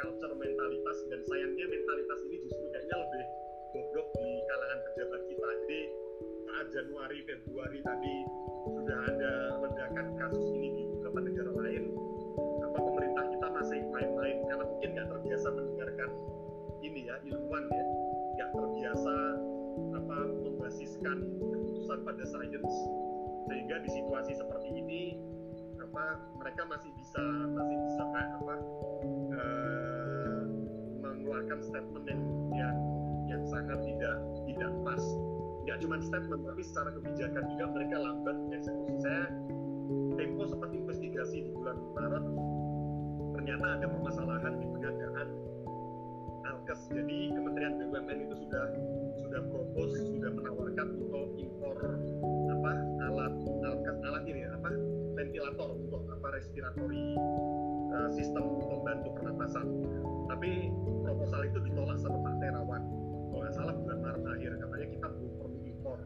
[0.02, 3.24] culture mentalitas dan sayangnya mentalitas ini justru kayaknya lebih
[3.78, 5.82] bobrok di kalangan pejabat kita jadi
[6.48, 8.16] saat Januari Februari tadi
[8.72, 11.92] sudah ada ledakan kasus ini di beberapa negara lain.
[12.64, 14.38] Apa pemerintah kita masih main-main?
[14.48, 16.10] Karena mungkin nggak terbiasa mendengarkan
[16.80, 17.86] ini ya ilmuwan ya.
[18.40, 19.16] Nggak terbiasa
[19.92, 20.18] apa
[20.48, 22.76] membasiskan keputusan pada sains.
[23.52, 25.02] Sehingga di situasi seperti ini
[25.84, 28.56] apa mereka masih bisa masih bisa apa
[29.36, 30.42] uh,
[31.04, 32.24] mengeluarkan statement yang
[32.56, 32.76] yang
[33.36, 34.16] yang sangat tidak
[34.48, 35.04] tidak pas
[35.68, 39.28] nggak cuma statement tapi secara kebijakan juga mereka lambat eksekusi saya
[40.18, 42.26] Tempo sempat investigasi di bulan Maret
[43.38, 45.28] ternyata ada permasalahan di pengadaan
[46.48, 46.80] alkes.
[46.92, 48.66] Jadi Kementerian BUMN itu sudah
[49.24, 51.76] sudah propose sudah menawarkan untuk impor
[52.52, 52.72] apa
[53.08, 54.70] alat alkes alat ini apa
[55.16, 57.16] ventilator untuk apa respiratory
[57.96, 59.68] uh, sistem pembantu pernapasan.
[60.28, 60.72] Tapi
[61.08, 62.84] proposal itu ditolak sama Pak Terawan.
[63.32, 65.47] Kalau nggak salah bulan Maret akhir katanya kita belum
[65.88, 66.04] impor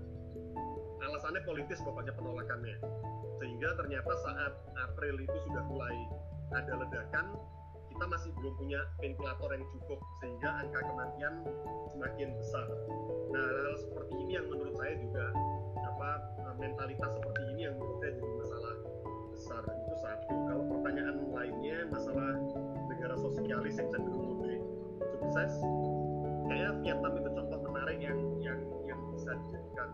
[1.01, 2.77] alasannya politis pokoknya penolakannya
[3.41, 5.97] sehingga ternyata saat April itu sudah mulai
[6.53, 7.33] ada ledakan
[7.89, 11.33] kita masih belum punya ventilator yang cukup sehingga angka kematian
[11.93, 12.65] semakin besar.
[13.29, 15.25] Nah hal seperti ini yang menurut saya juga
[15.85, 16.09] apa
[16.57, 18.75] mentalitas seperti ini yang menurut saya jadi masalah
[19.33, 20.33] besar itu satu.
[20.49, 22.31] Kalau pertanyaan lainnya masalah
[22.89, 24.57] negara sosialis yang cenderung lebih
[25.17, 25.53] sukses,
[26.49, 28.59] kayaknya Vietnam itu contoh menarik yang yang
[29.31, 29.89] bisa dijadikan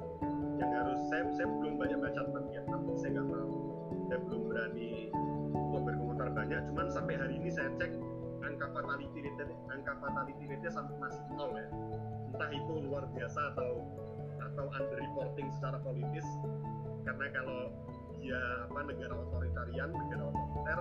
[0.57, 3.53] yang harus saya saya belum banyak baca tentang Vietnam saya nggak mau.
[4.09, 4.91] Saya belum berani
[5.53, 7.91] untuk berkomentar banyak cuman sampai hari ini saya cek
[8.41, 11.67] angka fatality rate angka fatality rate sampai masih nol ya.
[12.33, 13.85] Entah itu luar biasa atau
[14.41, 16.25] atau under reporting secara politis
[17.05, 17.69] karena kalau
[18.17, 20.79] dia apa negara otoritarian negara otoriter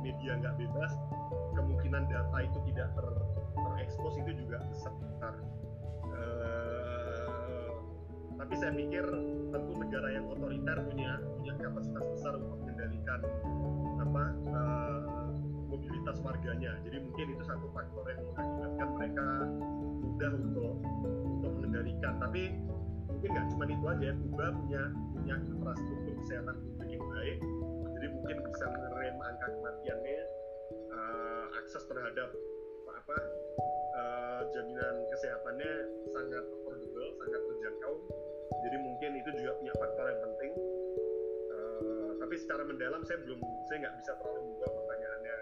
[0.00, 0.92] media nggak bebas
[1.52, 3.06] kemungkinan data itu tidak ter
[3.52, 5.34] terekspos itu juga besar.
[6.08, 6.87] Uh,
[8.38, 9.04] tapi saya pikir
[9.50, 13.20] tentu negara yang otoriter punya punya kapasitas besar untuk mengendalikan
[13.98, 14.24] apa
[14.54, 15.28] uh,
[15.68, 16.72] mobilitas warganya.
[16.86, 19.26] Jadi mungkin itu satu faktor yang mengakibatkan mereka
[20.00, 20.74] mudah untuk
[21.28, 22.14] untuk mengendalikan.
[22.22, 22.42] Tapi
[23.10, 24.82] mungkin nggak cuma itu aja Kuba punya
[25.12, 27.38] punya infrastruktur kesehatan publik yang baik.
[27.98, 30.20] Jadi mungkin bisa mengerem angka kematiannya
[30.94, 32.30] uh, akses terhadap
[33.08, 33.24] apa
[33.96, 35.72] uh, jaminan kesehatannya
[36.12, 37.94] sangat affordable sangat terjangkau.
[38.68, 40.52] Jadi mungkin itu juga punya faktor yang penting.
[41.48, 45.36] Uh, tapi secara mendalam saya belum saya nggak bisa terlalu membuat pertanyaannya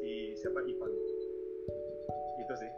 [0.00, 0.92] si siapa Ivan.
[2.40, 2.72] Itu sih.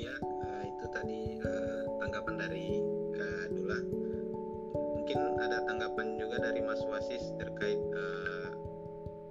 [0.00, 2.80] Ya uh, itu tadi uh, tanggapan dari
[3.20, 3.80] uh, Dula.
[4.96, 8.49] Mungkin ada tanggapan juga dari Mas Wasis terkait uh,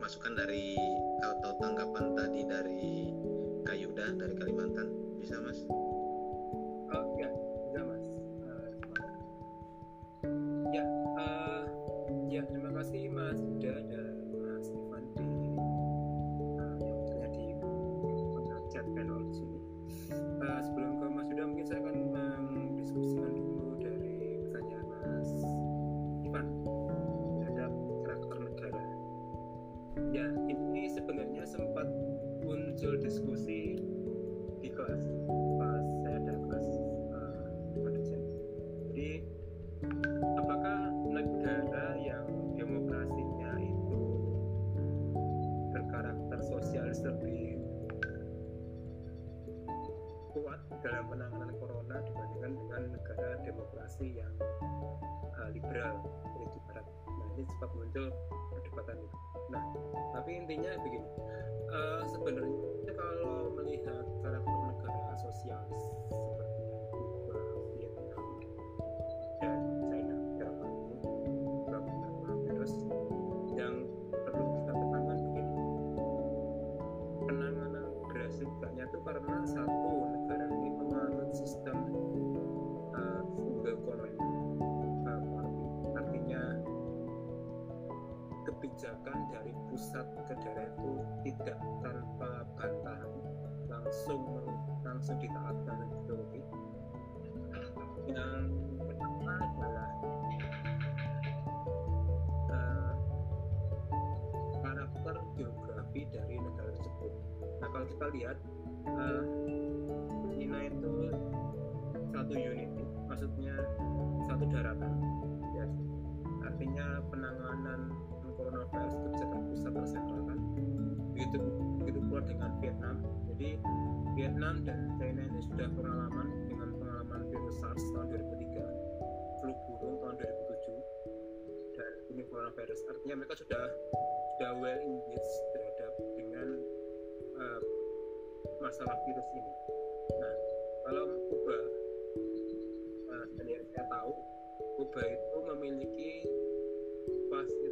[0.09, 0.73] masukan dari
[1.21, 3.13] atau tanggapan tadi dari
[3.61, 4.89] Kayuda dari Kalimantan
[5.21, 5.61] bisa Mas?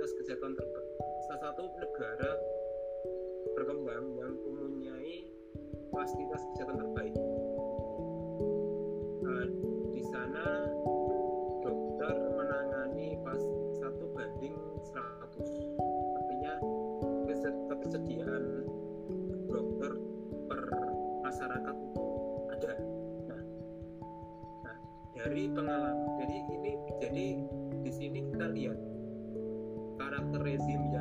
[0.07, 0.91] Fasilitas kesehatan terbaik.
[1.27, 2.31] Salah satu negara
[3.59, 5.15] berkembang yang mempunyai
[5.91, 7.15] fasilitas kesehatan terbaik.
[9.27, 9.47] Uh,
[9.91, 10.47] di sana
[11.59, 13.41] dokter menangani pas
[13.83, 14.55] satu banding
[14.95, 15.43] 100
[16.23, 16.53] artinya
[17.67, 18.63] ketersediaan
[19.51, 19.91] dokter
[20.47, 20.61] per
[21.27, 21.75] masyarakat
[22.55, 22.73] ada
[23.27, 23.43] nah,
[24.63, 24.77] nah
[25.19, 26.73] dari pengalaman jadi ini
[27.03, 27.27] jadi
[27.83, 28.96] di sini kita lihat
[30.27, 30.91] karakter rezim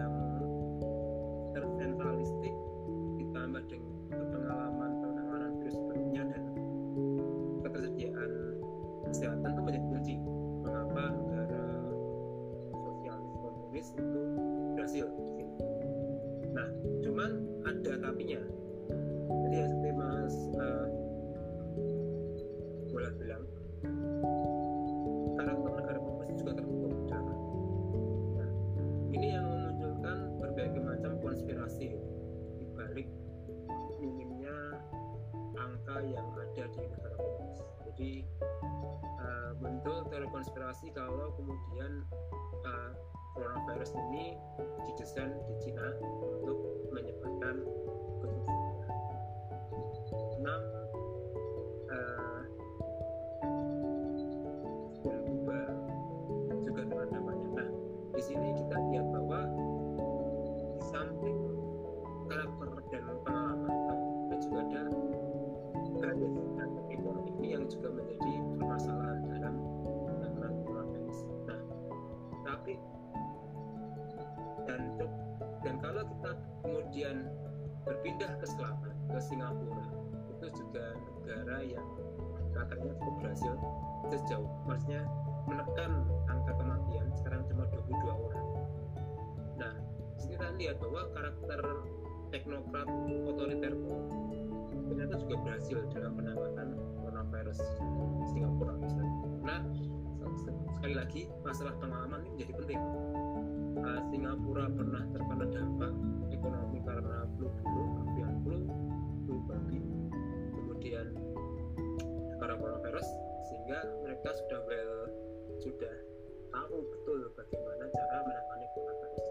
[116.67, 119.29] tahu betul bagaimana cara menangani coronavirus.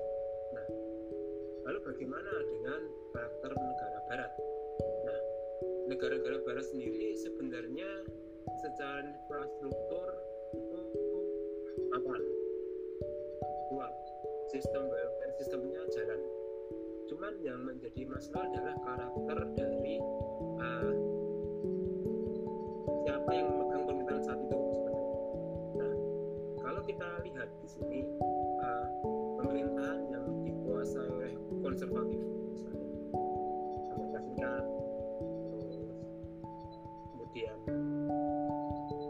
[0.55, 0.67] Nah,
[1.67, 2.81] lalu bagaimana dengan
[3.11, 4.31] karakter negara Barat?
[5.03, 5.19] Nah,
[5.91, 8.07] negara-negara Barat sendiri sebenarnya
[8.63, 10.07] secara infrastruktur
[10.55, 10.81] itu
[11.91, 12.23] aman,
[13.67, 13.95] kuat,
[14.47, 16.21] sistem welfare sistemnya jalan
[17.05, 20.01] cuman yang menjadi masalah adalah karakter dari
[20.57, 20.93] uh,
[23.05, 23.85] siapa yang memegang
[26.85, 27.99] kita lihat di sini
[28.61, 28.87] uh,
[29.41, 31.33] pemerintahan yang dikuasai oleh
[31.65, 32.21] konservatif
[32.53, 32.89] misalnya
[33.89, 34.65] Amerika Serikat
[37.09, 37.57] kemudian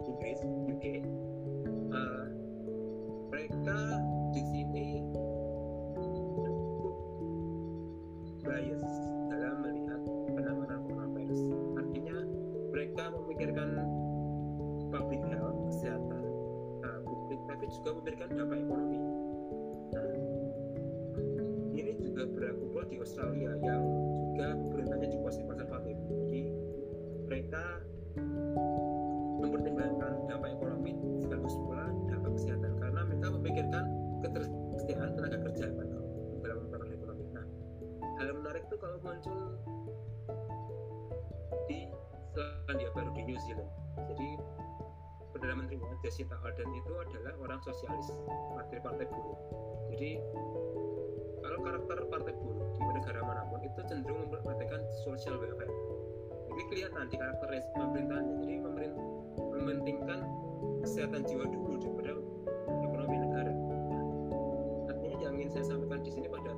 [0.07, 0.39] Inggris
[0.71, 0.85] UK
[1.91, 2.25] uh,
[3.27, 3.79] mereka
[4.31, 4.87] di sini
[8.45, 8.93] bias
[9.27, 11.41] dalam melihat penanganan coronavirus.
[11.75, 12.17] Artinya
[12.71, 13.67] mereka memikirkan
[17.65, 18.99] tapi juga memikirkan dampak ekonomi.
[19.89, 20.09] Nah,
[21.73, 23.81] ini juga berlaku pula di Australia yang
[24.13, 25.97] juga pemerintahnya dikuasai konservatif.
[26.05, 26.43] Jadi
[27.25, 27.63] mereka
[29.41, 30.93] mempertimbangkan dampak ekonomi
[31.25, 33.83] sekaligus pula dampak kesehatan karena mereka memikirkan
[34.21, 35.87] ketersediaan tenaga kerja kan
[36.45, 37.25] dalam memperoleh ekonomi.
[37.33, 37.45] Nah,
[38.21, 39.57] hal menarik itu kalau muncul
[41.65, 41.89] di
[42.29, 43.73] Selandia Baru di New Zealand.
[44.05, 44.37] Jadi
[45.45, 48.09] perdana menterinya Jacinta Ardern itu adalah orang sosialis
[48.57, 49.37] partai-partai buruh.
[49.93, 50.17] Jadi
[51.45, 55.69] kalau karakter partai buruh di negara mana pun itu cenderung memperhatikan social welfare.
[56.49, 58.35] Ini kelihatan di karakter pemerintahannya.
[58.41, 59.05] Jadi pemerintah
[59.37, 60.19] mementingkan
[60.81, 62.11] kesehatan jiwa dulu daripada
[62.81, 63.53] ekonomi negara.
[64.97, 66.54] Artinya yang ingin saya sampaikan di sini pada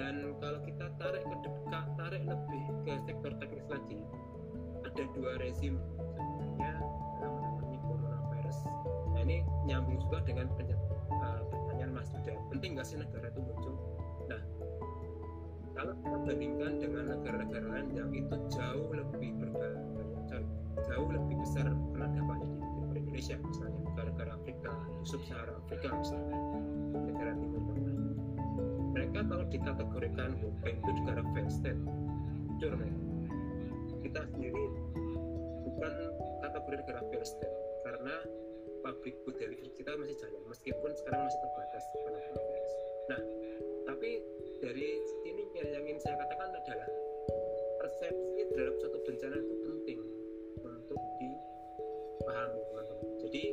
[0.00, 4.00] Dan kalau kita tarik ke dekat, tarik lebih ke sektor teknis lagi,
[4.80, 5.76] ada dua rezim
[6.16, 6.72] sebenarnya
[7.20, 8.58] dalam menangani coronavirus.
[9.12, 13.76] Nah ini nyambung juga dengan uh, pertanyaan Mas Yuda, penting nggak sih negara itu muncul?
[14.32, 14.40] Nah,
[15.76, 20.40] kalau kita bandingkan dengan negara-negara lain yang itu jauh lebih berbahaya,
[20.80, 24.72] jauh lebih besar kena dampaknya di Indonesia, misalnya negara-negara Afrika,
[25.04, 26.40] sub-Sahara Afrika misalnya,
[27.04, 27.89] negara Timur Tengah.
[29.00, 31.80] Mereka kalau dikategorikan bukan itu negara failed state,
[32.52, 33.00] jujur mereka.
[34.04, 34.64] Kita sendiri
[35.64, 35.92] bukan
[36.44, 38.14] kategori negara state karena
[38.84, 39.40] public good
[39.72, 41.84] kita masih jalan meskipun sekarang masih terbatas.
[43.08, 43.20] Nah,
[43.88, 44.20] tapi
[44.60, 46.90] dari sini yang ingin saya katakan adalah
[47.80, 50.00] persepsi terhadap suatu bencana itu penting
[50.60, 53.08] untuk dipahami teman-teman.
[53.16, 53.44] Jadi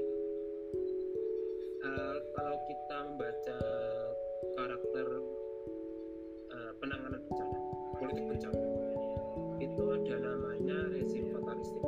[1.87, 3.59] uh, kalau kita membaca
[11.57, 11.81] Palestine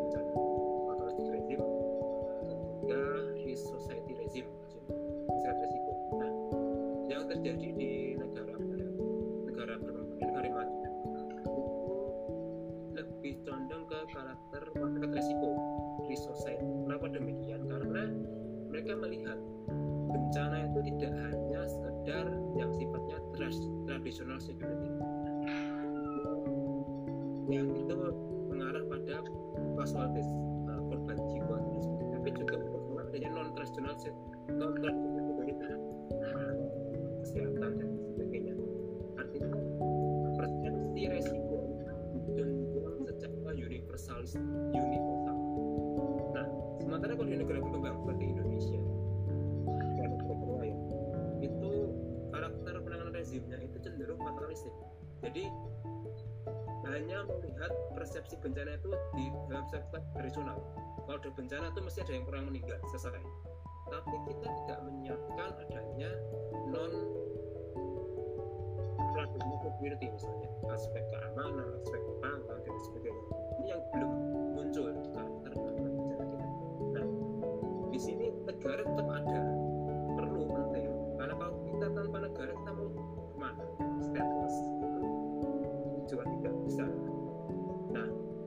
[0.90, 3.02] authoritarian regime eh, ketiga
[3.46, 4.46] his society rezim
[5.30, 5.92] masyarakat resiko.
[6.18, 6.32] Nah
[7.06, 8.58] yang terjadi di negara
[9.46, 10.90] negara negara maju
[12.98, 15.50] lebih condong ke karakter masyarakat resiko
[16.10, 16.66] di society.
[16.66, 17.62] Kenapa demikian?
[17.70, 18.10] Karena
[18.74, 19.38] mereka melihat
[20.10, 22.26] bencana itu tidak hanya sekedar
[22.58, 23.22] yang sifatnya
[23.86, 24.90] tradisional security.
[27.54, 27.94] Yang itu
[28.50, 29.18] mengarah pada
[29.80, 30.28] casualties
[30.68, 31.58] uh, korban jiwa
[32.20, 33.96] tapi juga berhubungan adanya non traditional
[34.52, 35.54] non traditional security
[36.20, 36.54] uh,
[37.24, 38.54] kesehatan dan sebagainya.
[39.16, 39.56] Artinya
[40.36, 41.58] persepsi resiko
[42.12, 44.36] dijunjung secara universalis
[44.76, 45.38] universal.
[46.36, 46.48] Nah
[46.84, 48.80] sementara kalau di negara berkembang seperti Indonesia
[51.40, 51.72] itu
[52.36, 54.76] karakter penanganan rezimnya itu cenderung fatalistik.
[55.24, 55.48] Jadi
[57.00, 60.60] hanya melihat persepsi bencana itu di dalam sektor tradisional.
[61.08, 63.24] Kalau ada bencana itu mesti ada yang kurang meninggal, selesai.
[63.88, 66.12] Tapi kita tidak menyiapkan adanya
[66.68, 66.92] non
[69.16, 73.24] platform security misalnya aspek keamanan, aspek pangan dan sebagainya.
[73.64, 74.12] Ini yang belum
[74.60, 74.86] muncul
[75.16, 76.26] karakter bencana kita.
[77.00, 77.08] Nah,
[77.96, 79.42] di sini negara tetap ada,
[80.20, 80.92] perlu penting.
[81.16, 83.64] Karena kalau kita tanpa negara kita mau ke mana?
[84.04, 84.56] Stateless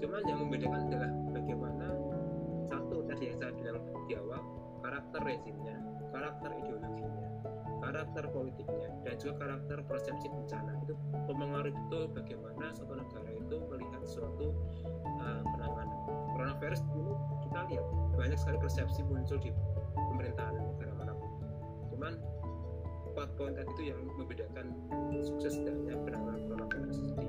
[0.02, 1.86] cuman yang membedakan adalah bagaimana
[2.66, 3.78] satu tadi yang saya bilang
[4.10, 4.42] di awal
[4.82, 5.78] karakter rezimnya,
[6.10, 7.28] karakter ideologinya,
[7.78, 10.98] karakter politiknya, dan juga karakter persepsi bencana itu
[11.30, 14.50] mempengaruhi betul bagaimana suatu negara itu melihat suatu
[15.22, 15.98] uh, penanganan
[16.34, 17.14] coronavirus ini
[17.46, 17.86] kita lihat
[18.18, 19.54] banyak sekali persepsi muncul di
[19.94, 21.30] pemerintahan negara mana pun.
[21.94, 22.12] Cuman
[23.12, 24.74] empat poin tadi itu yang membedakan
[25.22, 27.26] sukses tidaknya penanganan coronavirus di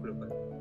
[0.00, 0.51] global.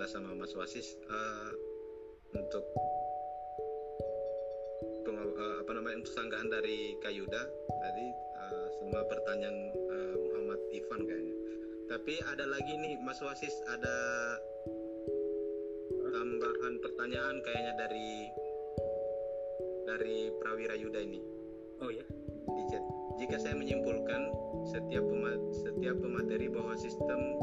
[0.00, 1.52] Kadula sama Mas Wasis uh,
[2.32, 2.64] untuk
[5.12, 11.36] uh, apa namanya untuk sanggahan dari Kayuda tadi uh, semua pertanyaan uh, Muhammad Ivan kayaknya.
[11.92, 13.96] Tapi ada lagi nih Mas Wasis ada
[16.16, 18.32] tambahan pertanyaan kayaknya dari
[19.84, 21.20] dari Prawira Yuda ini.
[21.84, 22.08] Oh ya,
[22.48, 22.80] di chat.
[23.20, 24.32] Jika saya menyimpulkan
[24.64, 25.04] setiap
[25.60, 27.36] setiap pemateri bahwa sistem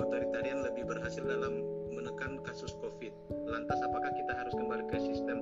[0.00, 1.60] otoritarian lebih berhasil dalam
[1.92, 3.12] menekan kasus COVID,
[3.48, 5.38] lantas apakah kita harus kembali ke sistem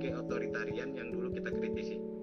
[0.00, 2.17] keotoritarian yang dulu kita kritisi?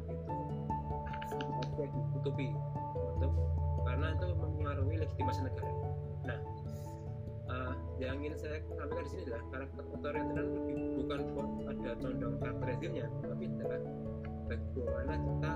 [0.00, 0.34] Itu
[1.28, 2.48] sifatnya ditutupi
[3.18, 3.32] untuk
[3.82, 5.72] karena itu mempengaruhi legitimasi negara.
[6.22, 6.38] Nah,
[7.50, 11.20] uh, yang ingin saya sampaikan di sini adalah karakter otoritarian lebih bukan
[11.68, 12.66] ada condong karakter
[13.22, 13.80] tapi adalah
[14.48, 15.52] bagaimana kita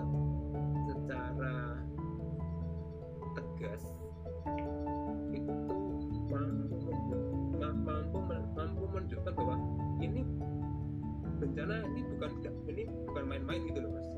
[0.87, 1.55] secara
[3.37, 3.83] tegas
[5.35, 5.55] itu
[6.31, 6.77] mampu
[7.61, 8.19] mampu
[8.57, 9.57] mampu menunjukkan bahwa
[10.01, 10.23] ini
[11.37, 12.31] bencana ini bukan
[12.71, 14.16] ini bukan main-main gitu loh mas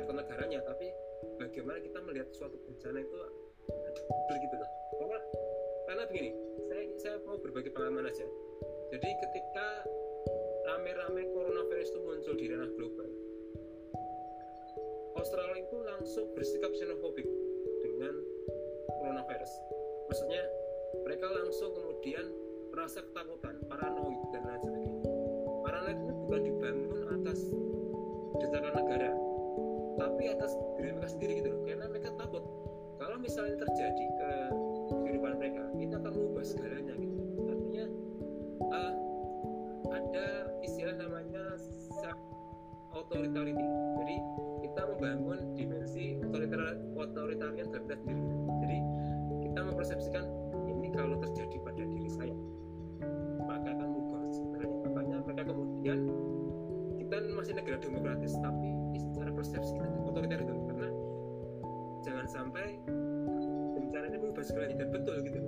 [0.00, 0.86] karakter negaranya tapi
[1.36, 3.16] bagaimana kita melihat suatu bencana itu
[3.68, 4.70] betul gitu loh.
[4.96, 5.18] Karena
[5.84, 6.30] karena begini
[6.64, 8.24] saya saya mau berbagi pengalaman aja.
[8.96, 9.66] Jadi ketika
[10.72, 13.08] rame-rame coronavirus itu muncul di ranah global
[15.20, 17.28] Australia itu langsung bersikap xenofobik
[17.84, 18.14] dengan
[19.04, 19.52] coronavirus.
[20.08, 20.42] Maksudnya
[21.04, 22.24] mereka langsung kemudian
[22.72, 25.04] merasa ketakutan paranoid dan lain sebagainya.
[25.60, 26.90] Paranoid itu bukan dibangun
[28.40, 29.29] berdasarkan negara
[30.00, 31.60] tapi atas diri mereka sendiri gitu loh.
[31.68, 32.44] Karena mereka takut
[32.96, 34.30] kalau misalnya terjadi ke
[34.88, 37.20] kehidupan mereka itu akan mengubah segalanya gitu.
[37.44, 37.84] Artinya
[38.72, 38.92] uh,
[39.92, 40.26] ada
[40.64, 41.44] istilah namanya
[42.00, 42.18] self
[42.94, 43.54] authority
[43.98, 44.16] jadi
[44.66, 46.18] kita membangun dimensi
[46.98, 48.22] otoritarian kita sendiri
[48.66, 48.78] jadi
[49.46, 50.24] kita mempersepsikan
[50.66, 52.34] ini kalau terjadi pada diri saya
[53.46, 55.98] maka akan mengubah sebenarnya makanya mereka kemudian
[57.10, 60.54] kita masih negara demokratis tapi secara persepsi kita otoriter itu.
[60.70, 60.88] Karena
[62.06, 62.78] jangan sampai
[63.74, 65.42] bencana ini mengubah segalanya dan betul gitu.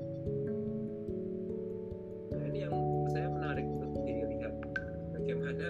[2.35, 2.75] Nah ini yang
[3.15, 4.55] saya menarik untuk dilihat.
[5.15, 5.69] Bagaimana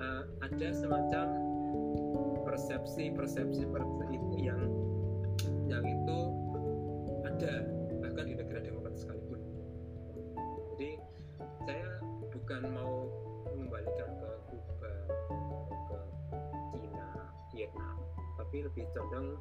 [0.00, 1.26] uh, ada semacam
[2.48, 3.97] persepsi-persepsi seperti itu
[18.36, 19.36] tapi lebih condong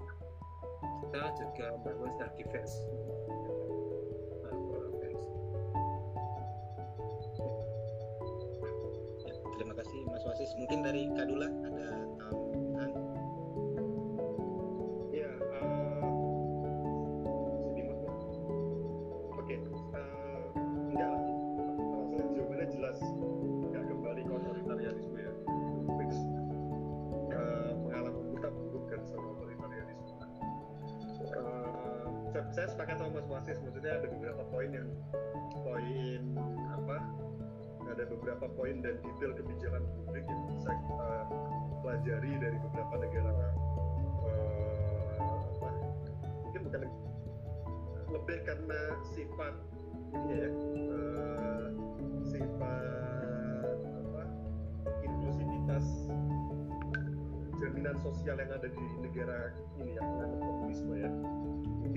[1.08, 2.74] kita juga membangun self defense
[9.28, 10.56] Ya, terima kasih Mas Wasis.
[10.56, 12.07] Mungkin dari Kadula ada
[33.56, 34.90] maksudnya ada beberapa poin yang
[35.64, 36.22] poin
[36.76, 36.98] apa?
[37.88, 41.12] Ada beberapa poin dan detail kebijakan publik yang bisa kita
[41.80, 43.32] pelajari dari beberapa negara
[44.28, 45.70] eh, apa,
[46.44, 46.82] mungkin bukan
[48.12, 48.82] lebih karena
[49.16, 49.56] sifat
[50.12, 51.68] ini ya eh,
[52.28, 54.24] sifat apa
[55.08, 55.86] inklusivitas
[57.56, 61.12] jaminan sosial yang ada di negara ini yang menganut komunisme ya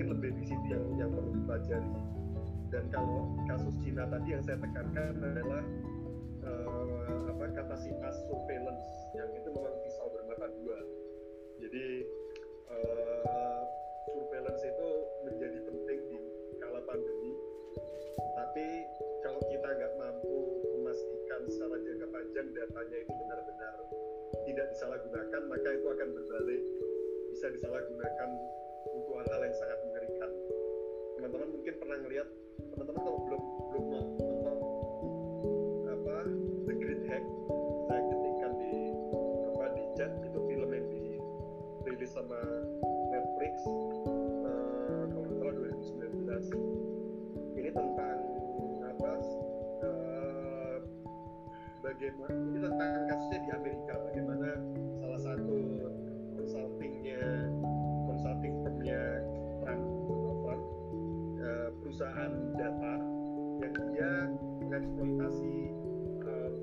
[0.01, 1.93] mungkin lebih di situ yang yang perlu dipelajari.
[2.73, 5.61] Dan kalau kasus Cina tadi yang saya tekankan adalah
[6.41, 10.81] eh, apa kapasitas surveillance yang itu memang pisau bermata dua.
[11.61, 11.85] Jadi
[12.73, 13.61] eh,
[14.09, 14.89] surveillance itu
[15.29, 16.17] menjadi penting di
[16.57, 17.37] kala pandemi.
[18.17, 18.67] Tapi
[19.21, 23.75] kalau kita nggak mampu memastikan secara jangka panjang datanya itu benar-benar
[24.49, 26.63] tidak disalahgunakan maka itu akan berbalik.
[27.29, 28.29] Bisa disalahgunakan
[28.89, 30.29] untuk hal-hal yang sangat mengerikan.
[31.19, 32.27] Teman-teman mungkin pernah ngelihat
[32.71, 33.41] teman-teman kalau belum
[33.71, 34.57] belum nonton
[35.91, 36.17] apa
[36.69, 37.25] The Great Hack
[37.89, 38.73] saya ketikkan di
[39.51, 42.39] apa di chat itu film yang dirilis sama
[43.11, 48.17] Netflix eh, kalau nggak salah 2019 ini tentang
[48.87, 49.11] apa
[49.83, 50.77] eh,
[51.83, 54.30] bagaimana ini tentang kasusnya di Amerika bagaimana
[62.01, 62.93] perusahaan data
[63.61, 64.11] yang dia
[64.57, 65.57] mengeksploitasi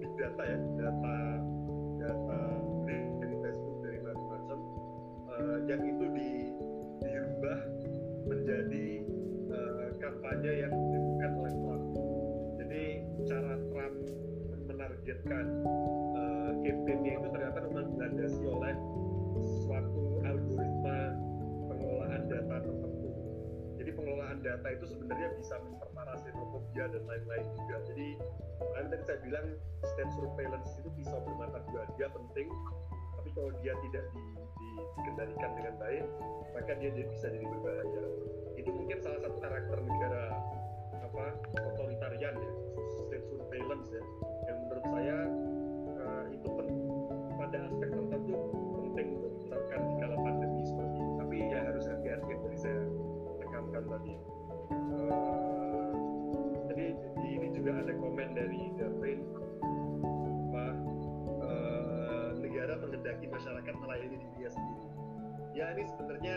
[0.02, 1.16] big data ya data
[2.02, 2.40] data
[2.82, 4.58] dari Facebook dari macam-macam
[5.30, 6.30] eh, yang itu di
[7.06, 7.58] dirubah
[8.26, 8.86] menjadi
[9.54, 11.86] eh, kampanye yang dilakukan oleh Trump.
[12.58, 12.84] Jadi
[13.30, 13.96] cara Trump
[14.66, 15.46] menargetkan
[16.18, 17.28] uh, campaign-nya itu
[24.38, 27.76] Pengelolaan data itu sebenarnya bisa memperparah xenofobia dan lain-lain juga.
[27.90, 28.06] Jadi
[28.70, 29.46] kan tadi saya bilang
[29.82, 31.82] state surveillance itu bisa bermata dua.
[31.98, 32.46] Dia penting,
[33.18, 36.04] tapi kalau dia tidak di, di, dikendalikan dengan baik,
[36.54, 38.02] maka dia bisa jadi berbahaya.
[38.54, 40.24] Itu mungkin salah satu karakter negara
[41.02, 41.26] apa
[41.74, 42.52] otoritarian ya,
[42.94, 44.02] state surveillance ya,
[65.78, 66.36] ini sebenarnya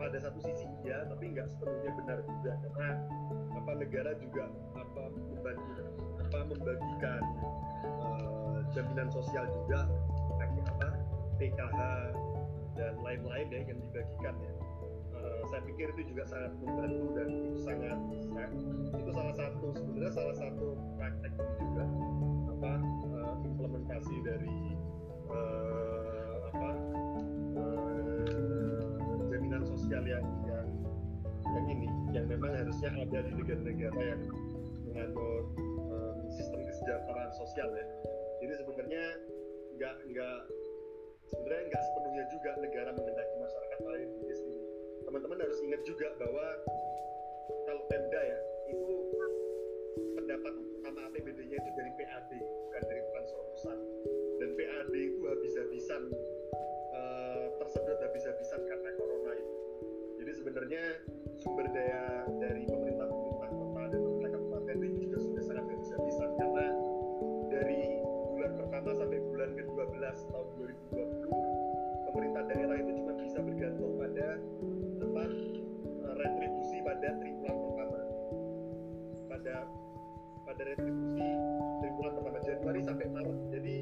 [0.00, 2.90] pada satu sisi iya, tapi nggak sepenuhnya benar juga karena
[3.52, 5.72] apa negara juga apa membantu
[6.24, 7.22] apa membagikan
[7.84, 9.84] eh, jaminan sosial juga
[10.40, 10.88] apa
[11.36, 11.80] PKH
[12.76, 14.52] dan lain-lain ya yang dibagikan ya.
[15.16, 17.98] Eh, saya pikir itu juga sangat membantu dan itu sangat
[18.32, 18.52] sa-
[18.96, 20.66] itu salah satu sebenarnya salah satu
[20.96, 21.84] praktek juga
[22.56, 22.72] apa
[23.12, 24.60] eh, implementasi dari
[25.28, 26.15] eh,
[32.16, 34.22] yang memang harusnya ada di negara-negara yang
[34.88, 35.46] menganut
[35.92, 37.86] eh, sistem kesejahteraan sosial ya.
[38.40, 39.04] Jadi sebenarnya
[39.76, 40.38] nggak nggak
[41.28, 44.66] sebenarnya nggak sepenuhnya juga negara mengendaki masyarakat melalui diri sendiri
[45.06, 46.46] teman-teman harus ingat juga bahwa
[47.70, 48.94] kalau Pemda ya itu
[50.18, 50.52] pendapat
[50.82, 53.78] utama APBD-nya itu dari PAD bukan dari transfer pusat
[54.42, 56.02] dan PAD itu habis-habisan
[56.90, 58.90] uh, tersedot habis-habisan karena
[60.46, 61.02] sebenarnya
[61.42, 66.66] sumber daya dari pemerintah pemerintah kota dan pemerintah kabupaten ini juga sudah sangat habis-habisan karena
[67.50, 67.82] dari
[68.30, 70.46] bulan pertama sampai bulan ke-12 tahun
[70.94, 74.28] 2020 pemerintah daerah itu cuma bisa bergantung pada
[75.02, 75.24] apa
[76.14, 78.00] retribusi pada triwulan pertama.
[79.26, 79.54] Pada
[80.46, 81.28] pada retribusi
[81.82, 83.38] triwulan pertama Januari sampai Maret.
[83.50, 83.76] Jadi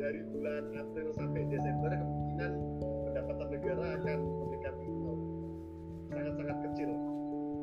[0.00, 2.52] dari bulan April sampai Desember kemungkinan
[3.12, 4.41] pendapatan negara akan
[6.42, 6.90] sangat-sangat kecil.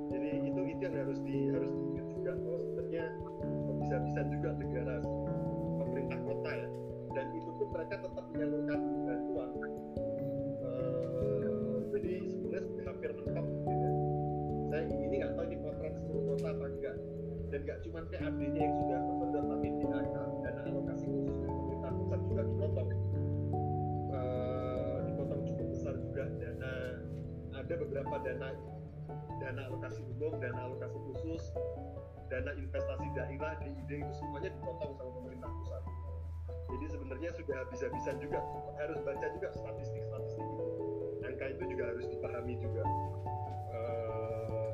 [0.09, 3.05] Jadi itu itu yang harus di harus diingat juga bahwa sebenarnya
[3.83, 4.95] bisa-bisa juga negara
[5.83, 6.69] pemerintah kota ya.
[7.09, 9.49] Dan itu pun mereka tetap menyalurkan bantuan.
[10.63, 13.91] Uh, jadi sebenarnya hampir mentok gitu ya.
[14.69, 16.95] saya ini nggak tahu ini kontrak seluruh kota apa enggak.
[17.49, 19.68] Dan nggak cuma PAD-nya yang sudah tersedot tapi
[27.69, 28.49] ada beberapa dana
[29.37, 31.53] dana alokasi umum dana alokasi khusus
[32.33, 35.83] dana investasi daerah DID itu semuanya dipotong sama pemerintah pusat.
[36.49, 38.41] Jadi sebenarnya sudah habis-habisan juga.
[38.81, 40.65] Harus baca juga statistik-statistik itu.
[41.25, 42.81] Angka itu juga harus dipahami juga.
[43.73, 44.69] Uh,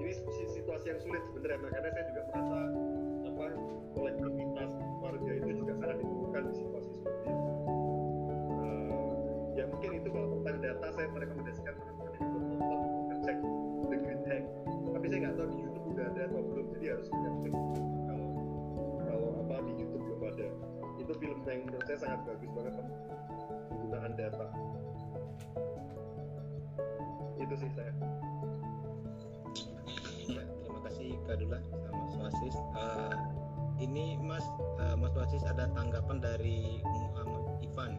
[0.00, 0.12] ini
[0.48, 1.60] situasi yang sulit sebenarnya.
[1.60, 2.60] Makanya saya juga merasa
[3.24, 3.46] apa
[3.96, 4.70] kolektivitas
[5.00, 7.52] warga itu juga sangat dibutuhkan di situasi seperti ini.
[8.48, 9.12] Uh,
[9.56, 11.76] ya mungkin itu kalau tentang data saya merekomendasikan
[12.58, 13.38] ngecek
[13.90, 14.44] The Green Hack
[14.94, 17.52] tapi saya nggak tahu di YouTube udah ada atau belum jadi harus ngecek
[18.06, 18.28] kalau
[19.02, 20.48] kalau apa di YouTube belum ada
[20.94, 22.74] itu film yang menurut saya sangat bagus banget
[23.68, 24.46] penggunaan data
[27.34, 27.92] itu sih saya
[30.30, 33.16] ya, terima kasih Kak Dula sama Mas Wasis uh,
[33.82, 34.46] ini Mas
[34.78, 37.92] uh, Mas Wasis ada tanggapan dari Muhammad Ivan?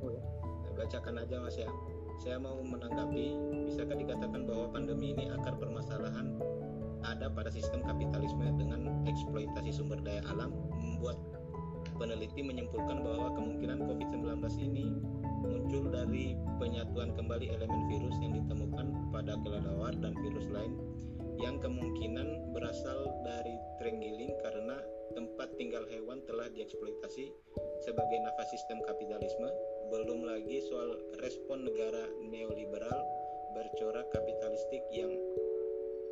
[0.00, 0.22] Oh, ya.
[0.78, 1.68] bacakan aja Mas ya
[2.16, 3.36] saya mau menanggapi
[3.68, 6.32] bisakah dikatakan bahwa pandemi ini akar permasalahan
[7.04, 11.20] ada pada sistem kapitalisme dengan eksploitasi sumber daya alam membuat
[11.96, 14.86] peneliti menyimpulkan bahwa kemungkinan COVID-19 ini
[15.44, 20.76] muncul dari penyatuan kembali elemen virus yang ditemukan pada kelelawar dan virus lain
[21.36, 24.80] yang kemungkinan berasal dari terenggiling karena
[25.12, 27.32] tempat tinggal hewan telah dieksploitasi
[27.84, 29.48] sebagai nafas sistem kapitalisme
[29.86, 33.00] belum lagi soal respon negara neoliberal
[33.54, 35.12] bercorak kapitalistik yang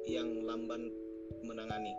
[0.07, 0.93] yang lamban
[1.43, 1.99] menangani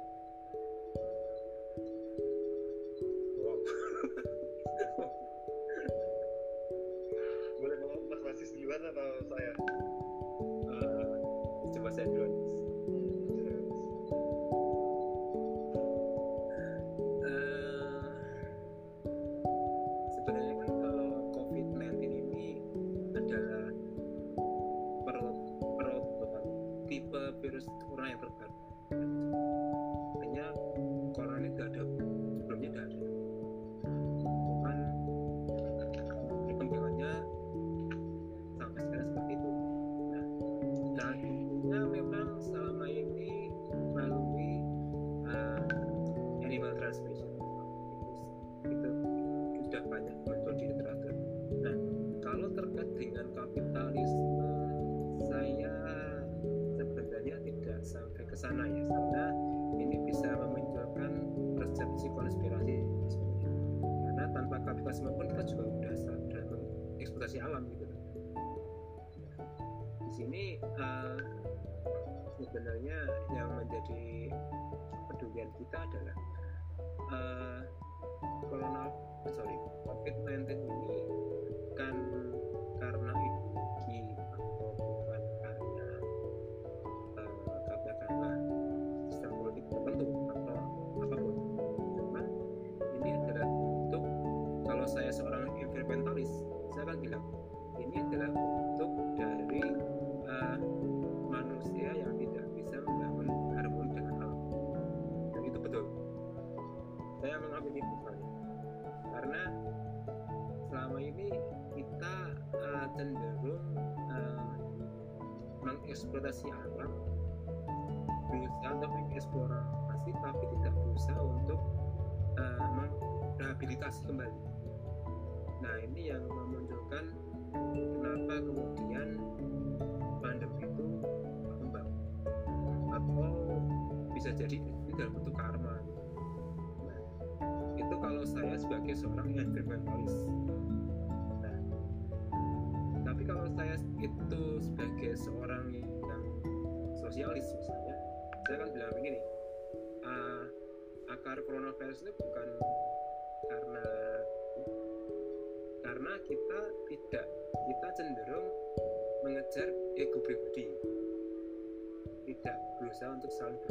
[163.16, 163.65] untuk saling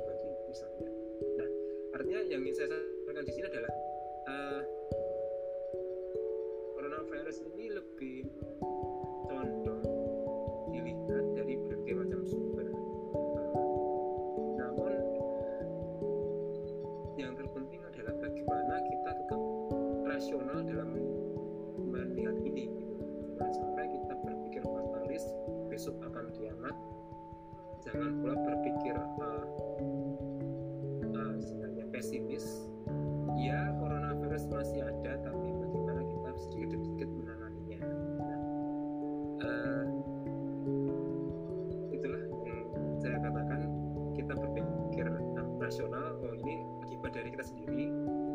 [46.85, 47.86] akibat dari kita sendiri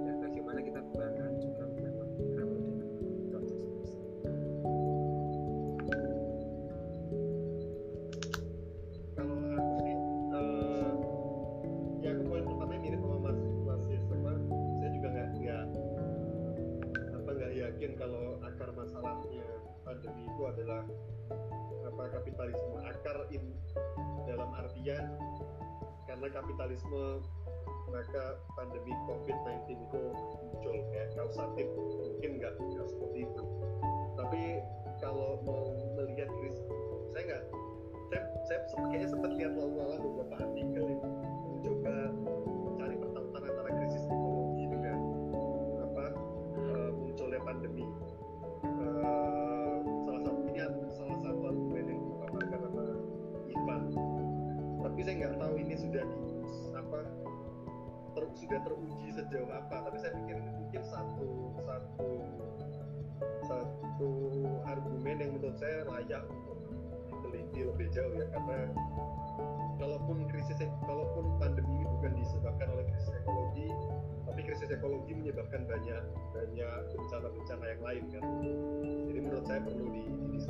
[0.08, 1.59] dan bagaimana kita membangun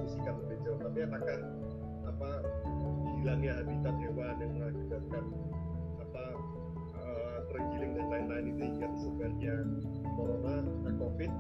[0.06, 1.38] disisihkan lebih jauh tapi apakah
[2.08, 2.30] apa
[3.20, 5.24] hilangnya habitat hewan yang mengakibatkan
[6.00, 6.24] apa
[6.96, 9.56] uh, dan lain-lain itu yang sebenarnya
[10.16, 10.56] corona
[10.88, 11.32] eh, covid?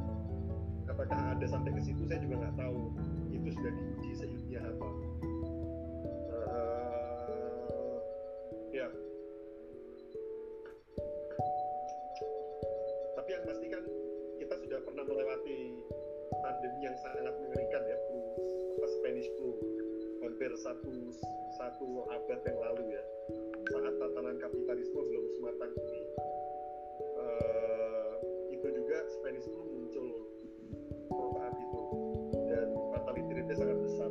[0.89, 2.01] Apakah ada sampai ke situ?
[2.09, 2.79] Saya juga nggak tahu.
[3.29, 4.89] Itu sudah diuji seilmiah apa.
[6.49, 7.95] Uh,
[8.73, 8.87] ya.
[13.15, 13.83] Tapi yang pasti kan
[14.41, 15.59] kita sudah pernah melewati
[16.41, 17.58] pandemi yang sangat mengerikan
[20.49, 20.93] hampir satu
[21.61, 23.03] satu abad yang lalu ya.
[23.69, 26.01] Saat tatanan kapitalisme belum sematang ini.
[27.21, 28.11] Uh,
[28.49, 30.25] itu juga Spanish flu muncul
[31.37, 31.81] saat itu.
[32.49, 32.67] Dan
[32.97, 34.09] fatality rate sangat besar.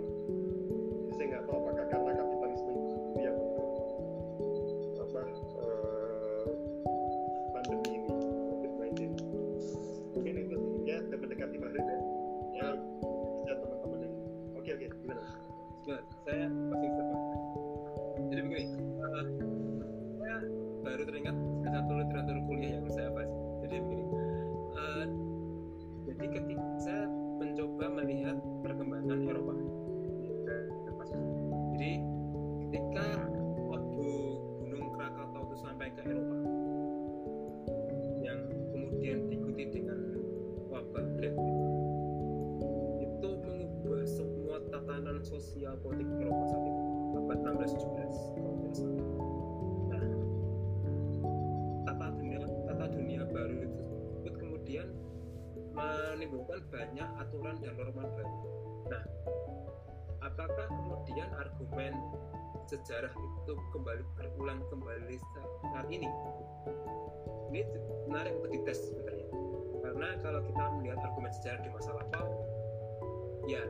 [60.49, 61.93] maka kemudian argumen
[62.69, 65.17] sejarah itu kembali berulang kembali
[65.73, 66.09] saat ini?
[67.53, 67.61] Ini
[68.09, 69.29] menarik untuk dites sebenarnya.
[69.85, 72.29] Karena kalau kita melihat argumen sejarah di masa lampau
[73.49, 73.65] ya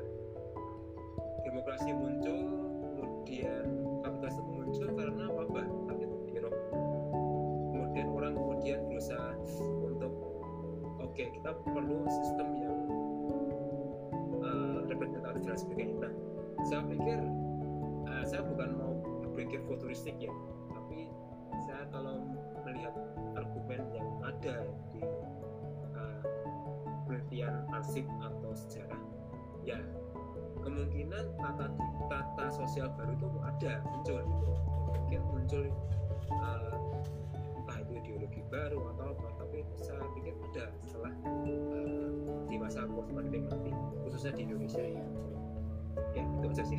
[1.47, 2.39] demokrasi muncul
[2.99, 3.67] kemudian
[4.03, 6.43] kapitalisme muncul karena wabah tapi di
[7.71, 9.39] kemudian orang kemudian berusaha
[9.87, 10.13] untuk
[10.99, 12.79] oke okay, kita perlu sistem yang
[14.43, 15.97] uh, representatif dan sebagainya.
[16.03, 16.13] Nah,
[16.67, 17.19] saya pikir
[18.09, 20.33] uh, saya bukan mau berpikir futuristik ya
[20.75, 21.11] tapi
[21.67, 22.25] saya kalau
[22.67, 22.95] melihat
[23.39, 25.03] argumen yang ada di
[25.95, 26.23] uh,
[27.07, 29.03] penelitian arsip atau sejarah
[29.63, 29.79] ya
[30.69, 31.67] kemungkinan tata
[32.11, 34.23] tata sosial baru itu ada muncul.
[34.93, 35.65] Mungkin muncul
[36.33, 36.77] uh,
[37.57, 42.09] entah itu ideologi baru atau apa tapi saya pikir ada setelah uh,
[42.49, 43.73] di masa post pandemi nanti
[44.05, 45.05] khususnya di Indonesia ya
[46.15, 46.79] ya itu aja sih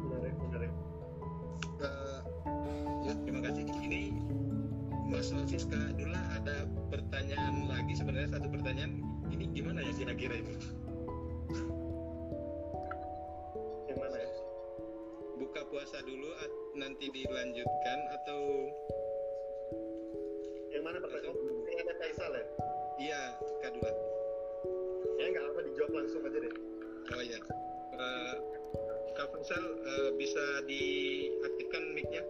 [0.00, 0.72] menarik menarik
[1.82, 2.22] Uh,
[3.02, 3.66] ya, terima kasih.
[3.66, 4.14] Ini
[5.10, 6.62] Mas Fiska dulu ada
[6.94, 9.02] pertanyaan lagi sebenarnya satu pertanyaan.
[9.34, 10.54] Ini gimana ya kira-kira itu?
[13.90, 14.30] yang mana ya
[15.42, 16.30] Buka puasa dulu
[16.78, 18.40] nanti dilanjutkan atau
[20.72, 22.44] yang mana pertanyaan oh, yang ada Kaisal ya
[22.96, 23.22] iya
[23.60, 23.92] Kak Dula?
[25.20, 26.54] ya nggak apa dijawab langsung aja deh
[27.10, 27.38] Oh iya.
[27.98, 28.34] Uh,
[29.18, 32.22] Kak Faisal uh, bisa diaktifkan mic-nya?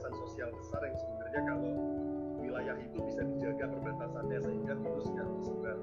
[0.00, 1.72] Pembatasan sosial besar yang sebenarnya kalau
[2.40, 5.78] wilayah itu bisa dijaga perbatasannya sehingga virus nggak tersebar.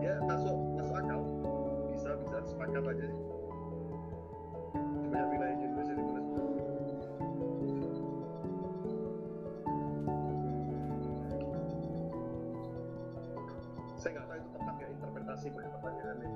[0.00, 1.20] Ya masuk masuk akal.
[1.92, 3.24] Bisa bisa sepakat aja sih.
[5.12, 6.20] Banyak wilayah Indonesia di mana
[14.00, 16.28] saya nggak tahu itu tepat ya interpretasi dari pertanyaannya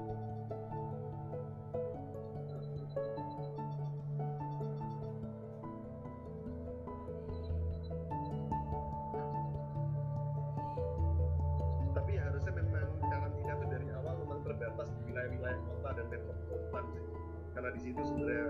[16.16, 17.05] dan metropolitan sih
[17.52, 18.48] karena di situ sebenarnya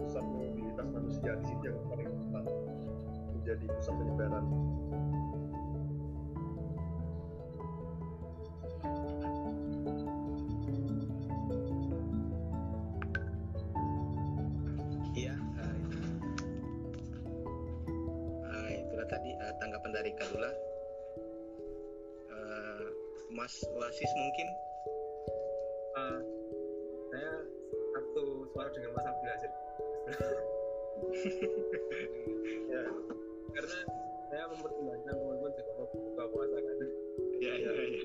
[0.00, 2.44] pusat mobilitas manusia di situ yang paling tepat
[3.32, 4.44] menjadi pusat penyebaran
[15.16, 15.32] Iya.
[18.68, 20.52] Itulah tadi tanggapan dari Kak Dula.
[22.28, 22.84] Uh,
[23.32, 24.48] Mas Wasis mungkin?
[25.96, 26.20] Uh,
[27.16, 27.32] saya
[27.96, 29.52] satu suara dengan Mas Abdul Aziz
[32.76, 32.84] ya
[33.56, 33.78] karena
[34.28, 36.76] saya mempertimbangkan teman-teman juga mau buka puasa kan
[37.36, 38.00] Ya, ya, ya.